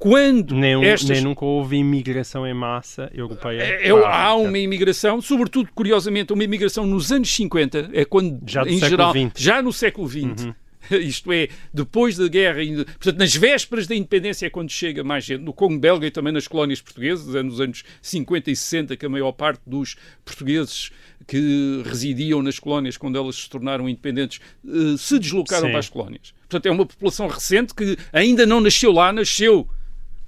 quando 0.00 0.54
Nem, 0.54 0.82
estas 0.82 1.10
nem 1.10 1.20
nunca 1.20 1.44
houve 1.44 1.76
imigração 1.76 2.46
em 2.46 2.54
massa 2.54 3.10
europeia. 3.14 3.60
é, 3.60 3.90
a 3.90 4.24
há 4.24 4.34
uma 4.34 4.58
imigração, 4.58 5.20
sobretudo, 5.20 5.68
curiosamente, 5.74 6.32
uma 6.32 6.42
imigração 6.42 6.86
nos 6.86 7.12
anos 7.12 7.30
50, 7.34 7.90
é 7.92 8.02
quando, 8.06 8.40
Já 8.46 8.62
em 8.62 8.78
geral, 8.78 9.12
XX. 9.12 9.22
Uhum. 9.24 9.30
já 9.36 9.60
no 9.60 9.70
século 9.74 10.08
XX, 10.08 10.54
isto 10.90 11.30
é, 11.30 11.48
depois 11.72 12.16
da 12.16 12.26
guerra, 12.28 12.60
portanto, 12.98 13.18
nas 13.18 13.36
vésperas 13.36 13.86
da 13.86 13.94
independência 13.94 14.46
é 14.46 14.50
quando 14.50 14.70
chega 14.70 15.04
mais 15.04 15.22
gente, 15.22 15.42
no 15.42 15.52
Congo 15.52 15.78
belga 15.78 16.06
e 16.06 16.10
também 16.10 16.32
nas 16.32 16.48
colónias 16.48 16.80
portuguesas, 16.80 17.34
é 17.34 17.42
nos 17.42 17.60
anos 17.60 17.84
50 18.00 18.50
e 18.50 18.56
60 18.56 18.96
que 18.96 19.04
a 19.04 19.08
maior 19.08 19.32
parte 19.32 19.60
dos 19.66 19.96
portugueses 20.24 20.90
que 21.26 21.82
residiam 21.84 22.42
nas 22.42 22.58
colónias 22.58 22.96
quando 22.96 23.18
elas 23.18 23.36
se 23.36 23.50
tornaram 23.50 23.86
independentes 23.86 24.40
eh, 24.66 24.96
se 24.96 25.18
deslocaram 25.18 25.66
Sim. 25.66 25.70
para 25.72 25.78
as 25.78 25.88
colónias. 25.90 26.32
Portanto, 26.48 26.66
é 26.66 26.70
uma 26.70 26.86
população 26.86 27.28
recente 27.28 27.74
que 27.74 27.98
ainda 28.10 28.46
não 28.46 28.62
nasceu 28.62 28.90
lá, 28.90 29.12
nasceu. 29.12 29.68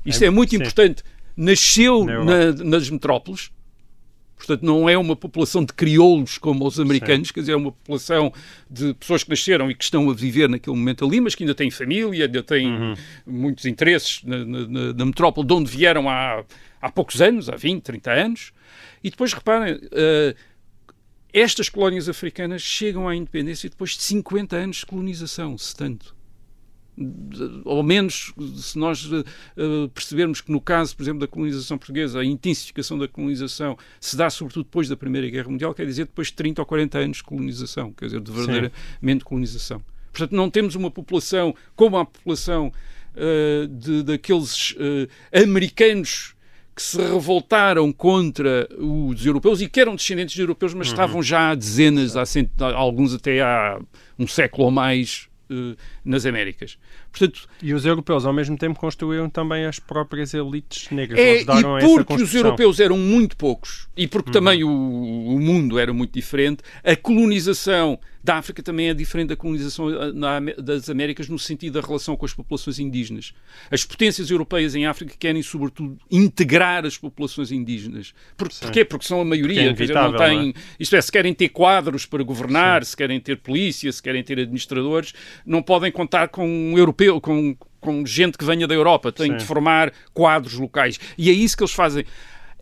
Isto 0.04 0.22
é, 0.24 0.26
É, 0.26 0.30
muito 0.30 0.50
sim. 0.50 0.56
importante. 0.56 1.02
Nasceu 1.36 2.04
Na 2.04 2.24
na- 2.24 2.52
nas 2.64 2.90
metrópoles, 2.90 3.50
Portanto, 4.36 4.64
não 4.66 4.88
é 4.88 4.98
uma 4.98 5.14
população 5.14 5.64
de 5.64 5.72
crioulos 5.72 6.36
como 6.36 6.66
os 6.66 6.80
americanos, 6.80 7.30
quer 7.30 7.38
dizer, 7.40 7.52
é 7.52 7.56
uma 7.56 7.70
população 7.70 8.32
de 8.68 8.92
pessoas 8.94 9.22
que 9.22 9.30
nasceram 9.30 9.70
e 9.70 9.74
que 9.74 9.84
estão 9.84 10.10
a 10.10 10.14
viver 10.14 10.48
naquele 10.48 10.74
momento 10.76 11.04
ali, 11.06 11.20
mas 11.20 11.36
que 11.36 11.44
ainda 11.44 11.54
têm 11.54 11.70
família, 11.70 12.24
ainda 12.26 12.42
têm 12.42 12.66
Uhum. 12.66 12.94
muitos 13.24 13.66
interesses 13.66 14.20
na, 14.24 14.44
na- 14.44 14.92
na- 14.94 15.04
metrópole 15.04 15.46
de 15.46 15.52
onde 15.54 15.70
vieram 15.70 16.10
há, 16.10 16.42
há 16.80 16.90
poucos 16.90 17.22
anos, 17.22 17.48
há 17.48 17.54
20, 17.54 17.84
30 17.84 18.10
anos. 18.10 18.52
E 19.04 19.10
depois, 19.10 19.32
reparem, 19.32 19.78
eh, 19.92 20.34
estas 21.32 21.68
colónias 21.68 22.08
africanas 22.08 22.62
chegam 22.62 23.08
à 23.08 23.14
independência 23.14 23.70
depois 23.70 23.90
de 23.92 24.02
50 24.02 24.56
anos 24.56 24.78
de 24.78 24.86
colonização, 24.86 25.56
se 25.56 25.74
tanto. 25.76 26.16
Ao 27.64 27.82
menos 27.82 28.32
se 28.56 28.78
nós 28.78 29.04
uh, 29.06 29.24
percebermos 29.94 30.40
que 30.40 30.52
no 30.52 30.60
caso, 30.60 30.94
por 30.94 31.02
exemplo, 31.02 31.20
da 31.20 31.26
colonização 31.26 31.78
portuguesa, 31.78 32.20
a 32.20 32.24
intensificação 32.24 32.98
da 32.98 33.08
colonização 33.08 33.78
se 33.98 34.16
dá 34.16 34.28
sobretudo 34.28 34.64
depois 34.64 34.88
da 34.88 34.96
Primeira 34.96 35.28
Guerra 35.30 35.48
Mundial, 35.48 35.74
quer 35.74 35.86
dizer 35.86 36.04
depois 36.04 36.28
de 36.28 36.34
30 36.34 36.60
ou 36.60 36.66
40 36.66 36.98
anos 36.98 37.16
de 37.18 37.24
colonização, 37.24 37.92
quer 37.92 38.06
dizer, 38.06 38.20
de 38.20 38.30
verdadeiramente 38.30 39.24
colonização. 39.24 39.82
Portanto, 40.12 40.36
não 40.36 40.50
temos 40.50 40.74
uma 40.74 40.90
população 40.90 41.54
como 41.74 41.96
a 41.96 42.04
população 42.04 42.70
uh, 43.16 43.66
de, 43.66 44.02
daqueles 44.02 44.72
uh, 44.72 45.08
americanos 45.32 46.34
que 46.74 46.82
se 46.82 46.98
revoltaram 46.98 47.92
contra 47.92 48.68
os 48.78 49.24
europeus 49.24 49.60
e 49.60 49.68
que 49.68 49.80
eram 49.80 49.94
descendentes 49.94 50.34
de 50.34 50.40
europeus, 50.40 50.72
mas 50.72 50.88
uhum. 50.88 50.92
estavam 50.92 51.22
já 51.22 51.50
há 51.50 51.54
dezenas, 51.54 52.16
há 52.16 52.24
cent... 52.24 52.50
alguns 52.60 53.14
até 53.14 53.40
há 53.40 53.78
um 54.18 54.26
século 54.26 54.64
ou 54.66 54.70
mais 54.70 55.28
nas 56.04 56.26
Américas. 56.26 56.78
Portanto, 57.10 57.48
e 57.62 57.72
os 57.74 57.84
europeus, 57.84 58.24
ao 58.24 58.32
mesmo 58.32 58.56
tempo, 58.56 58.78
construíram 58.78 59.28
também 59.28 59.64
as 59.64 59.78
próprias 59.78 60.34
elites 60.34 60.90
negras. 60.90 61.18
É, 61.18 61.42
e 61.42 61.44
porque 61.44 62.22
os 62.22 62.34
europeus 62.34 62.80
eram 62.80 62.96
muito 62.98 63.36
poucos 63.36 63.88
e 63.96 64.06
porque 64.06 64.30
uhum. 64.30 64.32
também 64.32 64.64
o, 64.64 64.68
o, 64.70 65.40
mundo 65.40 65.78
era 65.78 65.92
muito 65.92 66.12
diferente, 66.14 66.62
a 66.82 66.96
colonização 66.96 67.98
da 68.22 68.36
África 68.36 68.62
também 68.62 68.88
é 68.88 68.94
diferente 68.94 69.28
da 69.28 69.36
colonização 69.36 69.88
eh, 69.90 70.62
das 70.62 70.88
Américas 70.88 71.28
no 71.28 71.38
sentido 71.38 71.80
da 71.80 71.86
relação 71.86 72.16
com 72.16 72.24
as 72.24 72.32
populações 72.32 72.78
indígenas. 72.78 73.34
As 73.70 73.84
potências 73.84 74.30
europeias 74.30 74.74
em 74.74 74.86
África 74.86 75.14
querem, 75.18 75.42
sobretudo, 75.42 75.98
integrar 76.10 76.86
as 76.86 76.96
populações 76.96 77.50
indígenas. 77.50 78.14
Por, 78.36 78.48
porquê? 78.48 78.84
Porque 78.84 79.06
são 79.06 79.20
a 79.20 79.24
maioria. 79.24 79.70
É 79.70 79.72
dizer, 79.72 79.94
não 79.94 80.16
têm, 80.16 80.50
é? 80.50 80.60
Isto 80.78 80.96
é, 80.96 81.00
se 81.00 81.10
querem 81.10 81.34
ter 81.34 81.48
quadros 81.48 82.06
para 82.06 82.22
governar, 82.22 82.84
Sim. 82.84 82.90
se 82.90 82.96
querem 82.96 83.20
ter 83.20 83.38
polícia, 83.38 83.90
se 83.90 84.02
querem 84.02 84.22
ter 84.22 84.38
administradores, 84.38 85.12
não 85.44 85.62
podem 85.62 85.90
contar 85.90 86.28
com 86.28 86.46
um 86.46 86.78
europeu, 86.78 87.20
com, 87.20 87.56
com 87.80 88.06
gente 88.06 88.38
que 88.38 88.44
venha 88.44 88.66
da 88.68 88.74
Europa. 88.74 89.10
Têm 89.10 89.32
Sim. 89.32 89.36
de 89.38 89.44
formar 89.44 89.92
quadros 90.14 90.54
locais. 90.54 90.98
E 91.18 91.28
é 91.28 91.32
isso 91.32 91.56
que 91.56 91.62
eles 91.62 91.74
fazem 91.74 92.04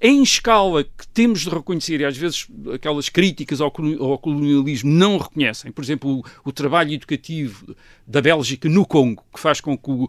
em 0.01 0.22
escala 0.22 0.82
que 0.82 1.07
temos 1.12 1.40
de 1.40 1.51
reconhecer, 1.51 2.01
e 2.01 2.05
às 2.05 2.16
vezes 2.16 2.46
aquelas 2.72 3.09
críticas 3.09 3.61
ao 3.61 3.70
colonialismo 3.70 4.90
não 4.90 5.18
reconhecem, 5.18 5.70
por 5.70 5.84
exemplo, 5.84 6.20
o, 6.20 6.24
o 6.48 6.53
trabalho 6.53 6.92
educativo 6.92 7.76
da 8.07 8.22
Bélgica 8.22 8.68
no 8.68 8.86
Congo, 8.86 9.22
que 9.32 9.38
faz 9.38 9.61
com 9.61 9.76
que 9.76 9.90
uh, 9.90 10.09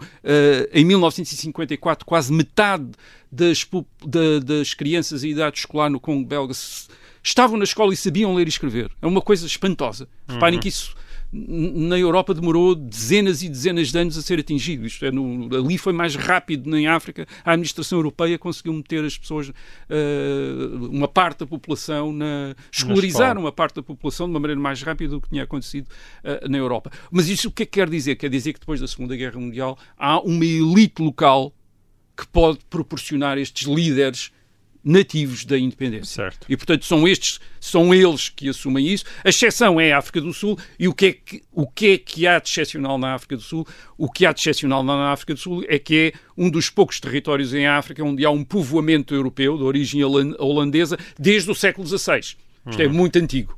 em 0.71 0.85
1954 0.85 2.05
quase 2.05 2.31
metade 2.31 2.89
das, 3.29 3.67
da, 4.05 4.39
das 4.39 4.73
crianças 4.73 5.23
em 5.23 5.31
idade 5.31 5.59
escolar 5.59 5.89
no 5.89 5.99
Congo 5.99 6.25
belga 6.25 6.53
estavam 7.23 7.57
na 7.57 7.63
escola 7.63 7.93
e 7.93 7.97
sabiam 7.97 8.33
ler 8.33 8.47
e 8.47 8.49
escrever. 8.49 8.89
É 9.01 9.05
uma 9.05 9.21
coisa 9.21 9.45
espantosa. 9.45 10.07
Reparem 10.27 10.55
uhum. 10.55 10.61
que 10.61 10.69
isso 10.69 10.95
na 11.33 11.97
Europa 11.97 12.33
demorou 12.33 12.75
dezenas 12.75 13.41
e 13.41 13.47
dezenas 13.47 13.91
de 13.91 13.97
anos 13.97 14.17
a 14.17 14.21
ser 14.21 14.39
atingido. 14.39 14.85
Isto 14.85 15.05
é, 15.05 15.11
no, 15.11 15.49
ali 15.55 15.77
foi 15.77 15.93
mais 15.93 16.15
rápido 16.15 16.75
em 16.75 16.87
África. 16.87 17.25
A 17.45 17.51
administração 17.51 17.99
europeia 17.99 18.37
conseguiu 18.37 18.73
meter 18.73 19.03
as 19.05 19.17
pessoas, 19.17 19.49
uh, 19.49 20.89
uma 20.89 21.07
parte 21.07 21.39
da 21.39 21.47
população, 21.47 22.11
na, 22.11 22.53
escolarizar 22.71 23.37
uma 23.37 23.51
parte 23.51 23.75
da 23.75 23.83
população 23.83 24.27
de 24.27 24.31
uma 24.31 24.39
maneira 24.39 24.59
mais 24.59 24.81
rápida 24.81 25.11
do 25.11 25.21
que 25.21 25.29
tinha 25.29 25.43
acontecido 25.43 25.87
uh, 25.87 26.49
na 26.49 26.57
Europa. 26.57 26.91
Mas 27.09 27.29
isso 27.29 27.47
o 27.47 27.51
que 27.51 27.63
é 27.63 27.65
que 27.65 27.71
quer 27.71 27.89
dizer? 27.89 28.15
Quer 28.15 28.29
dizer 28.29 28.51
que 28.51 28.59
depois 28.59 28.81
da 28.81 28.87
Segunda 28.87 29.15
Guerra 29.15 29.39
Mundial 29.39 29.77
há 29.97 30.19
uma 30.19 30.45
elite 30.45 31.01
local 31.01 31.53
que 32.17 32.27
pode 32.27 32.59
proporcionar 32.69 33.37
estes 33.37 33.67
líderes 33.67 34.31
nativos 34.83 35.45
da 35.45 35.57
independência. 35.57 36.23
Certo. 36.23 36.45
E, 36.49 36.57
portanto, 36.57 36.85
são 36.85 37.07
estes, 37.07 37.39
são 37.59 37.93
eles 37.93 38.29
que 38.29 38.49
assumem 38.49 38.87
isso. 38.87 39.05
A 39.23 39.29
exceção 39.29 39.79
é 39.79 39.91
a 39.91 39.99
África 39.99 40.19
do 40.19 40.33
Sul. 40.33 40.57
E 40.79 40.87
o 40.87 40.93
que 40.93 41.05
é 41.05 41.13
que, 41.13 41.43
o 41.51 41.67
que, 41.67 41.91
é 41.91 41.97
que 41.97 42.27
há 42.27 42.39
de 42.39 42.49
excepcional 42.49 42.97
na 42.97 43.13
África 43.13 43.35
do 43.35 43.41
Sul? 43.43 43.67
O 43.97 44.11
que 44.11 44.25
há 44.25 44.33
de 44.33 44.39
excepcional 44.39 44.83
na 44.83 45.11
África 45.11 45.33
do 45.33 45.39
Sul 45.39 45.63
é 45.67 45.77
que 45.77 46.13
é 46.13 46.19
um 46.35 46.49
dos 46.49 46.69
poucos 46.69 46.99
territórios 46.99 47.53
em 47.53 47.67
África 47.67 48.03
onde 48.03 48.25
há 48.25 48.31
um 48.31 48.43
povoamento 48.43 49.13
europeu, 49.13 49.57
de 49.57 49.63
origem 49.63 50.03
holandesa, 50.03 50.97
desde 51.19 51.51
o 51.51 51.55
século 51.55 51.87
XVI. 51.87 52.19
Isto 52.19 52.37
é 52.65 52.71
uhum. 52.75 52.81
é 52.81 52.87
muito 52.87 53.17
antigo. 53.17 53.57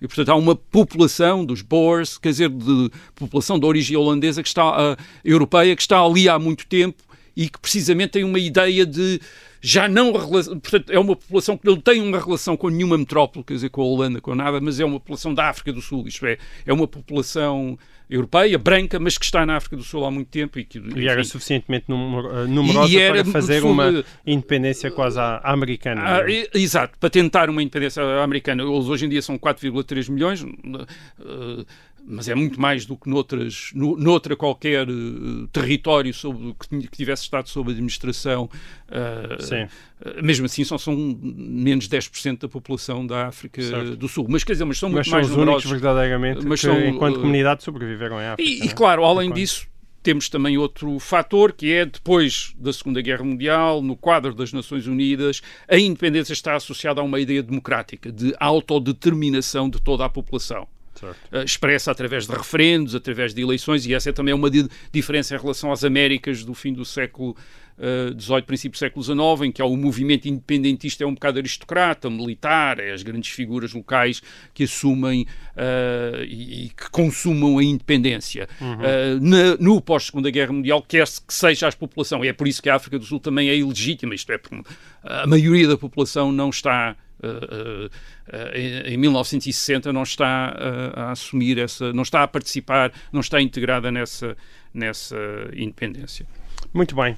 E, 0.00 0.06
portanto, 0.06 0.28
há 0.28 0.36
uma 0.36 0.54
população 0.54 1.44
dos 1.44 1.60
Boers, 1.60 2.18
quer 2.18 2.30
dizer, 2.30 2.48
de 2.48 2.90
população 3.16 3.58
de 3.58 3.66
origem 3.66 3.96
holandesa, 3.96 4.42
que 4.42 4.48
está, 4.48 4.92
uh, 4.92 4.96
europeia, 5.24 5.74
que 5.74 5.82
está 5.82 6.00
ali 6.00 6.28
há 6.28 6.38
muito 6.38 6.66
tempo 6.66 7.02
e 7.36 7.48
que 7.48 7.58
precisamente 7.58 8.10
tem 8.10 8.24
uma 8.24 8.38
ideia 8.38 8.86
de 8.86 9.20
já 9.60 9.88
não 9.88 10.12
portanto 10.12 10.90
é 10.90 10.98
uma 10.98 11.16
população 11.16 11.56
que 11.56 11.66
não 11.66 11.76
tem 11.76 12.00
uma 12.00 12.18
relação 12.18 12.56
com 12.56 12.68
nenhuma 12.68 12.96
metrópole, 12.96 13.44
quer 13.44 13.54
dizer, 13.54 13.70
com 13.70 13.82
a 13.82 13.84
Holanda, 13.84 14.20
com 14.20 14.34
nada, 14.34 14.60
mas 14.60 14.78
é 14.80 14.84
uma 14.84 15.00
população 15.00 15.34
da 15.34 15.48
África 15.48 15.72
do 15.72 15.80
Sul, 15.80 16.06
isto 16.06 16.26
é, 16.26 16.38
é 16.66 16.72
uma 16.72 16.86
população 16.86 17.78
europeia, 18.10 18.58
branca, 18.58 18.98
mas 18.98 19.18
que 19.18 19.24
está 19.24 19.44
na 19.44 19.56
África 19.56 19.76
do 19.76 19.82
Sul 19.82 20.04
há 20.04 20.10
muito 20.10 20.28
tempo. 20.28 20.58
E, 20.58 20.64
que, 20.64 20.78
enfim, 20.78 21.00
e 21.00 21.08
era 21.08 21.22
suficientemente 21.22 21.86
numerosa 21.88 22.92
e 22.92 22.98
era, 22.98 23.22
para 23.22 23.32
fazer 23.32 23.62
uma 23.64 24.04
independência 24.26 24.90
quase 24.90 25.18
à, 25.20 25.40
americana. 25.44 26.02
Ah, 26.04 26.24
exato, 26.54 26.98
para 26.98 27.10
tentar 27.10 27.50
uma 27.50 27.62
independência 27.62 28.02
americana. 28.22 28.62
Eles 28.62 28.86
hoje 28.86 29.06
em 29.06 29.08
dia 29.08 29.20
são 29.20 29.38
4,3 29.38 30.10
milhões. 30.10 30.42
Uh, 30.42 31.66
mas 32.06 32.28
é 32.28 32.34
muito 32.34 32.60
mais 32.60 32.86
do 32.86 32.96
que 32.96 33.08
noutras, 33.08 33.70
no, 33.74 33.96
noutra 33.96 34.34
qualquer 34.34 34.88
uh, 34.88 35.46
território 35.48 36.12
sobre, 36.14 36.54
que, 36.54 36.88
que, 36.88 36.96
tivesse 36.96 37.22
estado 37.22 37.48
sob 37.48 37.70
administração. 37.70 38.48
Uh, 38.88 40.22
mesmo 40.22 40.46
assim, 40.46 40.64
só 40.64 40.78
são 40.78 40.96
menos 40.96 41.88
10% 41.88 42.40
da 42.40 42.48
população 42.48 43.06
da 43.06 43.26
África 43.26 43.60
certo. 43.60 43.96
do 43.96 44.08
Sul. 44.08 44.26
Mas 44.28 44.44
quer 44.44 44.52
dizer, 44.52 44.64
mas 44.64 44.78
são 44.78 44.88
mas 44.88 44.94
muito 44.94 45.04
são 45.06 45.14
mais 45.14 45.26
os 45.26 45.32
numerosos. 45.32 45.64
únicos 45.64 45.82
verdadeiramente 45.82 46.46
mas 46.46 46.60
que, 46.60 46.66
são, 46.66 46.80
enquanto 46.80 47.20
comunidade, 47.20 47.62
sobreviveram 47.62 48.20
em 48.20 48.26
África. 48.26 48.50
E, 48.50 48.66
e 48.66 48.68
é? 48.68 48.72
claro, 48.72 49.04
além 49.04 49.32
disso, 49.32 49.66
temos 50.02 50.28
também 50.28 50.56
outro 50.56 50.98
fator 50.98 51.52
que 51.52 51.72
é 51.72 51.84
depois 51.84 52.54
da 52.58 52.72
Segunda 52.72 53.02
Guerra 53.02 53.24
Mundial, 53.24 53.82
no 53.82 53.96
quadro 53.96 54.34
das 54.34 54.52
Nações 54.52 54.86
Unidas, 54.86 55.42
a 55.68 55.76
independência 55.76 56.32
está 56.32 56.54
associada 56.54 57.00
a 57.00 57.04
uma 57.04 57.20
ideia 57.20 57.42
democrática 57.42 58.10
de 58.10 58.34
autodeterminação 58.38 59.68
de 59.68 59.80
toda 59.82 60.04
a 60.04 60.08
população 60.08 60.66
uh, 61.02 61.42
expressa 61.44 61.90
através 61.90 62.26
de 62.26 62.32
referendos, 62.32 62.94
através 62.94 63.34
de 63.34 63.42
eleições, 63.42 63.86
e 63.86 63.94
essa 63.94 64.10
é 64.10 64.12
também 64.12 64.34
uma 64.34 64.50
diferença 64.92 65.34
em 65.34 65.38
relação 65.38 65.72
às 65.72 65.84
Américas 65.84 66.44
do 66.44 66.54
fim 66.54 66.72
do 66.72 66.84
século 66.84 67.36
XVIII, 68.16 68.40
uh, 68.40 68.42
princípio 68.42 68.72
do 68.72 68.78
século 68.78 69.04
XIX, 69.04 69.48
em 69.48 69.52
que 69.52 69.62
há 69.62 69.64
o 69.64 69.76
movimento 69.76 70.28
independentista 70.28 71.04
é 71.04 71.06
um 71.06 71.14
bocado 71.14 71.38
aristocrata, 71.38 72.10
militar, 72.10 72.80
é 72.80 72.92
as 72.92 73.02
grandes 73.02 73.30
figuras 73.30 73.72
locais 73.72 74.20
que 74.52 74.64
assumem 74.64 75.26
uh, 75.56 76.22
e, 76.24 76.66
e, 76.66 76.68
que 76.70 76.90
consumam 76.90 77.58
a 77.58 77.64
independência. 77.64 78.48
Uhum. 78.60 78.74
Uh, 78.74 79.20
na, 79.20 79.56
no 79.58 79.80
pós-Segunda 79.80 80.30
Guerra 80.30 80.52
Mundial, 80.52 80.82
quer-se 80.82 81.20
que 81.20 81.32
seja 81.32 81.68
a 81.68 81.72
população, 81.72 82.24
e 82.24 82.28
é 82.28 82.32
por 82.32 82.48
isso 82.48 82.60
que 82.60 82.68
a 82.68 82.74
África 82.74 82.98
do 82.98 83.04
Sul 83.04 83.20
também 83.20 83.48
é 83.48 83.56
ilegítima, 83.56 84.14
isto 84.14 84.32
é, 84.32 84.38
porque 84.38 84.60
a 85.04 85.26
maioria 85.26 85.68
da 85.68 85.78
população 85.78 86.32
não 86.32 86.50
está 86.50 86.96
em 88.84 88.96
1960 88.96 89.92
não 89.92 90.02
está 90.02 90.54
a 90.94 91.10
assumir 91.10 91.58
essa, 91.58 91.92
não 91.92 92.02
está 92.02 92.22
a 92.22 92.28
participar, 92.28 92.92
não 93.12 93.20
está 93.20 93.40
integrada 93.40 93.90
nessa, 93.90 94.36
nessa 94.72 95.16
independência. 95.54 96.26
Muito 96.72 96.94
bem. 96.94 97.16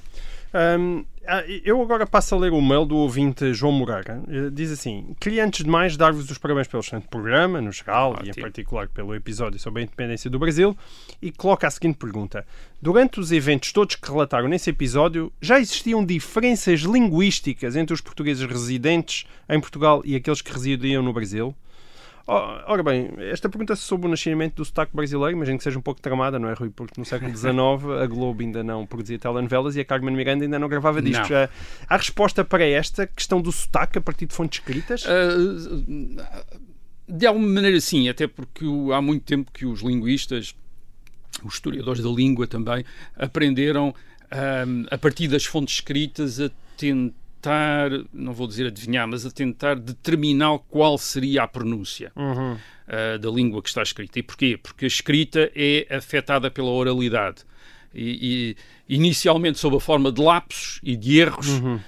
Um, 0.53 1.05
ah, 1.25 1.43
eu 1.63 1.81
agora 1.81 2.05
passo 2.05 2.35
a 2.35 2.37
ler 2.37 2.51
o 2.51 2.61
mail 2.61 2.83
do 2.83 2.97
ouvinte 2.97 3.53
João 3.53 3.71
Moreira. 3.71 4.21
Eh, 4.27 4.49
diz 4.51 4.71
assim: 4.71 5.15
Queria 5.19 5.45
antes 5.45 5.63
de 5.63 5.69
mais 5.69 5.95
dar-vos 5.95 6.29
os 6.29 6.37
parabéns 6.37 6.67
pelo 6.67 6.81
excelente 6.81 7.07
programa, 7.07 7.61
no 7.61 7.71
geral, 7.71 8.11
Ótimo. 8.11 8.27
e 8.27 8.29
em 8.31 8.41
particular 8.41 8.87
pelo 8.89 9.15
episódio 9.15 9.59
sobre 9.59 9.81
a 9.81 9.83
independência 9.83 10.29
do 10.29 10.39
Brasil, 10.39 10.75
e 11.21 11.31
coloca 11.31 11.67
a 11.67 11.71
seguinte 11.71 11.97
pergunta: 11.97 12.45
Durante 12.81 13.19
os 13.19 13.31
eventos 13.31 13.71
todos 13.71 13.95
que 13.95 14.09
relataram 14.09 14.47
nesse 14.49 14.71
episódio, 14.71 15.31
já 15.39 15.59
existiam 15.59 16.03
diferenças 16.03 16.81
linguísticas 16.81 17.75
entre 17.75 17.93
os 17.93 18.01
portugueses 18.01 18.45
residentes 18.45 19.25
em 19.47 19.59
Portugal 19.59 20.01
e 20.03 20.15
aqueles 20.15 20.41
que 20.41 20.51
residiam 20.51 21.03
no 21.03 21.13
Brasil? 21.13 21.55
Ora 22.27 22.83
bem, 22.83 23.09
esta 23.19 23.49
pergunta 23.49 23.75
sobre 23.75 24.07
o 24.07 24.09
nascimento 24.09 24.55
do 24.55 24.65
sotaque 24.65 24.95
brasileiro, 24.95 25.35
imagino 25.35 25.57
que 25.57 25.63
seja 25.63 25.77
um 25.77 25.81
pouco 25.81 26.01
tramada, 26.01 26.37
não 26.39 26.49
é, 26.49 26.53
Rui? 26.53 26.69
Porque 26.69 26.99
no 26.99 27.05
século 27.05 27.35
XIX 27.35 27.51
a 28.01 28.05
Globo 28.05 28.41
ainda 28.41 28.63
não 28.63 28.85
produzia 28.85 29.17
telenovelas 29.17 29.75
e 29.75 29.81
a 29.81 29.85
Carmen 29.85 30.15
Miranda 30.15 30.45
ainda 30.45 30.59
não 30.59 30.69
gravava 30.69 31.01
discos. 31.01 31.29
Não. 31.29 31.49
Há 31.87 31.97
resposta 31.97 32.43
para 32.45 32.65
esta 32.65 33.07
questão 33.07 33.41
do 33.41 33.51
sotaque 33.51 33.97
a 33.97 34.01
partir 34.01 34.25
de 34.27 34.35
fontes 34.35 34.59
escritas? 34.59 35.03
Uh, 35.03 36.21
de 37.07 37.25
alguma 37.25 37.47
maneira, 37.47 37.79
sim, 37.81 38.07
até 38.07 38.27
porque 38.27 38.65
há 38.93 39.01
muito 39.01 39.23
tempo 39.23 39.51
que 39.51 39.65
os 39.65 39.81
linguistas, 39.81 40.55
os 41.43 41.55
historiadores 41.55 42.01
da 42.01 42.09
língua 42.09 42.47
também, 42.47 42.85
aprenderam 43.15 43.93
um, 44.31 44.85
a 44.89 44.97
partir 44.97 45.27
das 45.27 45.43
fontes 45.45 45.75
escritas 45.75 46.39
a 46.39 46.49
tentar 46.77 47.20
tentar, 47.41 47.89
não 48.13 48.33
vou 48.33 48.47
dizer 48.47 48.67
adivinhar, 48.67 49.07
mas 49.07 49.25
a 49.25 49.31
tentar 49.31 49.75
determinar 49.75 50.59
qual 50.69 50.97
seria 50.97 51.43
a 51.43 51.47
pronúncia 51.47 52.11
uhum. 52.15 52.53
uh, 52.53 53.19
da 53.19 53.29
língua 53.29 53.61
que 53.61 53.69
está 53.69 53.81
escrita. 53.81 54.19
E 54.19 54.23
porquê? 54.23 54.59
Porque 54.61 54.85
a 54.85 54.87
escrita 54.87 55.51
é 55.55 55.87
afetada 55.89 56.51
pela 56.51 56.69
oralidade. 56.69 57.43
E, 57.93 58.55
e, 58.89 58.95
inicialmente 58.95 59.59
sob 59.59 59.77
a 59.77 59.79
forma 59.79 60.11
de 60.11 60.21
lapsos 60.21 60.79
e 60.83 60.95
de 60.95 61.19
erros, 61.19 61.47
Uhum. 61.47 61.75
uh, 61.75 61.81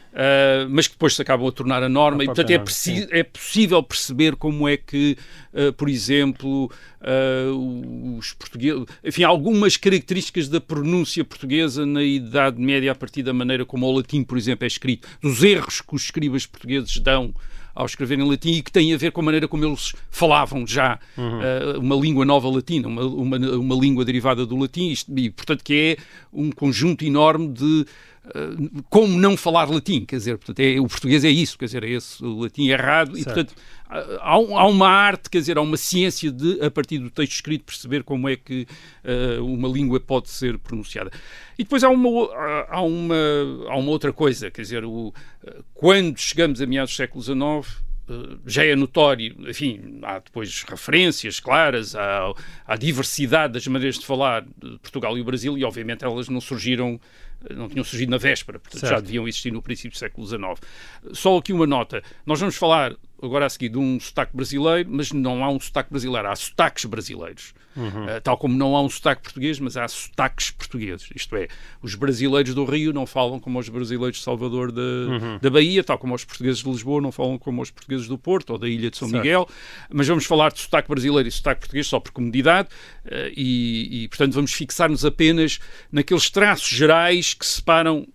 mas 0.69 0.87
que 0.87 0.93
depois 0.93 1.15
se 1.15 1.21
acabam 1.21 1.47
a 1.47 1.51
tornar 1.51 1.83
a 1.83 1.89
norma 1.89 2.23
e, 2.23 2.27
portanto, 2.27 2.49
é, 2.49 3.19
é 3.19 3.23
possível 3.23 3.83
perceber 3.83 4.35
como 4.35 4.67
é 4.67 4.77
que, 4.77 5.17
uh, 5.53 5.73
por 5.73 5.89
exemplo, 5.89 6.71
uh, 7.01 8.17
os 8.17 8.33
portugueses, 8.33 8.85
enfim, 9.03 9.23
algumas 9.23 9.77
características 9.77 10.47
da 10.47 10.61
pronúncia 10.61 11.23
portuguesa 11.23 11.85
na 11.85 12.03
Idade 12.03 12.59
Média 12.59 12.91
a 12.91 12.95
partir 12.95 13.23
da 13.23 13.33
maneira 13.33 13.65
como 13.65 13.85
o 13.85 13.91
latim, 13.97 14.23
por 14.23 14.37
exemplo, 14.37 14.63
é 14.63 14.67
escrito, 14.67 15.07
dos 15.21 15.43
erros 15.43 15.81
que 15.81 15.95
os 15.95 16.03
escribas 16.03 16.45
portugueses 16.45 16.97
dão 16.99 17.33
ao 17.75 17.85
escrever 17.85 18.19
em 18.19 18.29
latim 18.29 18.51
e 18.53 18.61
que 18.61 18.71
têm 18.71 18.93
a 18.93 18.97
ver 18.97 19.11
com 19.11 19.21
a 19.21 19.23
maneira 19.23 19.47
como 19.47 19.65
eles 19.65 19.93
falavam 20.11 20.65
já 20.67 20.99
uh, 21.17 21.79
uma 21.79 21.95
língua 21.95 22.23
nova 22.25 22.47
latina, 22.49 22.87
uma, 22.87 23.03
uma, 23.05 23.37
uma 23.37 23.75
língua 23.75 24.05
derivada 24.05 24.45
do 24.45 24.55
latim, 24.57 24.89
isto- 24.89 25.11
e 25.17 25.29
portanto 25.29 25.63
que 25.63 25.97
é 25.99 26.03
um 26.31 26.51
conjunto 26.51 27.03
enorme 27.03 27.47
de 27.49 27.85
uh, 28.25 28.83
como 28.89 29.17
não 29.17 29.35
falar 29.35 29.69
latim, 29.69 30.05
quer 30.05 30.17
dizer, 30.17 30.37
portanto, 30.37 30.59
é, 30.59 30.79
o 30.79 30.87
português 30.87 31.23
é 31.25 31.29
isso, 31.29 31.57
quer 31.57 31.65
dizer, 31.65 31.83
é 31.83 31.89
esse 31.89 32.23
o 32.23 32.39
latim 32.41 32.67
errado, 32.67 33.17
e 33.17 33.23
Certo. 33.23 33.33
portanto 33.35 33.55
há, 33.93 34.33
há 34.33 34.67
uma 34.67 34.87
arte, 34.87 35.29
quer 35.29 35.39
dizer, 35.39 35.57
há 35.57 35.61
uma 35.61 35.77
ciência 35.77 36.31
de, 36.31 36.61
a 36.61 36.71
partir 36.71 36.97
do 36.97 37.09
texto 37.09 37.33
escrito, 37.33 37.65
perceber 37.65 38.03
como 38.03 38.27
é 38.27 38.35
que 38.35 38.67
uh, 39.03 39.45
uma 39.45 39.67
língua 39.67 39.99
pode 39.99 40.29
ser 40.29 40.57
pronunciada. 40.57 41.11
E 41.57 41.63
depois 41.63 41.83
há 41.83 41.89
uma, 41.89 42.09
há 42.69 42.81
uma, 42.81 43.15
há 43.69 43.77
uma 43.77 43.91
outra 43.91 44.11
coisa, 44.11 44.49
quer 44.49 44.61
dizer, 44.61 44.83
o, 44.83 45.07
uh, 45.07 45.13
quando 45.73 46.17
chegamos 46.17 46.61
a 46.61 46.65
meados 46.65 46.93
do 46.93 46.95
século 46.95 47.23
XIX, 47.23 47.35
uh, 48.09 48.39
já 48.45 48.65
é 48.65 48.75
notório, 48.75 49.35
enfim, 49.47 49.99
há 50.01 50.19
depois 50.19 50.63
referências 50.63 51.39
claras 51.39 51.95
à, 51.95 52.33
à 52.65 52.75
diversidade 52.75 53.53
das 53.53 53.67
maneiras 53.67 53.99
de 53.99 54.05
falar 54.05 54.41
de 54.41 54.79
Portugal 54.79 55.17
e 55.17 55.21
o 55.21 55.23
Brasil, 55.23 55.57
e 55.57 55.63
obviamente 55.63 56.03
elas 56.03 56.29
não 56.29 56.41
surgiram, 56.41 56.99
não 57.51 57.67
tinham 57.67 57.83
surgido 57.83 58.11
na 58.11 58.17
véspera, 58.17 58.59
portanto 58.59 58.81
já 58.81 58.87
Certo. 58.87 59.05
deviam 59.05 59.27
existir 59.27 59.51
no 59.51 59.61
princípio 59.61 59.91
do 59.91 59.97
século 59.97 60.25
XIX. 60.27 60.43
Só 61.13 61.37
aqui 61.37 61.51
uma 61.51 61.67
nota, 61.67 62.01
nós 62.25 62.39
vamos 62.39 62.55
falar 62.55 62.95
agora 63.21 63.45
a 63.45 63.49
seguir 63.49 63.69
de 63.69 63.77
um 63.77 63.99
sotaque 63.99 64.35
brasileiro, 64.35 64.89
mas 64.91 65.11
não 65.11 65.43
há 65.43 65.49
um 65.49 65.59
sotaque 65.59 65.89
brasileiro, 65.89 66.27
há 66.29 66.35
sotaques 66.35 66.85
brasileiros. 66.85 67.53
Uh, 67.75 68.21
tal 68.21 68.37
como 68.37 68.55
não 68.55 68.75
há 68.75 68.81
um 68.83 68.89
sotaque 68.89 69.23
português, 69.23 69.59
mas 69.59 69.75
há 69.75 69.87
sotaques 69.87 70.51
portugueses. 70.51 71.09
Isto 71.15 71.35
é, 71.35 71.47
os 71.81 71.95
brasileiros 71.95 72.53
do 72.53 72.65
Rio 72.65 72.93
não 72.93 73.07
falam 73.07 73.39
como 73.39 73.57
os 73.57 73.67
brasileiros 73.67 74.17
de 74.19 74.23
Salvador 74.23 74.71
da, 74.71 75.39
da 75.41 75.49
Bahia, 75.49 75.83
tal 75.83 75.97
como 75.97 76.13
os 76.13 76.23
portugueses 76.23 76.61
de 76.61 76.69
Lisboa 76.69 77.01
não 77.01 77.11
falam 77.11 77.39
como 77.39 77.63
os 77.63 77.71
portugueses 77.71 78.07
do 78.07 78.15
Porto 78.15 78.51
ou 78.51 78.59
da 78.59 78.69
Ilha 78.69 78.91
de 78.91 78.97
São 78.97 79.09
Certo. 79.09 79.23
Miguel. 79.23 79.49
Mas 79.91 80.07
vamos 80.07 80.25
falar 80.25 80.51
de 80.51 80.59
sotaque 80.59 80.87
brasileiro 80.87 81.27
e 81.27 81.31
sotaque 81.31 81.61
português 81.61 81.87
só 81.87 81.99
por 81.99 82.11
comodidade 82.11 82.69
uh, 83.05 83.09
e, 83.35 84.03
e, 84.03 84.07
portanto, 84.07 84.33
vamos 84.33 84.53
fixar-nos 84.53 85.03
apenas 85.03 85.59
naqueles 85.91 86.29
traços 86.29 86.69
gerais 86.69 87.32
que 87.33 87.45
separam 87.45 88.07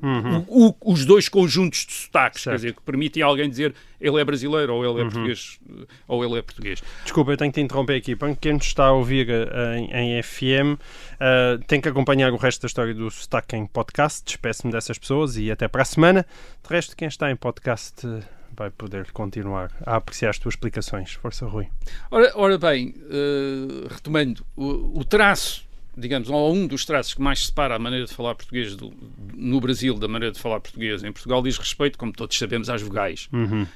o- 0.00 0.68
o- 0.68 0.92
os 0.92 1.04
dois 1.04 1.28
conjuntos 1.28 1.84
de 1.84 1.92
sotaques, 1.92 2.44
quer 2.44 2.50
Certo. 2.50 2.56
dizer, 2.60 2.74
que 2.74 2.82
permitem 2.82 3.20
alguém 3.20 3.50
dizer 3.50 3.74
ele 4.00 4.20
é 4.20 4.24
brasileiro 4.24 4.72
ou 4.72 4.84
ele 4.88 5.00
é 5.00 5.02
português 5.10 5.58
uh, 5.68 5.84
ou 6.06 6.24
ele 6.24 6.38
é 6.38 6.42
português. 6.42 6.80
Desculpa, 7.02 7.32
eu 7.32 7.36
tenho 7.36 7.50
que 7.50 7.60
te 7.60 7.64
interromper 7.64 7.96
aqui. 7.96 8.14
Para 8.14 8.32
quem 8.36 8.52
nos 8.52 8.66
está 8.66 8.84
a 8.86 8.92
ouvir 8.92 9.28
eh, 9.28 9.76
em, 9.76 10.18
em 10.18 10.22
FM, 10.22 10.78
eh, 11.18 11.58
tem 11.66 11.80
que 11.80 11.88
acompanhar 11.88 12.32
o 12.32 12.36
resto 12.36 12.62
da 12.62 12.66
história 12.68 12.94
do 12.94 13.10
Sotaque 13.10 13.56
em 13.56 13.66
podcast. 13.66 14.24
Despeço-me 14.24 14.72
dessas 14.72 14.96
pessoas 14.98 15.36
e 15.36 15.50
até 15.50 15.66
para 15.66 15.82
a 15.82 15.84
semana. 15.84 16.24
De 16.62 16.72
resto, 16.72 16.96
quem 16.96 17.08
está 17.08 17.28
em 17.28 17.34
podcast 17.34 18.06
eh, 18.06 18.20
vai 18.56 18.70
poder 18.70 19.10
continuar 19.10 19.72
a 19.84 19.96
apreciar 19.96 20.30
as 20.30 20.38
tuas 20.38 20.54
explicações. 20.54 21.12
Força, 21.14 21.44
Rui. 21.44 21.66
Ora, 22.08 22.30
ora 22.36 22.56
bem, 22.58 22.94
uh, 22.98 23.88
retomando, 23.92 24.44
o, 24.56 25.00
o 25.00 25.04
traço, 25.04 25.67
digamos, 25.98 26.28
ou 26.30 26.54
um 26.54 26.66
dos 26.66 26.84
traços 26.84 27.14
que 27.14 27.20
mais 27.20 27.46
separa 27.46 27.74
a 27.76 27.78
maneira 27.78 28.06
de 28.06 28.14
falar 28.14 28.34
português 28.34 28.76
do- 28.76 28.92
no 29.34 29.60
Brasil 29.60 29.94
da 29.98 30.08
maneira 30.08 30.32
de 30.32 30.40
falar 30.40 30.60
português 30.60 31.02
em 31.02 31.12
Portugal 31.12 31.42
diz 31.42 31.58
respeito, 31.58 31.98
como 31.98 32.12
todos 32.12 32.36
sabemos, 32.38 32.68
às 32.70 32.80
vogais. 32.82 33.28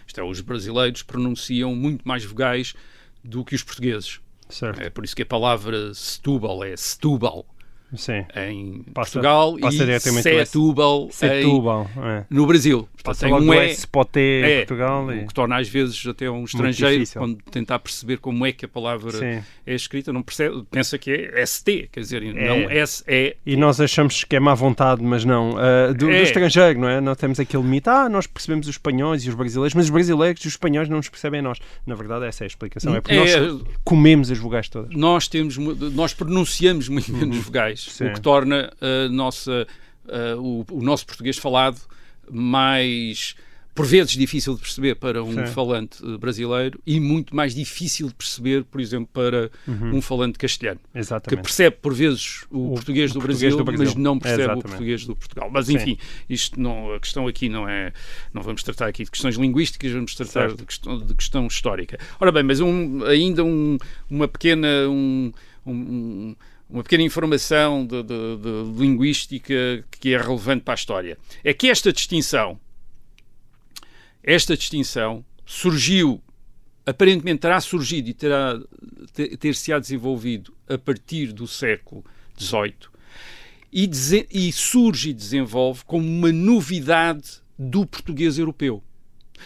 Isto 0.07 0.20
é, 0.20 0.25
os 0.25 0.41
brasileiros 0.41 1.03
pronunciam 1.03 1.75
muito 1.75 2.07
mais 2.07 2.25
vogais 2.25 2.75
do 3.25 3.45
que 3.45 3.55
os 3.55 3.62
portugueses. 3.62 4.20
Certo. 4.49 4.81
É 4.81 4.91
por 4.91 5.05
isso 5.05 5.16
que 5.16 5.23
a 5.23 5.27
palavra 5.27 5.95
Setúbal 5.95 6.62
é 6.64 6.77
Setúbal 6.77 7.47
Sim. 7.97 8.24
em 8.36 8.82
Passa- 8.95 9.12
Portugal 9.12 9.57
passa 9.61 9.76
e 9.76 9.78
diretamente 9.78 10.28
o 10.28 10.38
S. 10.40 10.47
Setúbal 10.51 11.05
em- 11.07 11.11
Setúbal. 11.12 11.90
É. 12.03 12.24
no 12.30 12.47
Brasil. 12.47 12.88
Portanto, 13.03 13.18
tem 13.20 13.32
um 13.34 13.55
E 13.55 13.59
S 13.70 13.86
para 13.86 14.01
o 14.01 14.05
T 14.05 14.20
em 14.20 14.45
é, 14.45 14.57
Portugal. 14.59 15.05
o 15.07 15.12
E... 15.12 15.26
que 15.26 15.34
torna 15.34 15.59
às 15.59 15.68
vezes 15.68 16.07
até 16.07 16.30
um 16.30 16.45
estrangeiro, 16.45 17.05
quando 17.14 17.36
tentar 17.51 17.78
perceber 17.80 18.18
como 18.18 18.47
é 18.47 18.53
que 18.53 18.64
a 18.64 18.68
palavra 18.68 19.11
Sim. 19.12 19.43
é 19.66 19.74
escrita, 19.74 20.12
não 20.12 20.22
percebe, 20.22 20.62
pensa 20.70 20.97
que 20.99 21.11
é 21.11 21.43
ST, 21.47 21.88
quer 21.93 22.01
dizer, 22.01 22.22
não 22.22 22.70
S, 22.70 23.03
é. 23.07 23.36
E 23.45 23.57
nós 23.57 23.80
achamos 23.80 24.24
que 24.24 24.36
é 24.36 24.40
má 24.40 24.55
vontade, 24.55 25.03
mas 25.03 25.24
não. 25.24 25.57
Ah, 25.59 25.88
do, 25.93 26.07
do 26.07 26.11
É. 26.11 26.22
estrangeiro, 26.22 26.78
não 26.80 26.88
é? 26.88 27.01
Nós 27.01 27.16
temos 27.16 27.38
aquele 27.40 27.62
mito, 27.64 27.90
ah, 27.90 28.09
nós 28.09 28.26
percebemos 28.26 28.66
os 28.68 28.74
espanhóis 28.74 29.24
e 29.24 29.28
os 29.28 29.34
brasileiros, 29.34 29.74
mas 29.74 29.84
os 29.86 29.90
brasileiros 29.90 30.43
e 30.45 30.47
os 30.49 30.53
espanhóis 30.55 30.88
não 30.88 30.99
nos 30.99 31.09
percebem 31.09 31.40
a 31.40 31.43
nós. 31.43 31.59
Na 31.86 31.95
verdade, 31.95 32.24
essa 32.26 32.45
é 32.45 32.47
a 32.47 32.49
explicação. 32.49 32.95
É 32.95 33.01
porque 33.01 33.14
É, 33.14 33.40
nós 33.40 33.61
comemos 33.84 34.30
as 34.30 34.38
vogais 34.38 34.68
todas. 34.68 34.90
nós 34.97 35.26
temos, 35.28 35.57
nós 35.59 36.14
pronunciamos 36.14 36.88
muito 36.88 37.12
menos 37.12 37.36
vogais, 37.38 37.82
Uhum. 37.87 37.93
Sim. 37.93 38.07
o 38.07 38.12
que 38.14 38.20
torna 38.20 38.72
a 38.80 39.09
nossa, 39.09 39.66
a- 40.09 40.37
o, 40.39 40.64
o 40.70 40.83
nosso 40.83 41.07
português 41.07 41.37
falado 41.39 41.78
mais 42.30 43.35
por 43.74 43.87
vezes 43.87 44.12
difícil 44.12 44.55
de 44.55 44.61
perceber 44.61 44.97
para 44.97 45.24
um 45.24 45.33
Sim. 45.33 45.47
falante 45.47 45.97
eh, 46.05 46.18
brasileiro 46.18 46.78
e 46.87 47.01
muito 47.01 47.35
mais 47.35 47.55
difícil 47.55 48.09
de 48.09 48.14
perceber, 48.14 48.64
por 48.64 48.78
exemplo, 48.83 49.09
para 49.11 49.51
um 49.66 50.03
falante 50.03 50.39
castelhano. 50.39 50.78
que 50.93 50.99
Exatamente. 50.99 51.43
percebe 51.43 51.76
por 51.80 51.95
vezes 51.95 52.45
o, 52.51 52.72
O- 52.72 52.74
português, 52.74 53.11
o 53.12 53.14
do, 53.14 53.20
português 53.20 53.41
Brasil, 53.55 53.57
do 53.57 53.64
Brasil. 53.64 53.85
mas 53.87 53.95
não 53.95 54.18
percebe 54.18 54.43
Exatamente. 54.43 54.66
o 54.66 54.68
português 54.68 55.07
do 55.07 55.16
Portugal. 55.16 55.51
Mas 55.51 55.66
Sim. 55.66 55.76
enfim, 55.76 55.99
isto 56.28 56.61
não, 56.61 56.93
a 56.93 57.01
questão 57.01 57.26
aqui 57.26 57.49
não 57.49 57.66
é, 57.66 57.95
não 58.35 58.43
vamos 58.43 58.62
tratar 58.62 58.89
aqui 58.89 59.05
de 59.05 59.11
questões 59.11 59.37
linguísticas, 59.37 59.91
vamos 59.91 60.14
tratar 60.14 60.53
de 60.55 60.66
questão, 60.66 60.99
de 60.99 61.14
questão 61.14 61.47
histórica. 61.47 61.99
Ora 62.20 62.30
bem, 62.30 62.43
mas 62.43 62.61
um- 62.61 63.03
ainda 63.07 63.43
um- 63.43 63.78
uma 64.11 64.28
pequena 64.28 64.68
um- 64.87 65.33
um- 65.66 66.37
uma 66.73 66.83
pequena 66.83 67.03
informação 67.03 67.87
de, 67.87 68.03
de- 68.03 68.37
de 68.39 68.79
linguística 68.81 69.85
que 69.91 70.14
é 70.14 70.18
relevante 70.18 70.64
para 70.64 70.73
a 70.73 70.75
história. 70.75 71.18
É 71.45 71.53
que 71.53 71.68
esta 71.68 71.93
distinção, 71.93 72.59
esta 74.23 74.57
distinção 74.57 75.25
surgiu 75.45 76.20
aparentemente 76.85 77.41
terá 77.41 77.61
surgido 77.61 78.09
e 78.09 78.14
terá 78.14 78.59
te- 79.12 79.37
ter-se-á 79.37 79.79
desenvolvido 79.79 80.53
a 80.68 80.77
partir 80.79 81.33
do 81.33 81.47
século 81.47 82.05
XVIII 82.39 82.75
e, 83.73 83.89
e 84.31 84.53
surge 84.53 85.11
e 85.11 85.14
desenvolve 85.14 85.85
como 85.85 86.07
uma 86.07 86.33
novidade 86.33 87.41
do 87.59 87.87
português 87.87 88.39
europeu. 88.39 88.83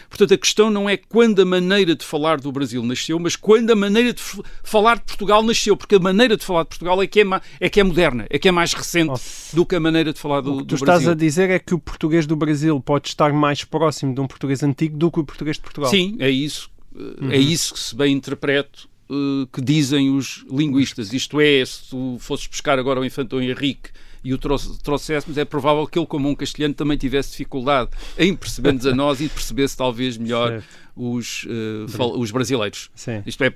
Portanto, 0.09 0.33
a 0.33 0.37
questão 0.37 0.69
não 0.69 0.89
é 0.89 0.97
quando 0.97 1.41
a 1.41 1.45
maneira 1.45 1.95
de 1.95 2.03
falar 2.05 2.39
do 2.39 2.51
Brasil 2.51 2.83
nasceu, 2.83 3.19
mas 3.19 3.35
quando 3.35 3.71
a 3.71 3.75
maneira 3.75 4.13
de 4.13 4.21
falar 4.63 4.95
de 4.97 5.03
Portugal 5.03 5.43
nasceu, 5.43 5.75
porque 5.77 5.95
a 5.95 5.99
maneira 5.99 6.35
de 6.37 6.45
falar 6.45 6.63
de 6.63 6.69
Portugal 6.69 7.01
é 7.01 7.07
que 7.07 7.21
é, 7.21 7.25
é, 7.59 7.69
que 7.69 7.79
é 7.79 7.83
moderna, 7.83 8.25
é 8.29 8.37
que 8.39 8.47
é 8.47 8.51
mais 8.51 8.73
recente 8.73 9.07
Oh. 9.07 9.55
do 9.55 9.65
que 9.65 9.75
a 9.75 9.79
maneira 9.79 10.11
de 10.11 10.19
falar 10.19 10.41
do, 10.41 10.53
O 10.53 10.57
que 10.59 10.65
tu 10.65 10.75
estás 10.75 11.03
Brasil. 11.03 11.11
a 11.11 11.15
dizer 11.15 11.49
é 11.49 11.59
que 11.59 11.73
o 11.73 11.79
português 11.79 12.25
do 12.25 12.35
Brasil 12.35 12.79
pode 12.81 13.07
estar 13.07 13.31
mais 13.33 13.63
próximo 13.63 14.13
de 14.13 14.19
um 14.21 14.27
português 14.27 14.63
antigo 14.63 14.97
do 14.97 15.11
que 15.11 15.19
o 15.19 15.23
português 15.23 15.57
de 15.57 15.61
Portugal. 15.63 15.89
Sim, 15.89 16.15
é 16.19 16.29
isso. 16.29 16.69
Uhum. 16.95 17.31
É 17.31 17.37
isso 17.37 17.73
que 17.73 17.79
se 17.79 17.95
bem 17.95 18.13
interpreto 18.13 18.89
eh, 19.09 19.47
que 19.53 19.61
dizem 19.61 20.09
os 20.15 20.43
linguistas. 20.51 21.13
Isto 21.13 21.39
é, 21.39 21.63
se 21.65 21.89
tu 21.89 22.17
fosses 22.19 22.47
buscar 22.47 22.77
agora 22.79 22.99
o 22.99 23.05
Infante 23.05 23.29
Dom 23.29 23.41
Henrique 23.41 23.89
e 24.23 24.33
o 24.33 24.37
tro- 24.37 24.57
trouxéssemos, 24.83 25.37
é 25.37 25.45
provável 25.45 25.85
que 25.87 25.97
ele, 25.97 26.05
como 26.07 26.29
um 26.29 26.35
castelhano, 26.35 26.73
também 26.73 26.97
tivesse 26.97 27.31
dificuldade 27.31 27.91
em 28.17 28.35
perceber-nos 28.35 28.85
a 28.85 28.93
nós 28.95 29.21
e 29.21 29.29
percebesse 29.29 29.75
talvez 29.77 30.17
melhor 30.17 30.49
Certo. 30.49 30.65
os, 30.95 31.45
fal- 31.89 32.17
os 32.19 32.31
brasileiros. 32.31 32.89
Sim. 32.95 33.21
Isto 33.25 33.43
é, 33.43 33.53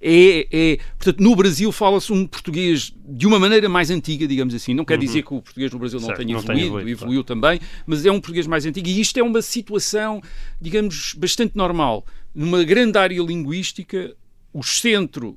é, 0.00 0.46
é- 0.50 0.78
portanto, 0.98 1.20
no 1.22 1.34
Brasil 1.34 1.70
fala-se 1.72 2.12
um 2.12 2.26
português 2.26 2.94
de 3.08 3.26
uma 3.26 3.38
maneira 3.38 3.68
mais 3.68 3.90
antiga, 3.90 4.26
digamos 4.26 4.54
assim. 4.54 4.72
Não 4.74 4.84
quer 4.84 4.98
dizer 4.98 5.22
que 5.22 5.34
o 5.34 5.42
português 5.42 5.72
no 5.72 5.78
Brasil 5.78 5.98
não 6.00 6.06
Uhum. 6.08 6.14
Certo, 6.14 6.18
tenha 6.26 6.32
não 6.34 6.40
evoluído, 6.42 6.66
evoluído, 6.66 6.90
evoluiu 6.90 7.24
também, 7.24 7.60
mas 7.86 8.04
é 8.06 8.10
um 8.10 8.20
português 8.20 8.46
mais 8.46 8.64
antigo 8.66 8.88
e 8.88 9.00
isto 9.00 9.18
é 9.18 9.22
uma 9.22 9.42
situação, 9.42 10.22
digamos, 10.60 11.14
bastante 11.16 11.56
normal. 11.56 12.04
Numa 12.34 12.62
grande 12.64 12.96
área 12.98 13.20
linguística, 13.22 14.14
o 14.52 14.62
centro, 14.62 15.36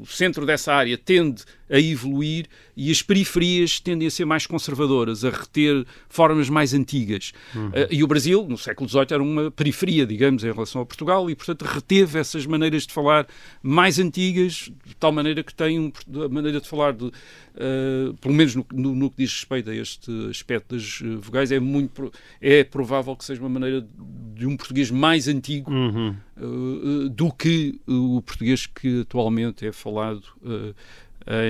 o 0.00 0.06
centro 0.06 0.44
dessa 0.46 0.72
área 0.72 0.96
tende 0.98 1.42
a 1.70 1.78
evoluir 1.80 2.46
e 2.76 2.90
as 2.90 3.00
periferias 3.02 3.80
tendem 3.80 4.06
a 4.08 4.10
ser 4.10 4.24
mais 4.24 4.46
conservadoras, 4.46 5.24
a 5.24 5.30
reter 5.30 5.86
formas 6.08 6.48
mais 6.50 6.74
antigas. 6.74 7.32
Eh, 7.72 7.88
e 7.92 8.04
o 8.04 8.06
Brasil, 8.06 8.46
no 8.48 8.58
século 8.58 8.88
XVIII, 8.88 9.06
era 9.10 9.22
uma 9.22 9.50
periferia, 9.50 10.04
digamos, 10.06 10.44
em 10.44 10.52
relação 10.52 10.82
a 10.82 10.86
Portugal 10.86 11.30
e, 11.30 11.34
portanto, 11.34 11.62
reteve 11.62 12.18
essas 12.18 12.44
maneiras 12.46 12.86
de 12.86 12.92
falar 12.92 13.26
mais 13.62 13.98
antigas, 13.98 14.70
de 14.84 14.94
tal 14.98 15.12
maneira 15.12 15.42
que 15.42 15.54
tem 15.54 15.78
um, 15.78 15.90
a 16.24 16.28
maneira 16.28 16.60
de 16.60 16.68
falar, 16.68 16.92
de, 16.92 17.10
eh, 17.56 18.12
pelo 18.20 18.34
menos 18.34 18.54
no, 18.54 18.66
no- 18.72 18.94
no 18.94 19.10
que 19.10 19.16
diz 19.18 19.32
respeito 19.32 19.70
a 19.70 19.74
este 19.74 20.10
aspecto 20.28 20.74
das 20.74 21.00
eh, 21.02 21.06
vogais, 21.20 21.50
é 21.52 21.60
muito 21.60 22.12
é 22.40 22.64
provável 22.64 23.14
que 23.16 23.24
seja 23.24 23.40
uma 23.40 23.48
maneira 23.48 23.86
de 24.34 24.46
um 24.46 24.56
português 24.56 24.90
mais 24.90 25.26
antigo 25.28 25.70
Uhum. 25.72 26.14
uh, 26.38 26.44
uh, 26.44 27.08
do 27.08 27.30
que 27.32 27.80
uh, 27.86 28.16
o 28.16 28.22
português 28.22 28.66
que 28.66 29.00
atualmente 29.02 29.41
é 29.62 29.72
falado 29.72 30.24
uh, 30.42 30.74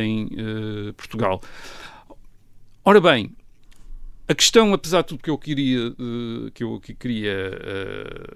em 0.03 0.27
uh, 0.27 0.93
Portugal. 0.95 1.41
Ora 2.85 3.01
bem, 3.01 3.31
a 4.27 4.35
questão, 4.35 4.73
apesar 4.73 5.03
de 5.03 5.09
tudo 5.09 5.23
que 5.23 5.31
eu 5.31 5.39
queria, 5.39 5.89
uh, 5.89 6.51
que 6.53 6.65
eu 6.65 6.81
que 6.81 6.95
queria 6.95 7.51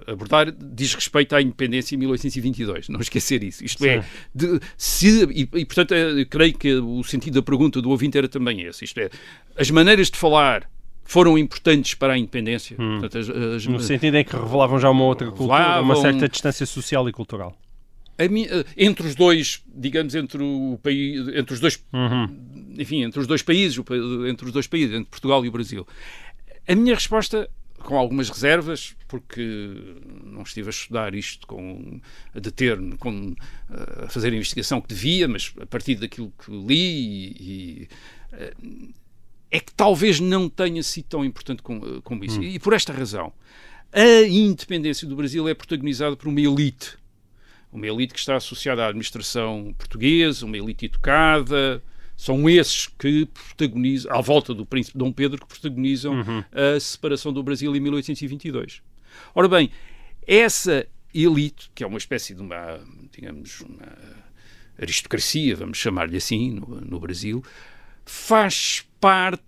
abordar, 0.07 0.53
diz 0.53 0.95
respeito 0.95 1.35
à 1.35 1.43
independência 1.43 1.95
em 1.95 1.99
1822. 1.99 2.89
Não 2.89 3.01
esquecer 3.01 3.43
isso. 3.43 3.65
Isto 3.65 3.85
é, 3.85 4.03
Sim. 4.03 4.09
é, 4.09 4.11
de, 4.35 4.61
se, 4.77 5.25
e, 5.25 5.49
e, 5.55 5.65
portanto, 5.65 5.95
creio 6.29 6.57
que 6.57 6.75
o 6.75 7.03
sentido 7.03 7.35
da 7.35 7.43
pergunta 7.43 7.81
do 7.81 7.91
ouvinte 7.91 8.19
era 8.19 8.29
também 8.29 8.63
esse. 8.63 8.85
Isto 8.85 9.01
é, 9.01 9.11
as 9.57 9.71
maneiras 9.71 10.11
de 10.11 10.19
falar 10.19 10.69
foram 11.07 11.39
importantes 11.39 11.95
para 11.95 12.15
a 12.15 12.19
independência. 12.19 12.77
Hum. 12.79 12.99
Portanto, 12.99 13.19
as, 13.19 13.31
as, 13.31 13.67
No 13.67 13.81
sentido 13.81 14.17
em 14.17 14.25
que 14.25 14.37
revelavam 14.37 14.79
já 14.79 14.91
uma 14.91 15.05
outra 15.05 15.31
cultura, 15.31 15.81
uma 15.81 15.97
certa 15.97 16.29
distância 16.29 16.67
social 16.67 17.09
e 17.09 17.13
cultural. 17.13 17.57
Eh, 18.19 18.65
entre 18.77 19.07
os 19.07 19.15
dois, 19.15 19.63
digamos, 19.67 20.15
entre 20.15 20.43
o 20.43 20.79
país, 20.83 21.29
entre 21.29 21.55
os 21.55 21.61
dois, 21.61 21.83
enfim, 22.79 23.03
entre 23.03 23.21
os 23.21 23.27
dois 23.27 23.43
países, 23.43 23.79
entre 24.29 24.47
os 24.47 24.53
dois 24.53 24.67
países, 24.67 24.95
entre 24.95 25.11
Portugal 25.11 25.45
e 25.45 25.49
o 25.49 25.53
Brasil. 25.53 25.87
A 26.67 26.75
minha 26.75 26.95
resposta, 26.95 27.49
com 27.79 27.97
algumas 27.97 28.29
reservas, 28.29 28.97
porque 29.07 29.71
não 30.25 30.43
estive 30.43 30.69
a 30.69 30.71
estudar 30.71 31.15
isto 31.15 31.47
com 31.47 32.01
a 32.35 32.41
deter, 32.41 32.79
com 32.99 33.35
eh, 33.71 34.05
a 34.05 34.09
fazer 34.09 34.33
a 34.33 34.37
investigação 34.37 34.81
que 34.81 34.89
devia, 34.89 35.29
mas 35.29 35.53
a 35.61 35.67
partir 35.67 35.97
daquilo 35.97 36.33
que 36.39 36.51
li 36.51 36.75
e, 36.75 37.35
e, 37.41 37.89
eh, 38.33 38.55
é 39.51 39.61
que 39.61 39.73
talvez 39.73 40.19
não 40.21 40.49
tenha 40.49 40.83
sido 40.83 41.05
tão 41.05 41.25
importante 41.25 41.63
como, 41.63 42.03
como 42.03 42.25
isso. 42.25 42.43
E 42.43 42.59
por 42.59 42.73
esta 42.73 42.93
razão, 42.93 43.33
a 43.93 44.27
independência 44.27 45.07
do 45.07 45.15
Brasil 45.15 45.49
é 45.49 45.55
protagonizada 45.55 46.17
por 46.17 46.29
uma 46.29 46.41
elite 46.41 46.99
uma 47.77 47.87
elite 47.87 48.15
que 48.15 48.21
está 48.21 48.37
associada 48.37 48.85
à 48.85 48.89
administração 48.89 49.75
portuguesa, 49.77 50.47
uma 50.47 50.57
elite 50.57 50.87
educada. 50.87 51.83
São 52.17 52.49
esses 52.49 52.87
que 52.87 53.27
protagonizam, 53.27 54.11
à 54.11 54.23
volta 54.23 54.55
do 54.55 54.65
príncipe 54.65 54.97
Dom 54.97 55.13
Pedro, 55.13 55.39
que 55.39 55.47
protagonizam 55.47 56.15
a 56.51 56.81
separação 56.81 57.31
do 57.33 57.43
Brasil 57.43 57.77
em 57.77 57.81
1822. 57.81 58.81
Ora 59.35 59.49
bem, 59.49 59.71
essa 60.27 60.87
elite, 61.13 61.71
que 61.75 61.85
é 61.85 61.87
uma 61.87 61.99
espécie 61.99 62.35
de 62.35 62.41
uma, 62.41 62.81
digamos, 63.13 63.61
uma 63.61 63.93
aristocracia, 64.79 65.55
vamos 65.57 65.77
chamar-lhe 65.77 66.17
assim, 66.17 66.53
no, 66.53 66.81
no 66.81 66.99
Brasil, 66.99 67.45
faz 68.07 68.87
parte 68.99 69.43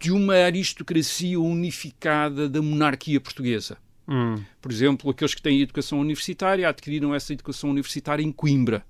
de 0.00 0.10
uma 0.10 0.34
aristocracia 0.34 1.38
unificada 1.38 2.48
da 2.48 2.60
monarquia 2.60 3.20
portuguesa. 3.20 3.78
Hum, 4.10 4.42
Por 4.60 4.72
exemplo, 4.72 5.08
aqueles 5.10 5.34
que 5.34 5.40
têm 5.40 5.60
educação 5.60 6.00
universitária 6.00 6.68
adquiriram 6.68 7.14
essa 7.14 7.32
educação 7.32 7.70
universitária 7.70 8.22
em 8.22 8.32
Coimbra. 8.32 8.84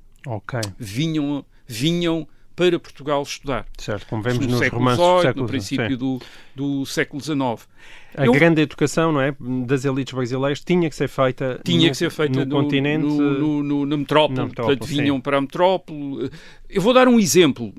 Vinham, 0.79 1.45
vinham 1.67 2.27
para 2.57 2.79
Portugal 2.79 3.23
estudar. 3.23 3.67
certo. 3.79 4.07
Como 4.07 4.23
vemos 4.23 4.45
no 4.47 4.51
nos 4.53 4.59
século 4.59 4.83
XVIII, 4.91 5.23
século 5.23 5.43
no 5.45 5.49
princípio 5.49 5.91
sim. 5.91 5.97
do, 5.97 6.21
do 6.55 6.85
século 6.87 7.23
XIX. 7.23 7.69
A 8.15 8.27
Eu- 8.27 8.33
grande 8.33 8.61
educação, 8.61 9.13
não 9.13 9.21
é? 9.21 9.35
Das 9.67 9.85
elites 9.87 10.13
brasileiras 10.13 10.61
tinha 10.63 10.91
que 10.91 10.97
ser 10.97 11.09
feita 11.09 11.61
Tinha 11.65 11.85
no, 11.87 11.91
que 11.91 11.97
ser 11.97 12.11
feita 12.11 12.45
no, 12.45 12.51
continente. 12.55 13.03
no- 13.05 13.39
no- 13.39 13.63
no- 13.63 13.87
na 13.87 13.97
metrópole. 13.97 14.37
na 14.39 14.45
metrópole, 14.47 14.77
Portanto, 14.77 14.95
sim. 14.95 15.03
vinham 15.03 15.21
para 15.21 15.39
a 15.39 15.41
metrópole. 15.41 16.31
Eu 16.69 16.83
vou 16.83 16.93
dar 16.93 17.09
um 17.09 17.19
exemplo. 17.19 17.73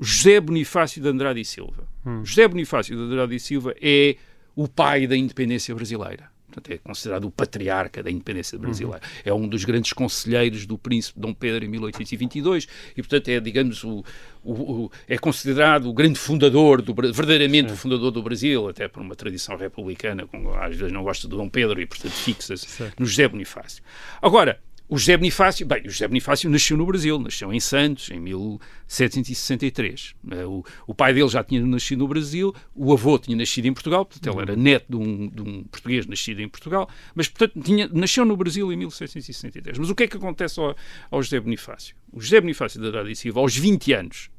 José 0.00 0.40
Bonifácio 0.40 1.00
de 1.02 1.08
Andrade 1.08 1.40
e 1.40 1.44
Silva. 1.44 1.88
Hum. 2.04 2.22
José 2.24 2.46
Bonifácio 2.46 2.94
de 2.96 3.02
Andrade 3.02 3.34
e 3.34 3.40
Silva 3.40 3.74
é 3.80 4.16
o 4.54 4.68
pai 4.68 5.06
da 5.06 5.16
independência 5.16 5.74
brasileira. 5.74 6.30
Portanto, 6.60 6.74
é 6.74 6.78
considerado 6.78 7.24
o 7.24 7.30
patriarca 7.30 8.02
da 8.02 8.10
independência 8.10 8.58
brasileira. 8.58 9.00
Uhum. 9.02 9.22
É 9.24 9.32
um 9.32 9.48
dos 9.48 9.64
grandes 9.64 9.92
conselheiros 9.92 10.66
do 10.66 10.76
príncipe 10.76 11.18
Dom 11.20 11.32
Pedro 11.32 11.64
em 11.64 11.68
1822 11.68 12.66
e, 12.96 13.02
portanto, 13.02 13.28
é, 13.28 13.40
digamos, 13.40 13.84
o, 13.84 14.04
o- 14.42 14.52
o- 14.84 14.92
é 15.06 15.16
considerado 15.18 15.88
o 15.88 15.92
grande 15.92 16.18
fundador, 16.18 16.82
do, 16.82 16.94
verdadeiramente 16.94 17.72
o 17.72 17.76
fundador 17.76 18.10
do 18.10 18.22
Brasil, 18.22 18.68
até 18.68 18.88
por 18.88 19.00
uma 19.02 19.14
tradição 19.14 19.56
republicana, 19.56 20.26
com, 20.26 20.52
às 20.54 20.76
vezes 20.76 20.92
não 20.92 21.02
gosta 21.02 21.28
de 21.28 21.36
Dom 21.36 21.48
Pedro 21.48 21.80
e, 21.80 21.86
portanto, 21.86 22.12
fixa-se 22.12 22.66
no 22.98 23.06
José 23.06 23.28
Bonifácio. 23.28 23.82
Agora, 24.20 24.60
o 24.88 24.96
José 24.96 25.16
Bonifácio, 25.16 25.66
bem, 25.66 25.82
o 25.86 25.90
José 25.90 26.08
Bonifácio 26.08 26.48
nasceu 26.48 26.76
no 26.76 26.86
Brasil, 26.86 27.18
nasceu 27.18 27.52
em 27.52 27.60
Santos, 27.60 28.10
em 28.10 28.18
1763. 28.18 30.14
Eh, 30.30 30.44
O, 30.46 30.64
o 30.86 30.94
pai 30.94 31.12
dele 31.12 31.28
já 31.28 31.44
tinha 31.44 31.64
nascido 31.64 31.98
no 32.00 32.08
Brasil, 32.08 32.54
o 32.74 32.92
avô 32.92 33.18
tinha 33.18 33.36
nascido 33.36 33.66
em 33.66 33.72
Portugal, 33.74 34.04
portanto 34.06 34.32
ele 34.34 34.42
era 34.42 34.56
neto 34.56 34.86
de 34.88 34.96
um, 34.96 35.28
de 35.28 35.42
um 35.42 35.64
português 35.64 36.06
nascido 36.06 36.40
em 36.40 36.48
Portugal, 36.48 36.88
mas 37.14 37.28
portanto 37.28 37.62
tinha, 37.62 37.88
nasceu 37.88 38.24
no 38.24 38.36
Brasil 38.36 38.72
em 38.72 38.76
1763. 38.76 39.78
Mas 39.78 39.90
o 39.90 39.94
que 39.94 40.04
é 40.04 40.08
que 40.08 40.16
acontece 40.16 40.58
ao, 40.58 40.74
ao 41.10 41.22
José 41.22 41.38
Bonifácio? 41.40 41.94
O 42.12 42.20
José 42.20 42.40
Bonifácio 42.40 42.80
de 42.80 42.86
Andrade 42.86 43.10
e 43.10 43.16
Silva, 43.16 43.40
aos 43.40 43.56
20 43.56 43.92
anos, 43.92 44.30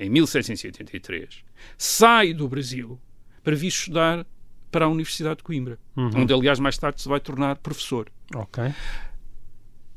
em 0.00 0.08
1783, 0.10 1.44
sai 1.76 2.32
do 2.32 2.48
Brasil 2.48 2.98
para 3.42 3.54
vir 3.54 3.68
estudar 3.68 4.26
para 4.70 4.86
a 4.86 4.88
Universidade 4.88 5.36
de 5.36 5.42
Coimbra, 5.44 5.78
onde 5.96 6.32
aliás 6.32 6.58
mais 6.58 6.76
tarde 6.76 7.00
se 7.00 7.08
vai 7.08 7.20
tornar 7.20 7.56
professor. 7.58 8.10
Ok. 8.34 8.64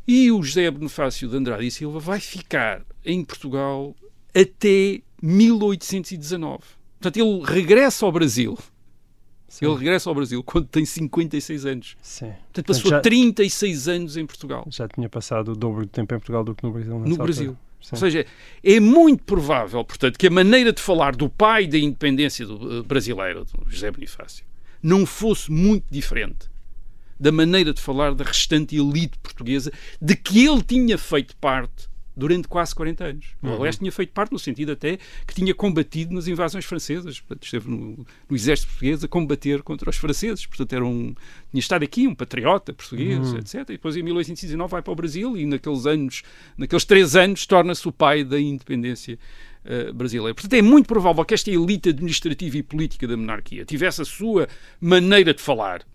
E 0.07 0.31
o 0.31 0.41
José 0.41 0.71
Bonifácio 0.71 1.27
de 1.27 1.35
Andrade 1.35 1.67
e 1.67 1.71
Silva 1.71 1.99
vai 1.99 2.19
ficar 2.19 2.81
em 3.03 3.25
Portugal 3.25 3.93
até 4.33 5.01
1819. 5.21 6.59
Portanto, 6.99 7.17
ele 7.17 7.43
regressa 7.43 8.05
ao 8.05 8.11
Brasil. 8.11 8.57
Ele 9.61 9.75
regressa 9.75 10.09
ao 10.09 10.15
Brasil 10.15 10.43
quando 10.43 10.67
tem 10.67 10.85
56 10.85 11.65
anos. 11.65 11.97
Sim. 12.01 12.33
Portanto, 12.53 12.65
passou 12.67 12.91
já, 12.91 13.01
36 13.01 13.87
anos 13.87 14.17
em 14.17 14.25
Portugal. 14.25 14.65
já 14.69 14.87
tinha 14.87 15.09
passado 15.09 15.51
o 15.51 15.55
dobro 15.55 15.85
de 15.85 15.91
tempo 15.91 16.13
em 16.13 16.19
Portugal 16.19 16.43
do 16.43 16.55
que 16.55 16.63
no 16.63 16.71
Brasil. 16.71 16.93
No 16.93 17.03
altura. 17.03 17.23
Brasil. 17.23 17.57
Sim. 17.81 17.89
Ou 17.91 17.97
seja, 17.97 18.25
é 18.63 18.79
muito 18.79 19.23
provável, 19.23 19.83
portanto, 19.83 20.17
que 20.17 20.27
a 20.27 20.31
maneira 20.31 20.73
de 20.73 20.81
falar 20.81 21.15
do 21.15 21.29
pai 21.29 21.67
da 21.67 21.77
independência 21.77 22.45
do, 22.45 22.79
eh, 22.79 22.83
brasileira, 22.83 23.45
do 23.45 23.69
José 23.69 23.91
Bonifácio, 23.91 24.45
não 24.81 25.05
fosse 25.05 25.51
muito 25.51 25.85
diferente 25.89 26.49
da 27.19 27.31
maneira 27.31 27.73
de 27.73 27.81
falar 27.81 28.13
da 28.13 28.23
restante 28.23 28.75
elite 28.75 29.17
portuguesa 29.19 29.71
de 30.01 30.15
que 30.15 30.45
ele 30.45 30.61
tinha 30.61 30.97
feito 30.97 31.35
parte 31.37 31.87
durante 32.15 32.47
quase 32.47 32.73
40 32.73 33.03
anos. 33.03 33.25
Uhum. 33.43 33.57
Aliás, 33.57 33.77
tinha 33.77 33.91
feito 33.91 34.11
parte 34.11 34.31
no 34.31 34.39
sentido 34.39 34.71
até 34.71 34.97
que 35.27 35.35
tinha 35.35 35.53
combatido 35.53 36.15
nas 36.15 36.27
invasões 36.27 36.65
francesas. 36.65 37.19
Portanto, 37.19 37.43
esteve 37.43 37.69
no, 37.69 38.05
no 38.27 38.35
exército 38.35 38.69
português 38.69 39.03
a 39.03 39.07
combater 39.07 39.61
contra 39.61 39.87
os 39.87 39.97
franceses. 39.97 40.43
Portanto, 40.47 40.73
era 40.73 40.83
um, 40.83 41.13
tinha 41.51 41.59
estado 41.59 41.83
aqui, 41.83 42.07
um 42.07 42.15
patriota 42.15 42.73
português, 42.73 43.19
Uhum. 43.19 43.37
etc. 43.37 43.55
E 43.55 43.73
depois, 43.73 43.95
em 43.95 44.01
1819, 44.01 44.71
vai 44.71 44.81
para 44.81 44.91
o 44.91 44.95
Brasil 44.95 45.37
e 45.37 45.45
naqueles 45.45 45.85
anos, 45.85 46.23
naqueles 46.57 46.85
três 46.85 47.15
anos, 47.15 47.45
torna-se 47.45 47.87
o 47.87 47.91
pai 47.91 48.23
da 48.23 48.39
independência 48.39 49.19
eh, 49.63 49.91
brasileira. 49.91 50.33
Portanto, 50.33 50.53
é 50.53 50.61
muito 50.63 50.87
provável 50.87 51.23
que 51.23 51.35
esta 51.35 51.51
elite 51.51 51.89
administrativa 51.89 52.57
e 52.57 52.63
política 52.63 53.07
da 53.07 53.15
monarquia 53.15 53.63
tivesse 53.63 54.01
a 54.01 54.05
sua 54.05 54.47
maneira 54.81 55.35
de 55.35 55.41
falar 55.41 55.85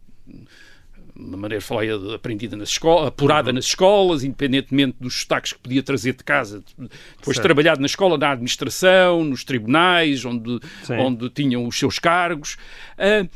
uma 1.14 1.36
maneira 1.36 1.60
de 1.60 1.66
falar 1.66 1.84
aprendida 2.14 2.56
nas 2.56 2.70
escolas, 2.70 3.08
apurada 3.08 3.50
Uhum. 3.50 3.54
nas 3.56 3.66
escolas, 3.66 4.24
independentemente 4.24 4.96
dos 5.00 5.20
sotaques 5.20 5.52
que 5.52 5.58
podia 5.58 5.82
trazer 5.82 6.14
de 6.14 6.24
casa, 6.24 6.62
depois 6.78 7.36
Certo. 7.36 7.42
trabalhado 7.42 7.80
na 7.80 7.86
escola, 7.86 8.16
na 8.16 8.30
administração, 8.32 9.22
nos 9.24 9.44
tribunais, 9.44 10.24
onde, 10.24 10.58
Sim. 10.84 10.94
onde 10.94 11.28
tinham 11.30 11.66
os 11.66 11.78
seus 11.78 11.98
cargos. 11.98 12.56
Ah, 12.98 13.26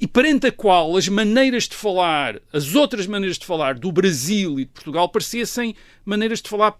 e 0.00 0.06
perante 0.06 0.46
a 0.46 0.52
qual 0.52 0.96
as 0.96 1.08
maneiras 1.08 1.68
de 1.68 1.74
falar, 1.74 2.40
as 2.52 2.74
outras 2.74 3.06
maneiras 3.06 3.38
de 3.38 3.44
falar 3.44 3.74
do 3.74 3.92
Brasil 3.92 4.58
e 4.58 4.64
de 4.64 4.70
Portugal 4.70 5.08
parecessem 5.08 5.74
maneiras 6.06 6.40
de 6.40 6.48
falar 6.48 6.74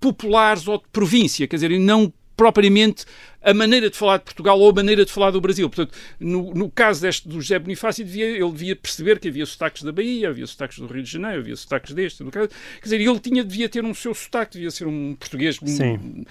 populares 0.00 0.66
ou 0.66 0.78
de 0.78 0.84
província, 0.92 1.46
quer 1.46 1.56
dizer, 1.56 1.70
e 1.70 1.78
não 1.78 2.12
propriamente 2.36 3.04
a 3.42 3.52
maneira 3.52 3.90
de 3.90 3.96
falar 3.96 4.18
de 4.18 4.24
Portugal 4.24 4.58
ou 4.58 4.70
a 4.70 4.72
maneira 4.74 5.04
de 5.04 5.10
falar 5.12 5.30
do 5.30 5.40
Brasil. 5.40 5.68
Portanto, 5.68 5.96
no, 6.20 6.54
no 6.54 6.70
caso 6.70 7.02
deste 7.02 7.28
do 7.28 7.40
José 7.40 7.58
Bonifácio, 7.58 8.04
devia, 8.04 8.24
ele 8.26 8.50
devia 8.52 8.76
perceber 8.76 9.18
que 9.18 9.28
havia 9.28 9.44
sotaques 9.46 9.82
da 9.82 9.90
Bahia, 9.92 10.28
havia 10.28 10.46
sotaques 10.46 10.78
do 10.78 10.86
Rio 10.86 11.02
de 11.02 11.10
Janeiro, 11.10 11.40
havia 11.40 11.56
sotaques 11.56 11.92
deste. 11.92 12.22
do 12.22 12.30
caso- 12.30 12.48
Quer 12.48 12.84
dizer, 12.84 13.00
ele 13.00 13.18
tinha, 13.20 13.42
devia 13.44 13.68
ter 13.68 13.84
um 13.84 13.92
seu 13.94 14.14
sotaque, 14.14 14.54
devia 14.54 14.70
ser 14.70 14.86
um 14.86 15.14
português 15.18 15.58
Sim. 15.64 16.24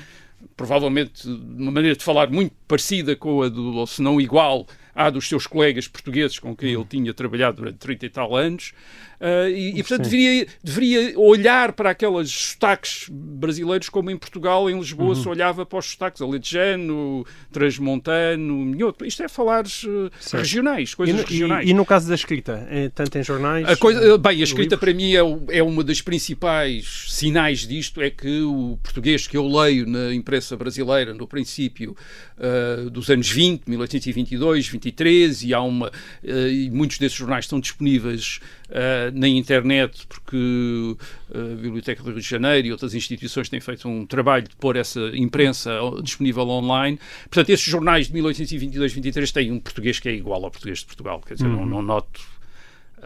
provavelmente 0.56 1.24
de 1.28 1.62
uma 1.62 1.72
maneira 1.72 1.96
de 1.96 2.04
falar 2.04 2.30
muito 2.30 2.54
parecida 2.68 3.16
com 3.16 3.42
a 3.44 3.50
do, 3.50 3.76
ou 3.76 3.88
se 3.88 4.02
não 4.02 4.20
igual 4.20 4.66
à 4.96 5.10
dos 5.10 5.28
seus 5.28 5.48
colegas 5.48 5.88
portugueses 5.88 6.40
com 6.40 6.56
quem 6.56 6.74
ele 6.74 6.86
tinha 6.86 7.14
trabalhado 7.14 7.58
durante 7.58 7.78
30 7.78 8.06
e 8.06 8.10
tal 8.10 8.36
anos. 8.36 8.74
Ah, 9.22 9.48
e, 9.50 9.70
e, 9.70 9.84
portanto, 9.84 10.10
deveria, 10.10 10.48
deveria 10.64 11.20
olhar 11.20 11.74
para 11.74 11.92
aqueles 11.92 12.32
sotaques 12.32 13.08
brasileiros 13.10 13.88
como 13.88 14.10
em 14.10 14.18
Portugal, 14.18 14.68
em 14.70 14.78
Lisboa, 14.80 15.16
se 15.16 15.30
olhava 15.30 15.64
para 15.66 15.78
os 15.78 15.86
sotaques 15.92 16.22
alentejano, 16.24 17.24
transmontano, 17.52 18.54
minhoto. 18.66 19.06
Isto 19.06 19.24
é 19.24 19.28
falares 19.30 19.86
eh, 19.88 20.10
Certo. 20.20 20.42
regionais, 20.44 20.92
E 20.92 20.96
coisas 20.96 21.16
no, 21.16 21.22
regionais. 21.22 21.68
e- 21.68 21.72
e 21.72 21.74
no 21.74 21.86
caso 21.86 22.10
da 22.10 22.16
escrita, 22.16 22.68
é, 22.70 22.90
tanto 22.90 23.18
em 23.18 23.24
jornais. 23.24 23.68
A 23.68 23.78
coisa, 23.78 24.18
bem, 24.18 24.42
a 24.42 24.44
escrita 24.44 24.76
livros? 24.76 24.80
para 24.80 24.94
mim 24.94 25.14
é, 25.14 25.58
é 25.60 25.64
uma 25.64 25.84
das 25.84 26.02
principais 26.02 27.06
sinais 27.10 27.68
disto, 27.68 28.02
é 28.02 28.10
que 28.10 28.42
o 28.42 28.78
português 28.82 29.28
que 29.28 29.38
eu 29.38 29.48
leio 29.48 29.86
na 29.88 30.14
imprensa 30.14 30.58
brasileira 30.58 31.14
no 31.14 31.28
princípio 31.28 31.96
ah, 32.40 32.90
dos 32.90 33.10
anos 33.10 33.30
20, 33.30 33.68
1822, 33.68 34.68
25 34.68 34.82
23 34.82 35.44
e 35.44 35.54
há 35.54 35.62
uma 35.62 35.88
uh, 35.90 36.48
e 36.48 36.70
muitos 36.72 36.98
desses 36.98 37.18
jornais 37.18 37.46
estão 37.46 37.60
disponíveis 37.60 38.40
uh, 38.72 39.12
na 39.20 39.28
internet 39.28 40.06
porque 40.08 40.96
a 41.34 41.56
Biblioteca 41.56 42.02
do 42.04 42.12
Rio 42.12 42.20
de 42.22 42.28
Janeiro 42.28 42.68
e 42.68 42.72
outras 42.72 42.94
instituições 42.94 43.50
têm 43.50 43.60
feito 43.60 43.88
um 43.88 44.06
trabalho 44.06 44.48
de 44.48 44.56
pôr 44.56 44.76
essa 44.76 45.00
imprensa 45.14 45.72
disponível 46.04 46.48
online. 46.50 47.00
Portanto, 47.30 47.50
esses 47.50 47.66
jornais 47.66 48.08
de 48.08 48.14
1822-23 48.14 49.32
têm 49.32 49.52
um 49.52 49.60
português 49.60 50.00
que 50.00 50.10
é 50.10 50.14
igual 50.14 50.44
ao 50.44 50.52
português 50.52 50.80
de 50.80 50.86
Portugal. 50.86 51.22
Quer 51.26 51.36
dizer, 51.36 51.48
Uhum. 51.48 51.58
não, 51.58 51.66
não 51.66 51.82
noto 51.82 52.22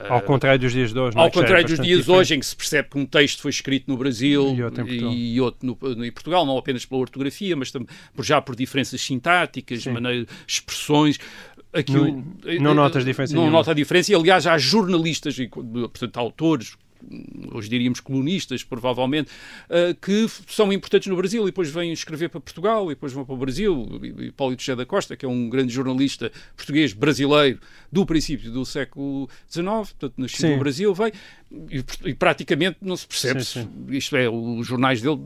Ao 0.09 0.21
contrário 0.21 0.59
dos 0.59 0.73
dias 0.73 0.91
de 0.93 0.99
hoje. 0.99 1.15
não 1.15 1.23
é? 1.23 1.25
ao 1.27 1.31
já 1.33 1.39
é 1.39 1.41
contrário 1.43 1.67
dos 1.67 1.79
dias 1.79 1.99
diferente. 1.99 2.19
hoje, 2.19 2.35
em 2.35 2.39
que 2.39 2.45
se 2.45 2.55
percebe 2.55 2.89
que 2.89 2.97
um 2.99 3.05
texto 3.05 3.41
foi 3.41 3.49
escrito 3.51 3.85
no 3.89 3.95
Brasil 3.97 4.53
E 4.53 4.61
outro 4.63 4.81
em 4.81 4.85
Portugal. 4.87 5.13
e 5.13 5.41
outro 5.41 5.65
no, 5.65 6.05
em 6.05 6.11
Portugal, 6.11 6.45
não 6.45 6.57
apenas 6.57 6.85
pela 6.85 6.99
ortografia, 7.01 7.55
mas 7.55 7.71
também 7.71 7.87
por, 8.13 8.25
já 8.25 8.41
por 8.41 8.55
diferenças 8.57 8.99
sintáticas, 9.01 9.83
Sim. 9.83 9.91
maneira, 9.93 10.25
expressões. 10.45 11.17
Aquilo, 11.75 12.23
Não- 12.45 12.61
não 12.61 12.73
notas 12.73 13.03
diferença 13.03 13.33
Não 13.33 13.41
nenhuma. 13.41 13.57
nota 13.59 13.71
a 13.71 13.73
diferença. 13.73 14.11
E, 14.11 14.15
aliás, 14.15 14.47
há 14.47 14.57
jornalistas, 14.57 15.37
e, 15.37 15.47
portanto, 15.49 16.17
autores, 16.17 16.77
hoje 17.51 17.69
diríamos 17.69 17.99
colunistas, 17.99 18.63
provavelmente, 18.63 19.29
eh, 19.69 19.95
que 20.01 20.27
são 20.47 20.71
importantes 20.73 21.07
no 21.07 21.15
Brasil 21.15 21.43
e 21.43 21.45
depois 21.47 21.69
vêm 21.69 21.91
escrever 21.91 22.29
para 22.29 22.39
Portugal 22.39 22.85
e 22.91 22.95
depois 22.95 23.13
vão 23.13 23.23
para 23.25 23.35
o 23.35 23.37
Brasil. 23.37 23.87
Paulo 24.35 24.55
José 24.57 24.75
da 24.75 24.85
Costa, 24.85 25.15
que 25.15 25.25
é 25.25 25.29
um 25.29 25.49
grande 25.49 25.73
jornalista 25.73 26.31
português 26.55 26.93
brasileiro 26.93 27.59
do 27.91 28.05
princípio 28.05 28.51
do 28.51 28.65
século 28.65 29.29
XIX, 29.49 29.65
portanto, 29.65 30.13
nascido 30.17 30.41
Sim. 30.41 30.51
no 30.53 30.59
Brasil, 30.59 30.93
veio 30.93 31.13
e, 31.71 31.83
e 32.09 32.13
praticamente 32.13 32.77
não 32.81 32.97
se 32.97 33.07
percebe. 33.07 33.43
Sim, 33.43 33.67
se- 33.87 33.95
Isto 33.97 34.17
é, 34.17 34.27
os 34.29 34.65
jornais 34.67 35.01
dele 35.01 35.21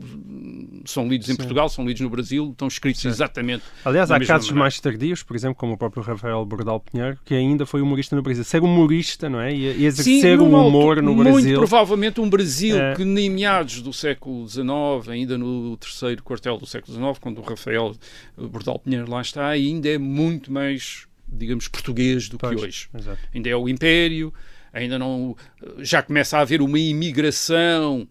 são 0.84 1.08
lidos 1.08 1.28
em 1.28 1.36
Portugal, 1.36 1.68
são 1.68 1.84
lidos 1.84 2.00
no 2.02 2.10
Brasil, 2.10 2.50
estão 2.50 2.68
escritos 2.68 3.04
exatamente. 3.04 3.64
Aliás, 3.84 4.10
há 4.10 4.18
casos 4.20 4.48
maneira. 4.48 4.54
mais 4.60 4.80
tardios, 4.80 5.22
por 5.22 5.34
exemplo, 5.34 5.56
como 5.56 5.72
o 5.72 5.76
próprio 5.76 6.02
Rafael 6.02 6.44
Bordal 6.44 6.80
Pinheiro, 6.80 7.18
que 7.24 7.34
ainda 7.34 7.66
foi 7.66 7.80
humorista 7.80 8.14
no 8.14 8.22
Brasil. 8.22 8.44
Ser 8.44 8.62
humorista, 8.62 9.28
não 9.28 9.40
é? 9.40 9.52
E, 9.54 9.84
exercer 9.84 10.38
o 10.40 10.44
humor 10.44 10.98
altura- 10.98 11.02
no 11.02 11.16
Brasil. 11.16 11.59
Provavelmente 11.68 12.20
um 12.20 12.28
Brasil 12.28 12.76
É. 12.78 12.94
que 12.94 13.02
em 13.02 13.30
meados 13.30 13.80
do 13.82 13.92
século 13.92 14.46
XIX, 14.48 15.08
ainda 15.10 15.36
no 15.38 15.76
terceiro 15.76 16.22
quartel 16.22 16.56
do 16.58 16.66
século 16.66 16.96
XIX, 16.96 17.18
quando 17.18 17.38
o 17.38 17.42
Rafael 17.42 17.94
Bordal 18.36 18.78
Pinheiro 18.78 19.10
lá 19.10 19.20
está, 19.20 19.48
ainda 19.48 19.88
é 19.88 19.98
muito 19.98 20.52
mais, 20.52 21.06
digamos, 21.28 21.68
português 21.68 22.28
do 22.28 22.38
Pois, 22.38 22.58
que 22.60 22.66
hoje. 22.66 22.88
exato. 22.96 23.18
Ainda 23.34 23.48
é 23.48 23.56
o 23.56 23.68
Império, 23.68 24.32
ainda 24.72 24.98
não. 24.98 25.36
Já 25.78 26.02
começa 26.02 26.38
a 26.38 26.40
haver 26.40 26.60
uma 26.62 26.78
imigração 26.78 28.06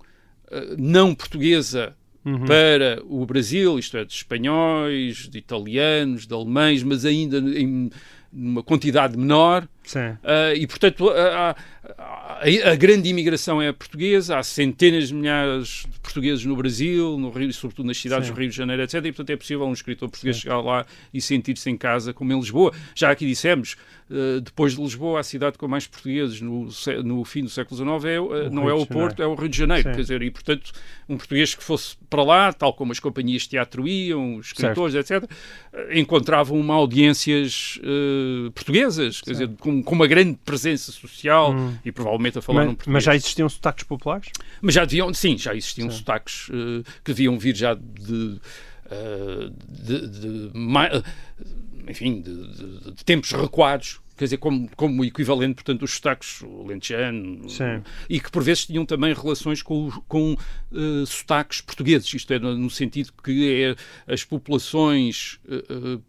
eh, 0.52 0.76
não 0.78 1.14
portuguesa 1.16 1.95
Uhum. 2.26 2.45
para 2.45 3.02
o 3.06 3.26
Brasil, 3.26 3.80
isto 3.80 3.95
é, 3.95 4.04
de 4.04 4.12
espanhóis, 4.14 5.30
de 5.30 5.38
italianos, 5.38 6.28
de 6.28 6.34
alemães, 6.34 6.84
mas 6.84 7.06
ainda 7.06 7.38
em 7.39 7.89
uma 8.32 8.62
quantidade 8.62 9.18
menor. 9.18 9.68
Ah, 10.24 10.54
e, 10.54 10.68
portanto, 10.68 11.10
a, 11.10 11.52
a- 11.52 11.56
a- 12.39 12.71
a 12.71 12.75
grande 12.75 13.09
imigração 13.09 13.61
é 13.61 13.71
portuguesa, 13.71 14.37
há 14.37 14.43
centenas 14.43 15.09
de 15.09 15.13
milhares 15.13 15.85
de 15.91 15.99
portugueses 15.99 16.45
no 16.45 16.55
Brasil, 16.55 17.17
no 17.17 17.29
Rio, 17.29 17.51
sobretudo 17.53 17.85
nas 17.87 17.97
cidades 17.97 18.27
Sim. 18.27 18.33
do 18.33 18.39
Rio 18.39 18.49
de 18.49 18.55
Janeiro, 18.55 18.81
etc. 18.83 18.95
E, 18.95 19.01
portanto, 19.11 19.29
é 19.31 19.35
possível 19.35 19.65
um 19.65 19.73
escritor 19.73 20.09
português 20.09 20.37
chegar 20.39 20.59
lá 20.61 20.85
e 21.13 21.21
sentir-se 21.21 21.69
em 21.69 21.77
casa, 21.77 22.13
como 22.13 22.31
em 22.33 22.39
Lisboa. 22.39 22.73
Já 22.95 23.11
aqui 23.11 23.25
dissemos, 23.27 23.75
depois 24.43 24.76
de 24.76 24.82
Lisboa, 24.82 25.20
a 25.20 25.24
cidade 25.24 25.57
com 25.57 25.68
mais 25.68 25.86
portugueses 25.86 26.41
no, 26.41 26.68
no 27.03 27.24
fim 27.24 27.43
do 27.43 27.49
século 27.49 27.78
XIX 27.78 28.05
é, 28.05 28.18
ah, 28.18 28.49
não 28.49 28.70
é 28.70 28.76
de 28.76 28.82
o 28.82 28.86
Porto, 28.86 29.22
é 29.22 29.28
o 29.28 29.36
Rio 29.36 29.49
de 29.49 29.57
Janeiro. 29.57 29.89
Sim. 29.89 29.95
Quer 29.95 30.01
dizer, 30.01 30.22
e, 30.24 30.32
portanto, 30.32 30.72
um 31.07 31.16
português 31.16 31.53
que 31.53 31.64
fosse 31.64 31.95
para 32.10 32.24
lá, 32.24 32.51
tal 32.51 32.74
como 32.74 32.91
as 32.91 32.99
companhias 32.99 33.43
de 33.43 33.49
teatro 33.49 33.88
iam, 33.88 34.38
os 34.38 34.47
escritores, 34.47 34.95
etc., 34.95 35.30
ah, 35.74 35.78
encontravam 35.91 36.60
uma 36.60 36.74
audiências 36.74 37.80
ah, 37.84 38.51
portuguesas, 38.53 39.22
quer 39.22 39.32
dizer, 39.32 39.49
com, 39.60 39.84
com 39.84 39.95
uma 39.95 40.07
grande 40.07 40.38
presença 40.43 40.91
social 40.91 41.53
e 41.86 41.91
provavelmente 41.91 42.39
a 42.39 42.41
falar 42.41 42.62
Mas, 42.62 42.68
num 42.68 42.76
português. 42.76 42.93
mas 42.93 43.03
já 43.03 43.16
existiam 43.16 43.47
sotaques 43.49 43.84
populares? 43.84 44.30
Mas 44.62 44.74
já 44.74 44.86
deviam, 44.86 45.14
sim, 45.14 45.38
já 45.38 45.53
existiam 45.53 45.89
sotaques 45.91 46.49
eh, 46.51 46.84
que 47.03 47.12
deviam 47.12 47.38
vir 47.38 47.55
já 47.55 47.74
de. 47.76 48.39
eh, 48.89 49.49
de, 49.68 50.07
de 50.07 50.51
eh, 50.55 51.03
enfim, 51.89 52.21
de, 52.21 52.33
de- 52.33 52.91
de 52.91 53.03
tempos 53.03 53.31
recuados, 53.31 53.99
quer 54.20 54.26
dizer, 54.26 54.38
como, 54.38 54.70
como 54.76 55.03
equivalente, 55.05 55.55
portanto, 55.55 55.80
dos 55.80 55.93
sotaques 55.93 56.41
o 56.41 56.67
lentejano, 56.67 57.49
Sim. 57.49 57.82
e 58.09 58.20
que 58.20 58.30
por 58.30 58.43
vezes 58.43 58.65
tinham 58.65 58.86
também 58.86 59.13
relações 59.13 59.61
com, 59.63 59.88
os- 59.88 59.97
com 60.09 60.36
eh, 60.74 61.05
sotaques 61.07 61.61
portugueses, 61.61 62.13
isto 62.13 62.34
é, 62.34 62.38
no, 62.38 62.70
sentido 62.70 63.11
que 63.24 63.76
é, 64.07 64.13
as 64.13 64.24
populações 64.26 65.39
eh, 65.49 65.63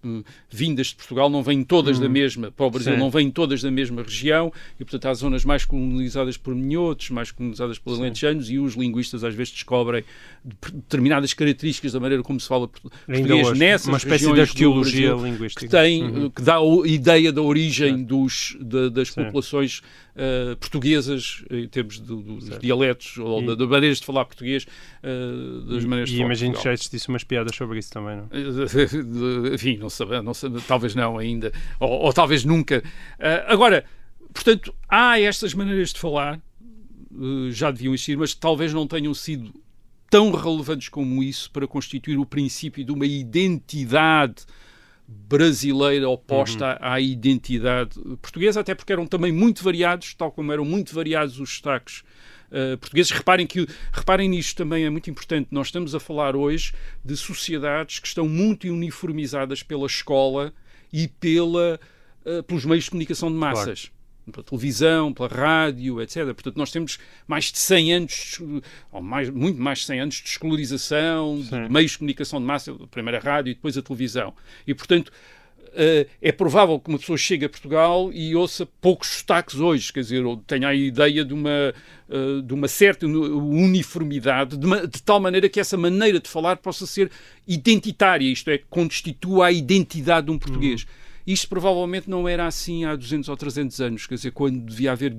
eh, 0.05 0.23
vindas 0.51 0.89
de 0.89 0.97
Portugal 0.97 1.31
não 1.31 1.43
vêm 1.43 1.63
todas 1.63 1.99
da 2.01 2.09
mesma, 2.09 2.51
para 2.51 2.67
o 2.67 2.71
Brasil 2.71 2.95
Sim. 2.95 2.99
não 2.99 3.11
vêm 3.11 3.31
todas 3.31 3.63
da 3.63 3.71
mesma 3.71 4.03
região, 4.03 4.53
e 4.79 4.85
portanto 4.85 5.07
há 5.07 5.15
zonas 5.15 5.45
mais 5.45 5.65
colonizadas 5.65 6.37
por 6.37 6.55
minhotos, 6.55 7.11
mais 7.11 7.31
colonizadas 7.31 7.79
por 7.79 7.99
lentejanos, 7.99 8.51
e 8.51 8.59
os 8.59 8.75
linguistas 8.75 9.23
às 9.23 9.35
vezes 9.35 9.53
descobrem 9.53 10.03
de- 10.45 10.73
determinadas 10.73 11.33
características 11.33 11.93
da 11.93 12.01
maneira 12.01 12.23
como 12.25 12.41
se 12.41 12.49
fala 12.49 12.69
Ainda 13.09 13.21
português 13.21 13.47
hoje. 13.49 13.61
nessas 13.61 13.87
Uma 13.89 13.97
espécie 13.99 14.33
de 14.33 14.41
arqueologia 14.41 15.13
linguística. 15.13 15.65
que 15.65 15.71
tem, 15.71 16.03
Uhum. 16.03 16.31
que 16.31 16.43
dá 16.43 16.57
a 16.57 16.63
ideia 16.87 17.33
da 17.33 17.43
origem 17.43 18.00
dos, 18.05 18.57
da- 18.61 18.89
das 18.89 19.09
Sim. 19.09 19.25
populações 19.25 19.83
eh, 20.17 20.55
portuguesas 20.59 21.45
em 21.51 21.67
termos 21.69 21.99
do- 22.01 22.23
do- 22.23 22.37
dos 22.39 22.59
dialetos 22.59 23.17
ou 23.19 23.43
E- 23.43 23.47
da- 23.47 23.55
de 23.55 23.67
maneiras 23.67 23.99
de 24.01 24.07
falar 24.07 24.25
português, 24.25 24.67
eh, 25.03 25.73
das 25.73 25.85
maneiras 25.85 26.11
E 26.11 26.15
de 26.15 26.21
imagino 26.21 26.55
que 26.55 26.65
já 26.65 26.73
existisse 26.73 27.09
umas 27.09 27.25
piadas 27.25 27.55
sobre 27.57 27.79
isso 27.79 27.91
também, 27.93 28.17
não? 28.17 28.29
Enfim, 29.55 29.77
não 29.79 29.89
sabe, 29.91 30.21
não 30.23 30.35
sabe, 30.35 30.61
talvez 30.67 30.95
não 30.95 31.19
ainda, 31.19 31.53
ou, 31.79 31.89
ou 31.91 32.13
talvez 32.13 32.45
nunca. 32.45 32.83
Eh, 33.19 33.45
agora, 33.49 33.85
portanto, 34.33 34.75
há 34.89 35.19
estas 35.21 35.55
maneiras 35.55 35.93
de 35.93 36.01
falar, 36.01 36.41
já 37.51 37.71
deviam 37.71 37.93
existir, 37.93 38.17
mas 38.17 38.35
talvez 38.35 38.73
não 38.73 38.87
tenham 38.87 39.13
sido 39.15 39.53
tão 40.09 40.33
relevantes 40.33 40.89
como 40.89 41.23
isso 41.23 41.51
para 41.51 41.67
constituir 41.67 42.19
o 42.19 42.27
princípio 42.27 42.85
de 42.85 42.91
uma 42.93 43.07
identidade 43.07 44.45
brasileira 45.11 46.09
oposta 46.09 46.79
à 46.81 47.01
identidade 47.01 47.99
portuguesa, 48.23 48.61
até 48.61 48.75
porque 48.75 48.93
eram 48.93 49.07
também 49.07 49.33
muito 49.33 49.63
variados, 49.65 50.15
tal 50.15 50.31
como 50.31 50.53
eram 50.53 50.65
muito 50.65 50.95
variados 50.95 51.41
os 51.41 51.57
sotaques 51.57 52.03
uh, 52.51 52.79
portugueses. 52.79 53.11
Reparem, 53.11 53.47
que, 53.47 53.67
reparem 53.93 54.29
nisto 54.29 54.57
também, 54.57 54.85
é 54.85 54.91
muito 54.91 55.11
importante. 55.11 55.49
Nós 55.51 55.69
estamos 55.69 55.95
a 55.95 56.01
falar 56.01 56.37
hoje 56.37 56.73
de 57.05 57.17
sociedades 57.17 57.99
que 57.99 58.07
estão 58.07 58.29
muito 58.29 58.69
uniformizadas 58.69 59.63
pela 59.63 59.87
escola 59.87 60.53
e 60.93 61.09
pela, 61.09 61.81
uh, 62.25 62.43
pelos 62.45 62.65
meios 62.65 62.85
de 62.85 62.91
comunicação 62.91 63.31
de 63.31 63.37
massas. 63.37 63.91
Pela 64.31 64.45
televisão, 64.45 65.13
pela 65.13 65.29
rádio, 65.29 66.01
etc. 66.01 66.25
Portanto, 66.27 66.57
nós 66.57 66.71
temos 66.71 66.99
mais 67.27 67.47
de 67.51 67.59
100 67.59 67.93
anos, 67.95 68.41
ou 68.93 69.03
mais, 69.03 69.29
muito 69.31 69.61
mais 69.61 69.81
de 69.81 69.87
100 69.87 70.01
anos 70.01 70.15
de 70.17 70.29
escolarização, 70.29 71.43
Sim. 71.43 71.65
de 71.65 71.73
meios 71.73 71.93
de 71.93 71.99
comunicação 71.99 72.39
de 72.41 72.47
massa, 72.47 72.73
primeiro 72.91 73.17
a 73.19 73.21
rádio 73.21 73.51
e 73.51 73.55
depois 73.55 73.77
a 73.77 73.83
televisão. 73.83 74.33
E, 74.67 74.73
portanto, 74.75 75.11
eh, 75.73 76.07
é 76.23 76.31
provável 76.33 76.79
que 76.79 76.89
uma 76.91 76.99
pessoa 76.99 77.17
chegue 77.17 77.45
a 77.45 77.49
Portugal 77.49 78.11
e 78.13 78.37
ouça 78.37 78.67
poucos 78.81 79.09
sotaques 79.09 79.57
hoje, 79.59 79.93
quer 79.93 80.01
dizer, 80.01 80.25
ou 80.25 80.37
tenha 80.37 80.69
a 80.69 80.75
ideia 80.75 81.25
de 81.25 81.33
uma, 81.35 81.51
eh, 82.09 82.41
de 82.45 82.55
uma 82.55 82.69
certa 82.69 83.07
uniformidade, 83.07 84.57
de, 84.57 84.67
ma- 84.67 84.85
de 84.87 85.03
tal 85.03 85.21
maneira 85.21 85.49
que 85.49 85.61
essa 85.61 85.77
maneira 85.77 86.21
de 86.21 86.29
falar 86.29 86.57
possa 86.57 86.87
ser 86.87 87.11
identitária, 87.47 88.25
isto 88.31 88.49
é, 88.51 88.59
constitua 88.71 89.47
a 89.47 89.53
identidade 89.53 90.27
de 90.27 90.33
um 90.33 90.39
português. 90.39 90.87
Isto 91.33 91.49
provavelmente 91.49 92.09
não 92.11 92.29
era 92.29 92.47
assim 92.47 92.85
há 92.85 92.97
200 92.97 93.29
ou 93.29 93.37
300 93.37 93.81
anos, 93.81 94.07
quer 94.07 94.15
dizer, 94.15 94.33
quando 94.33 94.59
devia 94.61 94.93
haver 94.93 95.15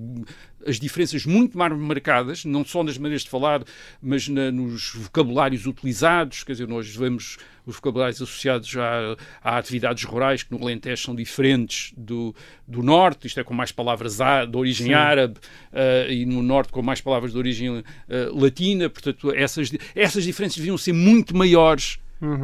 as 0.66 0.80
diferenças 0.80 1.26
muito 1.26 1.58
mais 1.58 1.72
marcadas, 1.78 2.46
não 2.46 2.64
só 2.66 2.84
nas 2.84 2.98
maneiras 2.98 3.24
de 3.24 3.30
falar, 3.30 3.64
mas 4.02 4.28
na- 4.28 4.52
nos 4.52 4.94
vocabulários 4.94 5.66
utilizados, 5.66 6.44
quer 6.44 6.52
dizer, 6.52 6.68
nós 6.68 6.94
vemos 6.96 7.38
os 7.66 7.76
vocabulários 7.76 8.22
associados 8.22 8.76
a, 8.78 9.16
a 9.44 9.58
atividades 9.58 10.04
rurais 10.04 10.44
que 10.44 10.52
no 10.52 10.62
Alentejo 10.64 11.02
são 11.04 11.16
diferentes 11.16 11.94
do, 11.96 12.36
do 12.68 12.84
Norte, 12.84 13.28
isto 13.28 13.40
é, 13.40 13.44
com 13.44 13.54
mais 13.54 13.72
palavras 13.72 14.18
de 14.18 14.58
origem 14.58 14.88
Sim. 14.88 14.94
árabe, 14.94 15.36
eh, 15.72 16.08
e 16.14 16.26
no 16.26 16.42
Norte 16.44 16.72
com 16.72 16.82
mais 16.82 17.00
palavras 17.02 17.32
de 17.32 17.38
origem 17.38 17.84
eh, 18.10 18.30
latina, 18.34 18.90
portanto, 18.90 19.32
essas, 19.34 19.72
essas 19.96 20.24
diferenças 20.24 20.58
deviam 20.58 20.78
ser 20.78 20.94
muito 20.94 21.36
maiores 21.36 21.98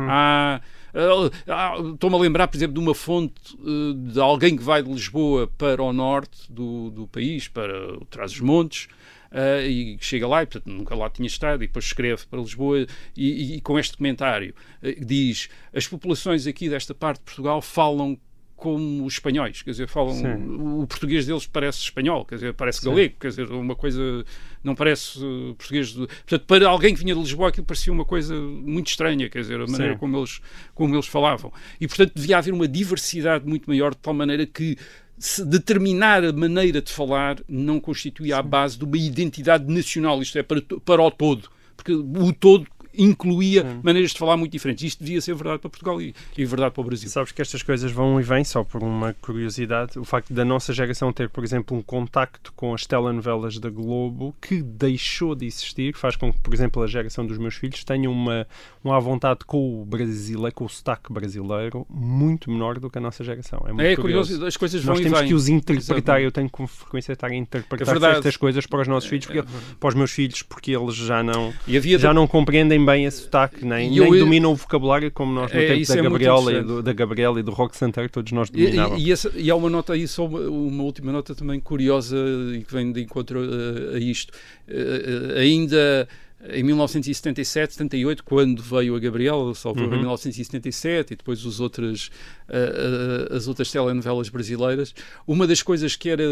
há, 0.09 0.59
ah, 0.59 0.61
Estou-me 0.93 2.15
a 2.15 2.19
lembrar, 2.19 2.47
por 2.47 2.57
exemplo, 2.57 2.73
de 2.75 2.79
uma 2.79 2.95
fonte 2.95 3.33
eh, 3.59 4.11
de 4.11 4.19
alguém 4.19 4.55
que 4.55 4.63
vai 4.63 4.81
de 4.81 4.89
Lisboa 4.91 5.47
para 5.57 5.81
o 5.83 5.91
norte 5.93 6.51
do, 6.51 6.89
do 6.91 7.07
país, 7.07 7.47
para 7.47 7.93
o 7.95 8.05
Trás-os-Montes, 8.05 8.87
eh, 9.31 9.67
e 9.67 9.97
chega 9.99 10.27
lá, 10.27 10.43
e 10.43 10.45
portanto 10.45 10.67
nunca 10.73 10.95
lá 10.95 11.09
tinha 11.09 11.27
estado, 11.27 11.63
e 11.63 11.67
depois 11.67 11.85
escreve 11.85 12.25
para 12.29 12.39
Lisboa, 12.39 12.79
e, 12.79 12.87
e- 13.15 13.55
e 13.57 13.61
com 13.61 13.77
este 13.77 13.97
comentário 13.97 14.53
eh, 14.81 14.95
diz: 14.99 15.49
as 15.73 15.85
populações 15.87 16.47
aqui 16.47 16.69
desta 16.69 16.93
parte 16.95 17.19
de 17.19 17.25
Portugal 17.25 17.61
falam 17.61 18.17
como 18.57 19.05
os 19.05 19.13
espanhóis, 19.13 19.61
quer 19.61 19.69
dizer, 19.69 19.87
falam 19.87 20.15
Sim. 20.15 20.81
o 20.81 20.87
português 20.87 21.27
deles 21.27 21.45
parece 21.45 21.79
espanhol, 21.79 22.25
quer 22.25 22.35
dizer, 22.35 22.53
parece 22.55 22.83
galego, 22.83 23.13
quer 23.19 23.27
dizer, 23.27 23.51
uma 23.51 23.75
coisa 23.75 24.25
não 24.63 24.73
parece 24.73 25.19
uh, 25.23 25.53
português. 25.55 25.89
De... 25.89 26.07
Portanto, 26.07 26.45
para 26.47 26.67
alguém 26.67 26.95
que 26.95 26.99
vinha 26.99 27.13
de 27.13 27.21
Lisboa, 27.21 27.49
aquilo 27.49 27.67
parecia 27.67 27.93
uma 27.93 28.03
coisa 28.03 28.35
muito 28.35 28.87
estranha, 28.87 29.29
quer 29.29 29.41
dizer, 29.41 29.61
a 29.61 29.67
maneira 29.67 29.93
Sim. 29.93 29.99
como 29.99 30.17
eles, 30.17 30.41
como 30.73 30.95
eles 30.95 31.05
falavam. 31.05 31.53
E, 31.79 31.87
portanto, 31.87 32.13
devia 32.15 32.39
haver 32.39 32.51
uma 32.51 32.67
diversidade 32.67 33.45
muito 33.45 33.69
maior, 33.69 33.91
de 33.91 33.97
tal 33.97 34.15
maneira 34.15 34.45
que 34.47 34.75
se 35.19 35.45
determinar 35.45 36.23
a 36.25 36.33
maneira 36.33 36.81
de 36.81 36.91
falar 36.91 37.37
não 37.47 37.79
constituía 37.79 38.37
a 38.37 38.41
base 38.41 38.75
de 38.77 38.85
uma 38.85 38.97
identidade 38.97 39.71
nacional, 39.71 40.19
isto 40.19 40.37
é, 40.39 40.43
para, 40.43 40.61
para 40.83 41.01
o 41.01 41.11
todo. 41.11 41.47
Porque 41.75 41.93
o 41.93 42.33
todo 42.33 42.67
incluía 42.97 43.79
maneiras 43.83 44.11
de 44.11 44.17
falar 44.17 44.37
muito 44.37 44.51
diferentes. 44.51 44.83
Isto 44.83 45.03
devia 45.03 45.21
ser 45.21 45.33
verdade 45.35 45.59
para 45.59 45.69
Portugal 45.69 46.01
e, 46.01 46.13
e 46.37 46.45
verdade 46.45 46.73
para 46.73 46.81
o 46.81 46.83
Brasil. 46.83 47.09
Sabes 47.09 47.31
que 47.31 47.41
estas 47.41 47.61
coisas 47.63 47.91
vão 47.91 48.19
e 48.19 48.23
vêm, 48.23 48.43
só 48.43 48.63
por 48.63 48.81
uma 48.83 49.13
curiosidade, 49.21 49.97
o 49.99 50.03
facto 50.03 50.33
da 50.33 50.43
nossa 50.45 50.73
geração 50.73 51.11
ter, 51.13 51.29
por 51.29 51.43
exemplo, 51.43 51.77
um 51.77 51.81
contacto 51.81 52.51
com 52.55 52.73
as 52.73 52.85
telenovelas 52.85 53.59
da 53.59 53.69
Globo 53.69 54.35
que 54.41 54.61
deixou 54.61 55.35
de 55.35 55.45
existir, 55.45 55.95
faz 55.95 56.15
com 56.15 56.31
que, 56.33 56.39
por 56.39 56.53
exemplo, 56.53 56.81
a 56.81 56.87
geração 56.87 57.25
dos 57.25 57.37
meus 57.37 57.55
filhos 57.55 57.83
tenha 57.83 58.09
uma, 58.09 58.47
uma 58.83 58.97
à 58.97 58.99
vontade 58.99 59.39
com 59.45 59.81
o 59.81 59.85
brasileiro, 59.85 60.53
com 60.55 60.65
o 60.65 60.69
sotaque 60.69 61.11
brasileiro, 61.11 61.85
muito 61.89 62.49
menor 62.51 62.79
do 62.79 62.89
que 62.89 62.97
a 62.97 63.01
nossa 63.01 63.23
geração. 63.23 63.59
É 63.67 63.73
muito 63.73 63.81
É 63.81 63.95
curioso. 63.95 64.29
curioso, 64.31 64.45
as 64.45 64.57
coisas 64.57 64.83
vão 64.83 64.93
Nós 64.95 65.01
e 65.01 65.03
temos 65.03 65.19
vêm. 65.19 65.27
que 65.27 65.33
os 65.33 65.47
interpretar. 65.47 65.97
Exatamente. 65.97 66.23
Eu 66.25 66.31
tenho 66.31 66.49
com 66.49 66.67
frequência 66.67 67.13
estar 67.13 67.27
a 67.27 67.35
interpretar 67.35 67.95
É 67.95 67.99
certas 67.99 68.37
coisas 68.37 68.65
para 68.65 68.81
os 68.81 68.87
nossos 68.87 69.09
filhos, 69.09 69.25
porque, 69.25 69.43
para 69.79 69.89
os 69.89 69.95
meus 69.95 70.11
filhos, 70.11 70.41
porque 70.41 70.71
eles 70.75 70.95
já 70.95 71.21
não, 71.23 71.53
E 71.67 71.77
havia 71.77 71.97
já 71.99 72.13
não 72.13 72.27
compreendem 72.27 72.83
bem 72.87 73.05
esse 73.05 73.21
sotaque, 73.23 73.63
nem, 73.65 73.93
E 73.93 73.97
eu- 73.97 74.09
nem 74.09 74.19
dominam 74.19 74.51
o 74.51 74.55
vocabulário 74.55 75.11
como 75.11 75.31
nós 75.33 75.51
no 75.51 75.59
É, 75.59 75.67
tempo 75.75 75.87
da 75.87 75.93
é 75.93 76.01
Gabriela, 76.01 76.51
e 76.53 76.63
do, 76.63 76.81
da 76.81 76.93
Gabriela 76.93 77.39
e 77.39 77.43
do 77.43 77.51
Rock 77.51 77.75
Santeiro, 77.75 78.09
todos 78.09 78.31
nós 78.31 78.49
dominávamos. 78.49 79.01
e, 79.03 79.07
e 79.07 79.11
essa- 79.11 79.31
e 79.35 79.51
há 79.51 79.55
uma 79.55 79.69
nota 79.69 79.93
aí, 79.93 80.07
só 80.07 80.25
uma, 80.25 80.39
uma 80.39 80.83
última 80.83 81.11
nota 81.11 81.35
também 81.35 81.59
curiosa 81.59 82.15
e 82.55 82.63
que 82.63 82.73
vem 82.73 82.91
de 82.91 83.01
encontro 83.01 83.39
a, 83.39 83.95
a 83.95 83.99
isto. 83.99 84.31
Eh, 84.67 85.33
eh, 85.35 85.39
ainda 85.41 86.07
em 86.53 86.61
1977, 86.61 87.73
78, 87.73 88.23
quando 88.23 88.61
veio 88.61 88.95
a 88.95 88.99
Gabriela, 88.99 89.53
salvo 89.55 89.79
erro, 89.79 89.89
em 89.89 89.93
Uhum. 89.93 89.99
1977 90.01 91.13
e 91.13 91.15
depois 91.17 91.43
os 91.45 91.59
outras, 91.59 92.11
eh, 92.47 93.27
eh, 93.31 93.35
as 93.35 93.47
outras 93.47 93.71
telenovelas 93.71 94.29
brasileiras, 94.29 94.93
uma 95.25 95.47
das 95.47 95.63
coisas 95.63 95.95
que 95.95 96.09
era 96.09 96.23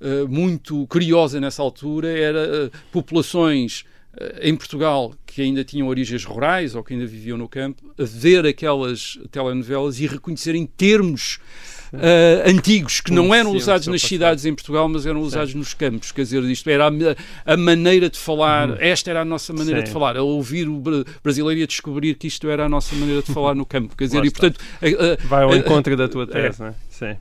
eh, 0.00 0.24
muito 0.28 0.86
curiosa 0.86 1.40
nessa 1.40 1.62
altura 1.62 2.08
era 2.08 2.38
eh, 2.40 2.70
populações 2.92 3.84
eh, 3.86 3.93
em 4.40 4.54
Portugal 4.56 5.12
que 5.26 5.42
ainda 5.42 5.64
tinham 5.64 5.88
origens 5.88 6.24
rurais 6.24 6.74
ou 6.74 6.82
que 6.84 6.94
ainda 6.94 7.06
viviam 7.06 7.36
no 7.36 7.48
campo, 7.48 7.82
a 7.98 8.04
ver 8.04 8.46
aquelas 8.46 9.18
telenovelas 9.32 9.98
e 9.98 10.06
reconhecerem 10.06 10.64
termos 10.66 11.40
eh, 11.92 12.44
antigos 12.46 13.00
que 13.00 13.12
não 13.12 13.34
eram 13.34 13.50
usados 13.52 13.86
nas 13.88 14.00
cidades 14.02 14.44
em 14.44 14.54
Portugal, 14.54 14.88
mas 14.88 15.06
eram 15.06 15.20
usados 15.20 15.54
nos 15.54 15.74
campos. 15.74 16.12
Quer 16.12 16.22
dizer, 16.22 16.42
isto 16.44 16.68
era 16.70 16.86
a, 16.88 17.52
a 17.52 17.56
maneira 17.56 18.08
de 18.08 18.18
falar, 18.18 18.80
esta 18.80 19.10
era 19.10 19.22
a 19.22 19.24
nossa 19.24 19.52
maneira 19.52 19.80
Uhum. 19.80 19.86
Sim. 19.86 19.90
de 19.90 19.92
falar, 19.92 20.16
a 20.16 20.22
ouvir 20.22 20.68
o 20.68 20.78
bra- 20.78 21.04
brasileiro 21.22 21.60
e 21.60 21.62
a 21.64 21.66
descobrir 21.66 22.14
que 22.14 22.26
isto 22.28 22.48
era 22.48 22.66
a 22.66 22.68
nossa 22.68 22.94
maneira 22.94 23.22
de 23.22 23.32
falar 23.32 23.54
no 23.54 23.66
campo. 23.66 23.96
Quer 23.96 24.04
dizer, 24.04 24.18
Lá 24.20 24.26
e 24.26 24.30
portanto. 24.30 24.60
eh, 24.82 24.90
eh, 24.90 25.16
Vai 25.24 25.42
ao 25.44 25.52
eh, 25.52 25.58
encontro 25.58 25.96
da 25.96 26.08
tua 26.08 26.26
tese, 26.26 26.60
não 26.60 26.68
é? 26.68 26.74
Sim. 26.90 27.16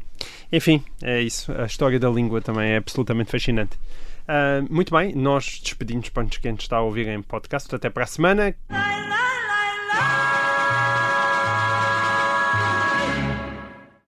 Enfim, 0.51 0.83
é 1.01 1.19
isso. 1.21 1.51
A 1.51 1.65
história 1.65 1.99
da 1.99 2.09
língua 2.09 2.41
também 2.41 2.69
é 2.73 2.77
absolutamente 2.77 3.31
fascinante. 3.31 3.75
Uh, 4.23 4.73
muito 4.73 4.95
bem, 4.95 5.13
nós 5.13 5.59
despedimos 5.61 6.09
para 6.09 6.25
quem 6.25 6.53
nos 6.53 6.63
está 6.63 6.77
a 6.77 6.81
ouvir 6.81 7.07
em 7.07 7.21
podcast. 7.21 7.73
Até 7.73 7.89
para 7.89 8.03
a 8.03 8.07
semana. 8.07 8.55